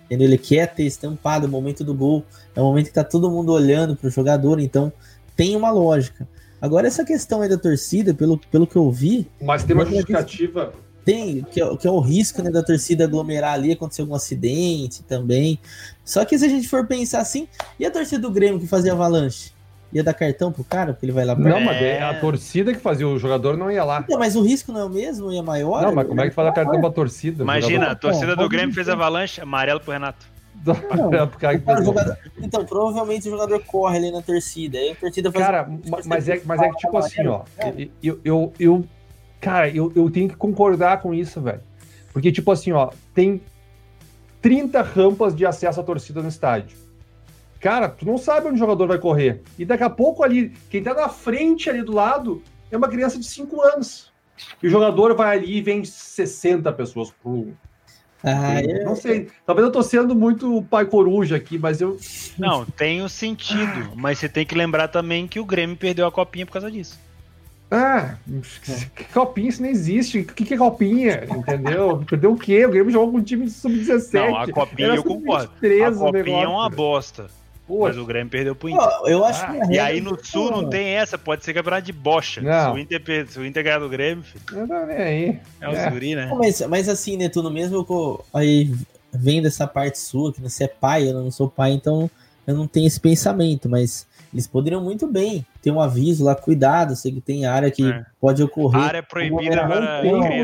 [0.06, 0.28] entendeu?
[0.28, 2.26] ele quer ter estampado o momento do gol,
[2.56, 4.92] é o momento que tá todo mundo olhando pro jogador, então
[5.36, 6.28] tem uma lógica.
[6.62, 9.28] Agora, essa questão aí da torcida, pelo, pelo que eu vi.
[9.42, 10.74] Mas tem uma justificativa.
[11.06, 15.04] Tem, que é, que é o risco né, da torcida aglomerar ali, acontecer algum acidente
[15.04, 15.58] também.
[16.04, 17.48] Só que se a gente for pensar assim,
[17.80, 19.52] e a torcida do Grêmio que fazia avalanche?
[19.94, 21.50] Ia dar cartão pro cara, porque ele vai lá pra...
[21.50, 24.04] Não, mas é a torcida que fazia, o jogador não ia lá.
[24.10, 25.82] Não, mas o risco não é o mesmo, ia maior?
[25.82, 27.42] Não, mas como é que faz a cartão pra torcida?
[27.42, 30.26] Imagina, a torcida do Grêmio fez avalanche, amarelo pro Renato.
[30.66, 32.18] Não, jogador...
[32.38, 34.78] Então, provavelmente o jogador corre ali na torcida.
[34.78, 35.70] Aí a torcida faz Cara,
[36.06, 37.44] mas é, mas é que tipo assim, ó.
[38.04, 38.86] Eu, eu, eu,
[39.40, 41.62] cara, eu, eu tenho que concordar com isso, velho.
[42.12, 43.42] Porque, tipo assim, ó, tem
[44.42, 46.78] 30 rampas de acesso à torcida no estádio.
[47.60, 49.42] Cara, tu não sabe onde o jogador vai correr.
[49.58, 53.18] E daqui a pouco ali, quem tá na frente ali do lado é uma criança
[53.18, 54.12] de 5 anos.
[54.62, 57.48] E o jogador vai ali e vem 60 pessoas por
[58.28, 58.86] ah, eu...
[58.86, 59.30] Não sei.
[59.46, 61.98] Talvez eu tô sendo muito pai coruja aqui, mas eu.
[62.38, 63.92] Não, tem um sentido.
[63.96, 67.00] mas você tem que lembrar também que o Grêmio perdeu a copinha por causa disso.
[67.70, 68.16] Ah,
[68.96, 70.20] que copinha isso não existe.
[70.20, 71.26] O que, que é copinha?
[71.30, 72.04] Entendeu?
[72.10, 72.66] Perdeu o quê?
[72.66, 74.14] O Grêmio jogou com um time de sub-17.
[74.14, 75.52] Não, a copinha eu concordo.
[75.52, 77.28] A copinha é uma bosta.
[77.70, 78.88] Mas o Grêmio perdeu pro Inter.
[79.02, 81.94] Oh, eu acho ah, e aí no Sul não tem essa, pode ser campeonato de
[81.94, 82.42] bocha.
[82.42, 82.72] Não.
[82.72, 84.68] Se o Inter, se o Inter ganhar do Grêmio, filho.
[84.68, 85.40] Não nem aí.
[85.60, 85.90] É o é.
[85.90, 86.32] Zuri, né?
[86.38, 88.74] Mas, mas assim, Netuno, mesmo eu, aí
[89.12, 92.10] vendo essa parte sua, que você é pai, eu não sou pai, então
[92.46, 96.96] eu não tenho esse pensamento, mas eles poderiam muito bem ter um aviso lá, cuidado,
[96.96, 98.06] sei que tem área que é.
[98.20, 98.82] pode ocorrer.
[98.82, 100.02] A área é proibida para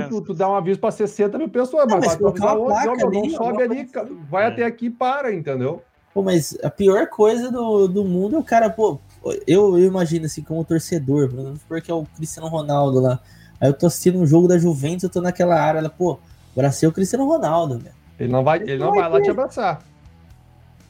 [0.10, 3.10] tu, tu dá um aviso para 60 mil pessoas, não, mas, mas vai placa, não,
[3.10, 3.90] não sobe ali,
[4.30, 4.48] vai é.
[4.48, 5.82] até aqui para, entendeu?
[6.14, 9.00] Pô, mas a pior coisa do, do mundo é o cara, pô,
[9.48, 11.32] eu, eu imagino assim, como torcedor,
[11.68, 13.20] porque é o Cristiano Ronaldo lá.
[13.60, 16.20] Aí eu tô assistindo um jogo da Juventus, eu tô naquela área, ela, pô,
[16.56, 17.96] abracei o Cristiano Ronaldo, velho.
[18.20, 19.82] Ele não vai, ele não vai lá te abraçar.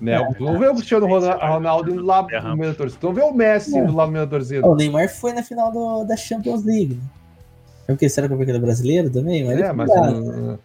[0.01, 0.13] Né?
[0.15, 2.99] É, tu não vê o Cristiano Ronaldo indo lá no meio da torcida.
[2.99, 4.67] Tu não vê o Messi indo lá no meio da torcida.
[4.67, 6.95] O Neymar foi na final do, da Champions League.
[6.95, 7.01] Né?
[7.87, 9.45] É porque será que é porque ele é brasileiro também?
[9.45, 9.89] Mas é, mas.
[9.89, 10.59] Não...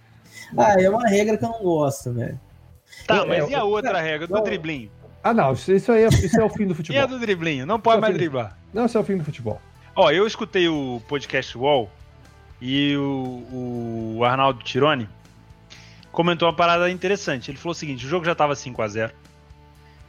[0.57, 2.41] Ah, é uma regra que eu não gosto, velho.
[3.07, 4.91] Tá, mas e a outra regra do driblinho?
[5.23, 7.01] Ah, não, isso aí é, isso é o fim do futebol.
[7.01, 7.67] e a do driblinho?
[7.67, 8.57] Não pode é mais driblar.
[8.73, 9.61] Não, isso é o fim do futebol.
[9.97, 11.91] Ó, eu escutei o podcast Wall
[12.61, 15.09] e o, o Arnaldo Tironi
[16.13, 17.51] comentou uma parada interessante.
[17.51, 19.13] Ele falou o seguinte: o jogo já estava 5 a 0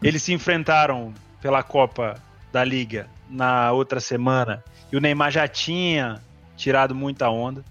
[0.01, 6.21] Eles se enfrentaram pela Copa da Liga na outra semana e o Neymar já tinha
[6.55, 7.63] tirado muita onda.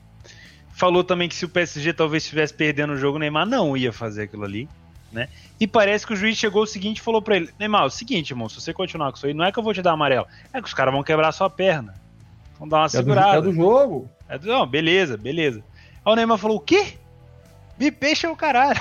[0.72, 3.92] Falou também que se o PSG talvez estivesse perdendo o jogo, o Neymar não ia
[3.92, 4.68] fazer aquilo ali
[5.12, 5.28] né?
[5.58, 7.90] E parece que o juiz chegou o seguinte e falou para ele: Neymar, é o
[7.90, 9.92] seguinte, irmão, se você continuar com isso aí, não é que eu vou te dar
[9.92, 11.94] amarelo, é que os caras vão quebrar a sua perna.
[12.58, 13.42] Vão dar uma é segurada.
[13.42, 14.10] Do, é do jogo.
[14.28, 15.62] É do, não, beleza, beleza.
[16.04, 16.94] Aí o Neymar falou: o quê?
[17.78, 18.80] Me peixa o caralho.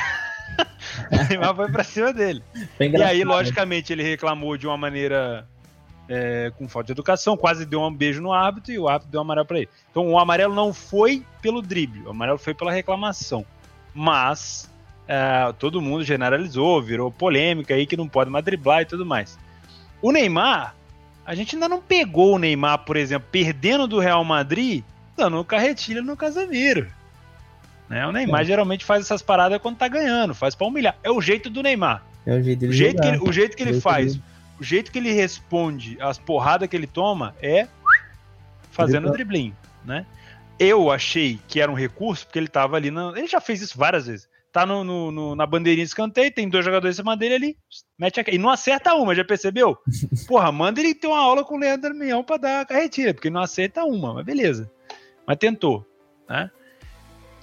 [1.12, 2.44] o Neymar foi pra cima dele.
[2.80, 5.48] E aí, logicamente, ele reclamou de uma maneira
[6.10, 9.20] é, com falta de educação, quase deu um beijo no árbitro e o árbitro deu
[9.20, 9.70] um amarelo para ele.
[9.91, 13.45] Então o amarelo não foi pelo drible, o amarelo foi pela reclamação.
[13.94, 14.70] Mas
[15.08, 19.40] é, todo mundo generalizou, virou polêmica aí que não pode mais driblar e tudo mais.
[20.02, 20.76] O Neymar,
[21.26, 24.84] a gente ainda não pegou o Neymar, por exemplo, perdendo do Real Madrid,
[25.16, 26.88] dando carretilha no Casemiro.
[27.88, 28.06] Né?
[28.06, 28.46] O Neymar é.
[28.46, 30.98] geralmente faz essas paradas quando tá ganhando, faz pra humilhar.
[31.02, 32.04] É o jeito do Neymar.
[32.26, 34.24] É o jeito, o jeito que ele, o jeito que ele faz, dele.
[34.60, 37.68] o jeito que ele responde as porradas que ele toma é
[38.72, 39.56] fazendo driblinho,
[39.86, 40.06] né?
[40.60, 43.14] Eu achei que era um recurso porque ele tava ali na...
[43.16, 44.28] ele já fez isso várias vezes
[44.58, 47.58] tá no, no, no, na bandeirinha de escanteio, tem dois jogadores em cima dele ali,
[47.96, 49.78] mete a, e não acerta uma, já percebeu?
[50.28, 53.30] Porra, manda ele ter uma aula com o Leandro Mião pra dar a carretilha, porque
[53.30, 54.68] não acerta uma, mas beleza.
[55.28, 55.86] Mas tentou,
[56.28, 56.50] né?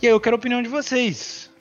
[0.02, 1.52] E aí eu quero a opinião de vocês.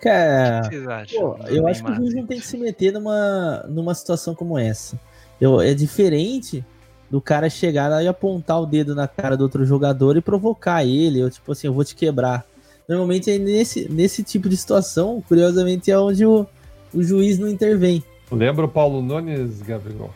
[0.00, 1.20] Cara, o que vocês acham?
[1.20, 4.56] Pô, eu acho que o juiz não tem que se meter numa, numa situação como
[4.56, 4.96] essa.
[5.40, 6.64] Eu, é diferente
[7.10, 10.84] do cara chegar lá e apontar o dedo na cara do outro jogador e provocar
[10.84, 12.46] ele, eu tipo assim, eu vou te quebrar
[12.88, 16.46] Normalmente é nesse, nesse tipo de situação, curiosamente, é onde o,
[16.94, 18.02] o juiz não intervém.
[18.30, 20.10] Lembra o Paulo Nunes, Gabriel?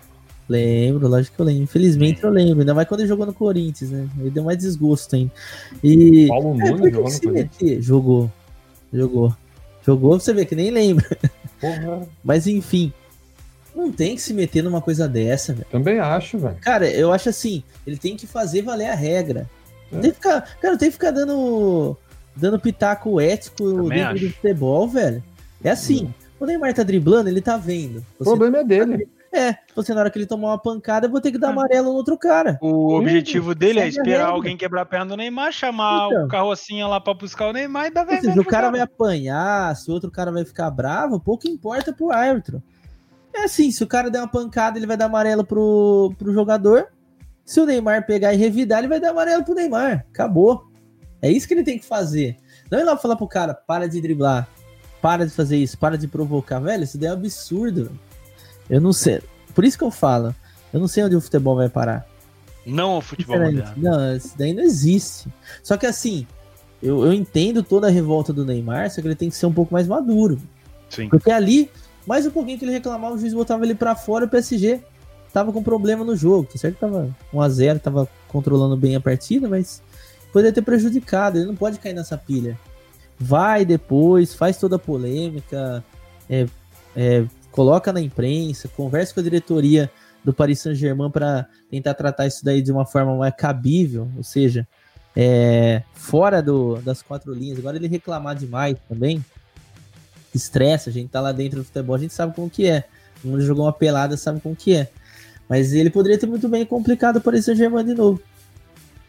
[0.48, 1.62] Lembro, lógico que eu lembro.
[1.62, 4.08] Infelizmente eu lembro, ainda mais quando ele jogou no Corinthians, né?
[4.18, 5.30] Ele deu mais desgosto ainda.
[5.82, 6.26] E...
[6.26, 7.84] Paulo é, Nunes jogou no Corinthians?
[7.84, 8.32] Jogou.
[8.92, 9.36] Jogou.
[9.86, 11.06] Jogou, você vê que nem lembra.
[11.60, 12.06] Porra.
[12.22, 12.92] Mas enfim.
[13.74, 15.66] não tem que se meter numa coisa dessa, velho.
[15.70, 16.56] Também acho, velho.
[16.60, 19.48] Cara, eu acho assim, ele tem que fazer valer a regra.
[19.90, 21.96] Não tem que ficar, cara, não tem que ficar dando,
[22.36, 24.24] dando pitaco ético Também dentro acho.
[24.26, 25.22] do futebol, velho.
[25.62, 28.04] É assim, o Neymar tá driblando, ele tá vendo.
[28.18, 29.08] O problema é dele.
[29.32, 31.88] é, você na hora que ele tomar uma pancada, eu vou ter que dar amarelo
[31.90, 32.58] no outro cara.
[32.62, 34.32] O objetivo dele é esperar regra.
[34.32, 36.24] alguém quebrar a perna do Neymar, chamar Então.
[36.24, 38.28] o carrocinha lá pra buscar o Neymar e dar Ou vermelho.
[38.30, 42.10] seja, o cara vai apanhar, se o outro cara vai ficar bravo, pouco importa pro
[42.10, 42.62] árbitro.
[43.34, 46.86] É assim, se o cara der uma pancada, ele vai dar amarelo pro, pro jogador.
[47.44, 50.04] Se o Neymar pegar e revidar, ele vai dar amarelo pro Neymar.
[50.12, 50.69] Acabou.
[51.22, 52.36] É isso que ele tem que fazer.
[52.70, 54.48] Não ir lá falar pro cara, para de driblar,
[55.02, 56.60] para de fazer isso, para de provocar.
[56.60, 57.90] Velho, isso daí é um absurdo.
[58.68, 59.20] Eu não sei.
[59.54, 60.34] Por isso que eu falo,
[60.72, 62.06] eu não sei onde o futebol vai parar.
[62.64, 63.72] Não o futebol moderno.
[63.76, 65.28] Não, isso daí não existe.
[65.62, 66.26] Só que assim,
[66.82, 69.52] eu, eu entendo toda a revolta do Neymar, só que ele tem que ser um
[69.52, 70.38] pouco mais maduro.
[70.88, 71.08] Sim.
[71.08, 71.70] Porque ali,
[72.06, 74.80] mais um pouquinho que ele reclamava, o juiz botava ele pra fora e o PSG
[75.32, 76.48] tava com problema no jogo.
[76.50, 79.82] Tá certo que tava 1x0, tava controlando bem a partida, mas
[80.32, 81.38] poderia ter prejudicado.
[81.38, 82.58] Ele não pode cair nessa pilha.
[83.18, 85.84] Vai depois, faz toda a polêmica,
[86.28, 86.46] é,
[86.96, 89.90] é, coloca na imprensa, conversa com a diretoria
[90.24, 94.66] do Paris Saint-Germain para tentar tratar isso daí de uma forma mais cabível, ou seja,
[95.16, 97.58] é, fora do, das quatro linhas.
[97.58, 99.24] Agora ele reclamar demais também,
[100.34, 102.84] estressa, a gente tá lá dentro do futebol, a gente sabe como que é.
[103.22, 104.88] Mundo jogou uma pelada, sabe como que é.
[105.48, 108.22] Mas ele poderia ter muito bem complicado o Paris Saint-Germain de novo.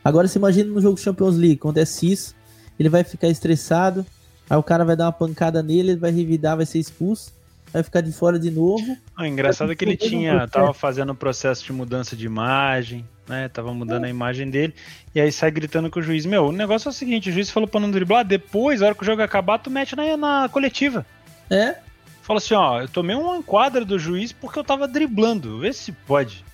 [0.03, 2.35] Agora você imagina no jogo Champions League, acontece isso,
[2.79, 4.05] ele vai ficar estressado,
[4.49, 7.31] aí o cara vai dar uma pancada nele, ele vai revidar, vai ser expulso,
[7.71, 8.97] vai ficar de fora de novo.
[9.17, 13.47] O engraçado é que ele tinha, tava fazendo um processo de mudança de imagem, né?
[13.49, 14.73] Tava mudando a imagem dele,
[15.13, 16.25] e aí sai gritando com o juiz.
[16.25, 18.95] Meu, o negócio é o seguinte: o juiz falou pra não driblar, depois, na hora
[18.95, 21.05] que o jogo acabar, tu mete na, na coletiva.
[21.49, 21.75] É,
[22.21, 25.59] Fala assim: ó, eu tomei uma enquadra do juiz porque eu tava driblando.
[25.59, 26.45] Vê se pode.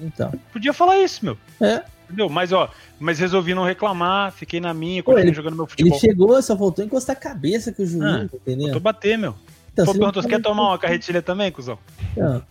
[0.00, 0.32] então.
[0.52, 1.38] Podia falar isso, meu.
[1.60, 1.82] É.
[2.12, 2.28] Entendeu?
[2.28, 2.68] Mas, ó,
[3.00, 5.98] mas resolvi não reclamar, fiquei na minha, Pô, continuei ele- jogando meu Ele futebol.
[5.98, 8.64] chegou, só faltou encostar a cabeça com o juiz, Ah, entendeu?
[8.66, 9.34] Faltou bater, meu.
[9.72, 11.78] Então, Pô, perguntou, você quer tomar uma carretilha também, cuzão?
[12.16, 12.42] Não.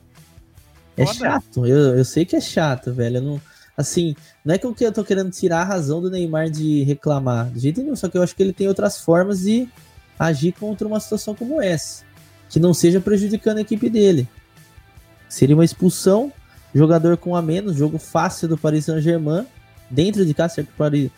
[0.98, 1.20] É Foda.
[1.20, 3.18] chato, eu, eu sei que é chato, velho.
[3.18, 3.42] Eu não,
[3.78, 7.60] assim, não é que eu tô querendo tirar a razão do Neymar de reclamar, de
[7.60, 9.68] jeito nenhum, só que eu acho que ele tem outras formas de
[10.18, 12.04] agir contra uma situação como essa,
[12.50, 14.28] que não seja prejudicando a equipe dele.
[15.30, 16.32] Seria uma expulsão,
[16.73, 19.45] jogador com a menos, jogo fácil do Paris Saint-Germain,
[19.89, 21.11] dentro de casa, certo que o Paris,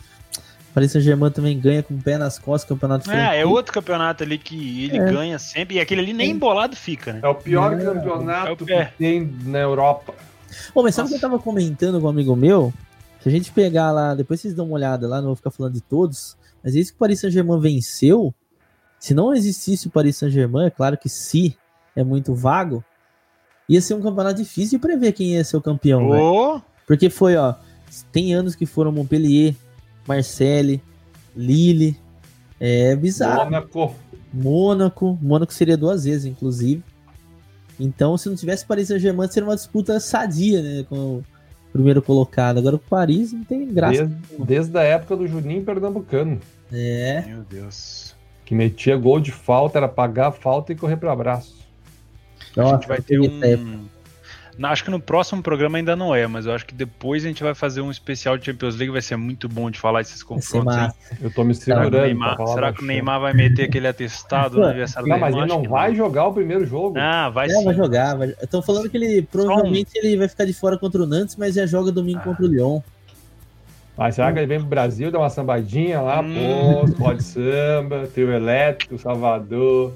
[0.74, 4.36] Paris Saint-Germain também ganha com o pé nas costas, campeonato É, é outro campeonato ali
[4.38, 5.12] que ele É.
[5.12, 7.20] ganha sempre, e aquele ali nem embolado fica, né?
[7.22, 7.94] É o pior Não.
[7.94, 8.84] campeonato É o- é.
[8.86, 10.14] que tem na Europa.
[10.74, 11.30] Ô, mas sabe o que eu Nossa.
[11.36, 12.72] tava comentando com um amigo meu?
[13.20, 15.72] Se a gente pegar lá, depois vocês dão uma olhada lá, não vou ficar falando
[15.74, 18.34] de todos, mas isso que o Paris Saint-Germain venceu,
[18.98, 21.56] se não existisse o Paris Saint-Germain, é claro que se
[21.96, 22.84] é muito vago,
[23.68, 26.22] ia ser um campeonato difícil de prever quem ia ser o campeão, velho.
[26.22, 27.54] Ô, Porque foi, ó,
[28.12, 29.54] tem anos que foram Montpellier,
[30.06, 30.82] Marseille,
[31.36, 31.96] Lille,
[32.60, 33.44] é bizarro.
[33.44, 33.94] Mônaco.
[34.32, 36.82] Mônaco, Mônaco seria duas vezes, inclusive.
[37.78, 41.24] Então, se não tivesse Paris Saint-Germain, seria uma disputa sadia, né, com o
[41.72, 42.58] primeiro colocado.
[42.58, 44.06] Agora o Paris não tem graça.
[44.06, 46.40] Desde, desde a época do Juninho Pernambucano.
[46.72, 48.14] É, meu Deus.
[48.44, 51.63] Que metia gol de falta, era pagar a falta e correr para abraço.
[52.56, 53.84] A Nossa, gente vai ter um.
[54.56, 57.26] Não, acho que no próximo programa ainda não é, mas eu acho que depois a
[57.26, 60.22] gente vai fazer um especial de Champions League, vai ser muito bom de falar esses
[60.22, 60.76] confrontos.
[61.20, 62.04] Eu tô me Será, que o segurando.
[62.06, 62.86] Neymar, será que o.
[62.86, 65.48] Neymar vai meter aquele atestado no aniversário Não, do mas Neymar?
[65.50, 66.96] ele não vai jogar o primeiro jogo.
[66.96, 67.64] Ah, vai É, sim.
[67.64, 68.16] vai jogar.
[68.16, 68.28] Vai...
[68.40, 71.66] Estão falando que ele provavelmente ele vai ficar de fora contra o Nantes, mas já
[71.66, 72.24] joga domingo Ah.
[72.24, 72.80] contra o Lyon.
[73.96, 76.84] Mas será que ele vem pro Brasil, dá uma sambadinha lá, Hum.
[76.86, 79.92] pô, pode samba, trio elétrico, Salvador.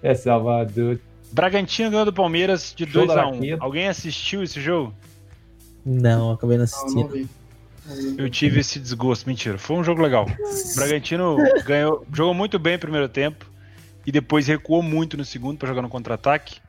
[0.00, 0.96] É Salvador.
[1.32, 3.34] Bragantino ganhou do Palmeiras de Show da 2x1.
[3.34, 3.64] Raqueta.
[3.64, 4.94] Alguém assistiu esse jogo?
[5.84, 7.00] Não, acabei não Não, não assistindo.
[7.00, 7.28] Não vi.
[8.18, 9.28] Eu tive esse desgosto.
[9.28, 10.26] Mentira, foi um jogo legal.
[10.26, 13.46] O Bragantino ganhou, jogou muito bem no primeiro tempo
[14.06, 16.60] e depois recuou muito no segundo para jogar no contra-ataque.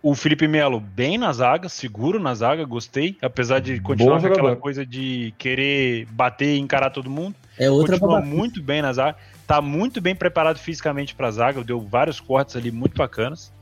[0.00, 4.54] O Felipe Melo bem na zaga, seguro na zaga, gostei, apesar de continuar com aquela
[4.54, 7.34] coisa de querer bater e encarar todo mundo.
[7.58, 11.64] É outra Continua muito bem na zaga, tá muito bem preparado fisicamente para a zaga,
[11.64, 13.52] deu vários cortes ali muito bacanas.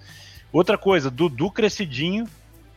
[0.52, 2.26] Outra coisa, Dudu crescidinho,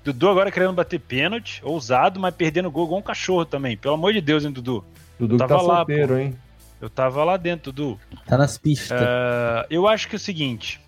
[0.03, 3.77] Dudu agora querendo bater pênalti, ousado, mas perdendo gol igual um cachorro também.
[3.77, 4.83] Pelo amor de Deus, hein, Dudu?
[5.19, 6.35] Dudu que Tava tá lá, solteiro, hein?
[6.81, 7.99] Eu tava lá dentro, Dudu.
[8.25, 8.99] Tá nas pistas.
[9.01, 10.79] Ah, eu acho que é o seguinte.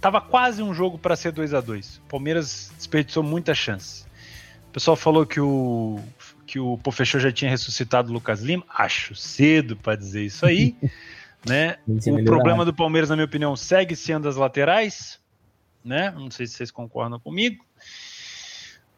[0.00, 4.04] Tava quase um jogo para ser 2 a 2 O Palmeiras desperdiçou muita chance.
[4.68, 6.00] O pessoal falou que o
[6.52, 8.62] que o Pofechou já tinha ressuscitado o Lucas Lima.
[8.68, 10.76] Acho cedo para dizer isso aí,
[11.48, 11.76] né?
[11.86, 15.18] O problema do Palmeiras, na minha opinião, segue sendo as laterais.
[15.84, 16.10] Né?
[16.10, 17.64] Não sei se vocês concordam comigo.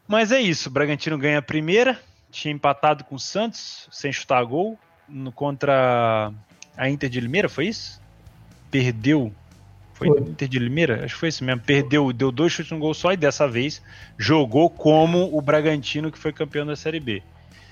[0.07, 1.99] Mas é isso, o Bragantino ganha a primeira,
[2.29, 6.31] tinha empatado com o Santos, sem chutar gol, no, contra
[6.77, 8.01] a Inter de Limeira, foi isso?
[8.69, 9.33] Perdeu.
[9.93, 10.19] Foi, foi.
[10.19, 11.05] Inter de Limeira?
[11.05, 11.61] Acho que foi isso mesmo.
[11.61, 13.81] Perdeu, deu dois chutes no gol só e dessa vez
[14.17, 17.23] jogou como o Bragantino que foi campeão da Série B.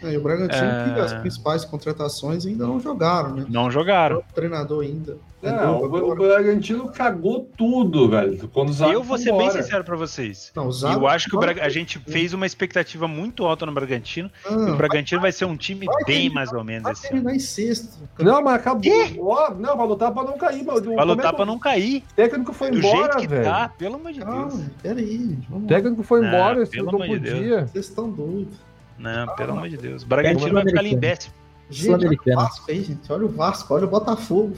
[0.04, 0.94] É, e o Bragantino, é...
[0.94, 3.46] que as principais contratações ainda não jogaram, né?
[3.50, 4.18] Não jogaram.
[4.18, 5.18] O treinador ainda.
[5.44, 8.48] É, o, o, Bragantino cagou tudo, velho.
[8.54, 9.52] Quando o Eu vou ser embora.
[9.52, 10.54] bem sincero pra vocês.
[10.56, 11.52] Não, eu acho que Bra...
[11.62, 14.32] a gente fez uma expectativa muito alta no Bragantino.
[14.46, 17.20] Ah, e o Bragantino vai, vai ser um time vai bem mais ou menos vai
[17.20, 17.30] ano.
[17.30, 17.98] em sexto.
[18.20, 18.92] Não, mas acabou.
[19.18, 20.64] Oh, não, vai lutar pra não cair.
[20.64, 22.04] Mas, vai lutar é pra não cair.
[22.12, 23.44] O técnico foi Do embora, jeito velho.
[23.44, 24.62] Tá, pelo amor de Deus.
[24.82, 25.38] Peraí.
[25.52, 27.20] O técnico foi embora, não, pelo não podia.
[27.20, 27.72] Deus.
[27.72, 28.56] Vocês estão doidos.
[28.98, 30.04] Não, pelo amor de Deus.
[30.04, 31.34] O Bragantino vai ficar ali em décimo.
[31.70, 33.12] Gente, olha o Vasco aí, gente.
[33.12, 34.58] Olha o Vasco, olha o Botafogo.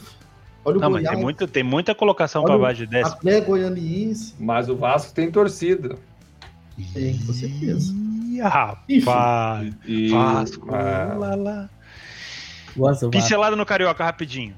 [0.66, 1.04] Olha o Não, Goiás.
[1.06, 3.18] mas tem, muito, tem muita colocação para baixo de décimo.
[3.18, 4.36] Até Goianiense.
[4.40, 5.98] Mas o Vasco tem torcida.
[6.94, 7.94] Tem, com certeza.
[7.94, 9.04] Ih, rapaz.
[10.12, 10.68] Vasco.
[10.74, 11.16] Ah.
[11.18, 11.70] Lá, lá.
[13.12, 14.56] Pincelada no Carioca, rapidinho.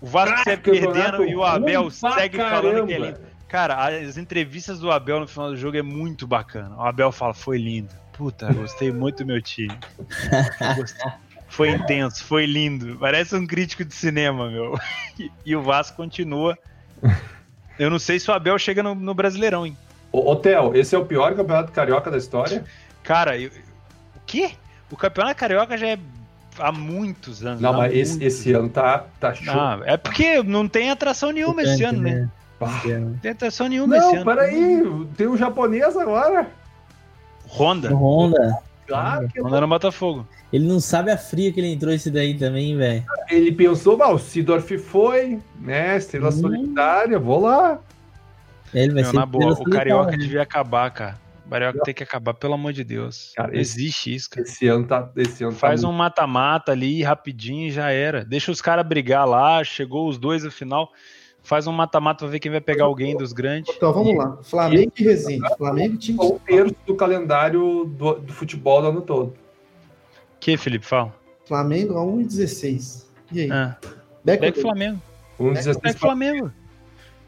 [0.00, 3.18] O Vasco segue perdendo e o Abel segue falando que é lindo.
[3.48, 6.76] Cara, as entrevistas do Abel no final do jogo é muito bacana.
[6.76, 7.94] O Abel fala, foi lindo.
[8.16, 9.76] Puta, gostei muito do meu time.
[11.48, 12.96] Foi intenso, foi lindo.
[12.98, 14.78] Parece um crítico de cinema, meu.
[15.46, 16.58] E, o Vasco continua.
[17.78, 19.76] Eu não sei se o Abel chega no, no Brasileirão, hein?
[20.10, 22.64] Ô, Theo, esse é o pior campeonato carioca da história?
[23.04, 24.52] Cara, eu, o quê?
[24.90, 25.98] O campeonato carioca já é
[26.58, 27.60] há muitos anos.
[27.60, 29.54] Não, mas esse, esse ano tá, tá show.
[29.54, 32.12] Não, é porque não tem atração nenhuma esse ano, né?
[32.12, 32.30] né?
[32.98, 34.24] Não tem atração nenhuma não, esse ano.
[34.24, 36.48] Não, peraí, tem um japonês agora.
[37.54, 37.94] Honda.
[37.94, 38.58] Honda.
[38.86, 40.26] Claro que Honda no Botafogo.
[40.52, 43.04] Ele não sabe a fria que ele entrou esse daí também, velho.
[43.30, 45.96] Ele pensou, o Sidorf foi, né?
[45.96, 46.32] Estrela hum.
[46.32, 47.80] solidária, vou lá.
[48.72, 50.18] Ele vai Meu, ser na boa, o Carioca né?
[50.18, 51.18] devia acabar, cara.
[51.46, 53.32] O Carioca tem que acabar, pelo amor de Deus.
[53.36, 54.42] Cara, existe isso, cara.
[54.42, 55.10] Esse ano tá.
[55.16, 58.24] Esse ano tá Faz tá um mata-mata ali, rapidinho e já era.
[58.24, 60.90] Deixa os caras brigar lá, chegou os dois no final
[61.44, 63.72] faz um mata-mata pra ver quem vai pegar alguém dos grandes.
[63.76, 64.38] Então vamos lá.
[64.42, 65.56] Flamengo e Resende.
[65.56, 69.34] Flamengo tinha um terço do calendário do, do futebol do ano todo.
[70.40, 71.14] Que, Felipe, fala?
[71.46, 73.04] Flamengo a 1,16.
[73.30, 73.50] E aí?
[73.52, 73.76] Ah.
[74.24, 75.00] Beck Flamengo.
[75.38, 75.80] 1,16.
[75.80, 76.50] Beck Flamengo.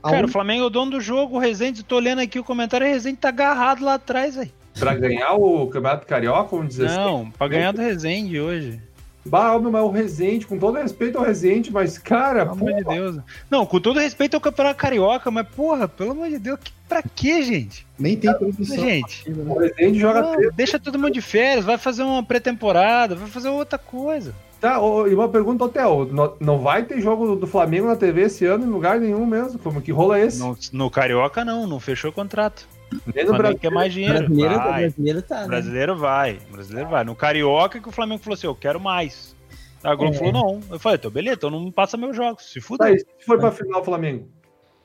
[0.03, 2.87] Cara, o Flamengo é o dono do jogo, o Resende, tô lendo aqui o comentário,
[2.87, 4.53] o Resende tá agarrado lá atrás, aí.
[4.79, 6.95] Pra ganhar o Campeonato Carioca, 1,16?
[6.95, 8.81] Não, pra ganhar do Resende hoje.
[9.27, 13.19] Bah, mas o Rezende, com todo respeito ao Rezende, mas, cara, pelo amor de Deus.
[13.51, 17.03] Não, com todo respeito ao Campeonato Carioca, mas, porra, pelo amor de Deus, que, pra
[17.03, 17.87] quê, gente?
[17.99, 18.77] Nem tem produção.
[18.77, 19.45] Gente, né?
[19.47, 20.23] o Rezende joga.
[20.23, 24.35] Não, deixa todo mundo de férias, vai fazer uma pré-temporada, vai fazer outra coisa.
[24.61, 24.79] Tá,
[25.09, 26.09] e uma pergunta, Hotel,
[26.41, 29.59] não vai ter jogo do Flamengo na TV esse ano em lugar nenhum mesmo?
[29.59, 30.39] Como que rola esse?
[30.39, 32.67] No, no Carioca não, não fechou o contrato.
[33.15, 34.19] Nem no Brasil quer mais dinheiro.
[34.19, 34.81] Brasileiro, vai.
[34.81, 35.47] brasileiro tá, né?
[35.47, 36.39] Brasileiro vai.
[36.51, 37.05] Brasileiro vai.
[37.05, 39.35] No Carioca que o Flamengo falou assim: eu quero mais.
[39.83, 40.19] A Globo é.
[40.19, 40.61] falou: não.
[40.71, 42.51] Eu falei: então beleza, então não passa meus jogos.
[42.51, 43.05] Se fuder.
[43.05, 44.29] Tá, se for pra final, Flamengo.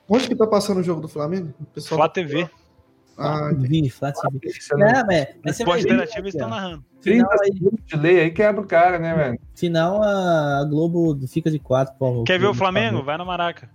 [0.08, 1.54] Onde que tá passando o jogo do Flamengo?
[1.60, 2.48] O pessoal Flá TV.
[3.16, 4.50] Ah, vi, Flá TV.
[4.82, 6.84] Ah, é, Esporte Interativo estão narrando.
[7.02, 9.40] 30 segundos de lei aí quebra o cara, né, velho?
[9.54, 11.94] Final a Globo fica de 4.
[12.24, 13.02] Quer ver o Flamengo?
[13.02, 13.68] Vai na Maraca.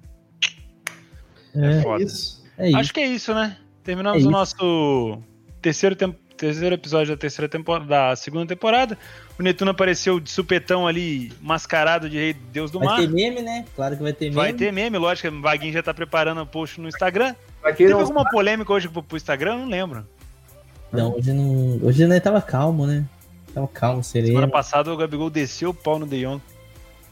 [1.56, 2.04] É, é foda.
[2.04, 2.44] Isso.
[2.58, 2.78] É isso.
[2.78, 3.58] Acho que é isso, né?
[3.88, 5.18] Terminamos é o nosso
[5.62, 8.98] terceiro, tempo, terceiro episódio da terceira temporada, da segunda temporada.
[9.40, 12.98] O Netuno apareceu de supetão ali, mascarado de rei Deus do vai Mar.
[12.98, 13.64] Vai ter meme, né?
[13.74, 14.36] Claro que vai ter meme.
[14.36, 15.30] Vai ter meme, lógico.
[15.30, 17.34] O Vaguinho já tá preparando o post no Instagram.
[17.78, 18.02] Teve não...
[18.02, 19.60] alguma polêmica hoje pro, pro Instagram?
[19.60, 20.06] Não lembro.
[20.92, 21.80] Não, hoje não.
[21.82, 23.06] Hoje não tava calmo, né?
[23.54, 24.34] Tava calmo, sereno.
[24.34, 26.42] Semana passada o Gabigol desceu o pau no De Jong.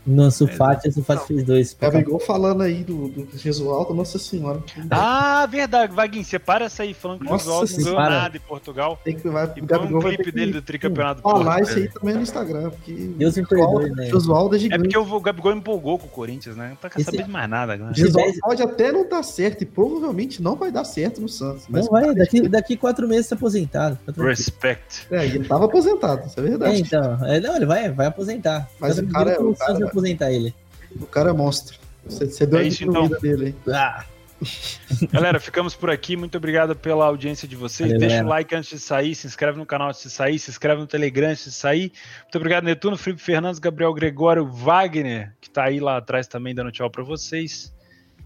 [0.05, 1.75] No Sulfate, é, o Sulfate fez dois.
[1.79, 4.61] Gabigol falando aí do, do Gesualdo, nossa senhora.
[4.91, 8.99] Ah, verdade, Vaguinho, separa essa aí, falando que o Gesualdo não ganhou nada em Portugal.
[9.03, 11.21] Tem que, vai, e Gabigol um clipe dele do tricampeonato.
[11.21, 14.05] Falar isso aí também no Instagram, porque Deus me perdoe, né?
[14.05, 14.79] Gesualdo é gigante.
[14.79, 16.69] É porque o Gabigol empolgou com o Corinthians, né?
[16.69, 17.75] Não tá querendo saber de mais nada.
[17.75, 17.91] Né?
[17.93, 21.67] Gesualdo pode até não dar certo e provavelmente não vai dar certo no Santos.
[21.67, 23.97] não vai, daqui, daqui quatro meses tá aposentado.
[24.05, 25.07] Tá Respect.
[25.09, 26.75] É, ele tava aposentado, isso é verdade.
[26.75, 28.69] É, então, é, não, ele vai, vai aposentar.
[28.79, 30.53] Mas o cara, é, o cara aposentar ele.
[30.99, 31.79] O cara é monstro.
[32.05, 33.07] Você, você deu é isso, então.
[33.07, 33.55] dele, hein?
[33.73, 34.05] Ah.
[35.11, 36.15] Galera, ficamos por aqui.
[36.15, 37.91] Muito obrigado pela audiência de vocês.
[37.91, 40.51] Valeu, Deixa o like antes de sair, se inscreve no canal antes de sair, se
[40.51, 41.91] inscreve no Telegram antes de sair.
[42.23, 46.71] Muito obrigado, Netuno, Felipe Fernandes, Gabriel Gregório, Wagner, que tá aí lá atrás também dando
[46.71, 47.73] tchau para vocês.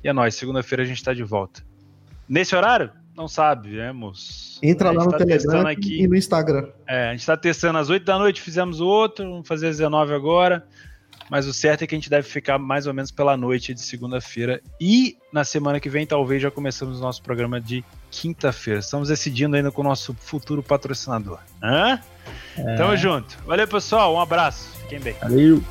[0.04, 1.64] E é nóis, segunda-feira a gente tá de volta.
[2.28, 2.91] Nesse horário?
[3.16, 4.60] Não sabe, vemos.
[4.64, 6.04] Entra lá no tá Telegram aqui.
[6.04, 6.70] e no Instagram.
[6.88, 9.78] É, a gente tá testando às 8 da noite, fizemos o outro, vamos fazer às
[9.78, 10.66] 19 agora.
[11.30, 13.82] Mas o certo é que a gente deve ficar mais ou menos pela noite de
[13.82, 14.62] segunda-feira.
[14.80, 18.80] E na semana que vem, talvez já começamos o nosso programa de quinta-feira.
[18.80, 21.40] Estamos decidindo ainda com o nosso futuro patrocinador.
[21.62, 22.00] Hã?
[22.58, 22.76] É.
[22.76, 23.38] Tamo junto.
[23.46, 24.16] Valeu, pessoal.
[24.16, 24.70] Um abraço.
[24.82, 25.16] Fiquem bem.
[25.22, 25.64] Valeu.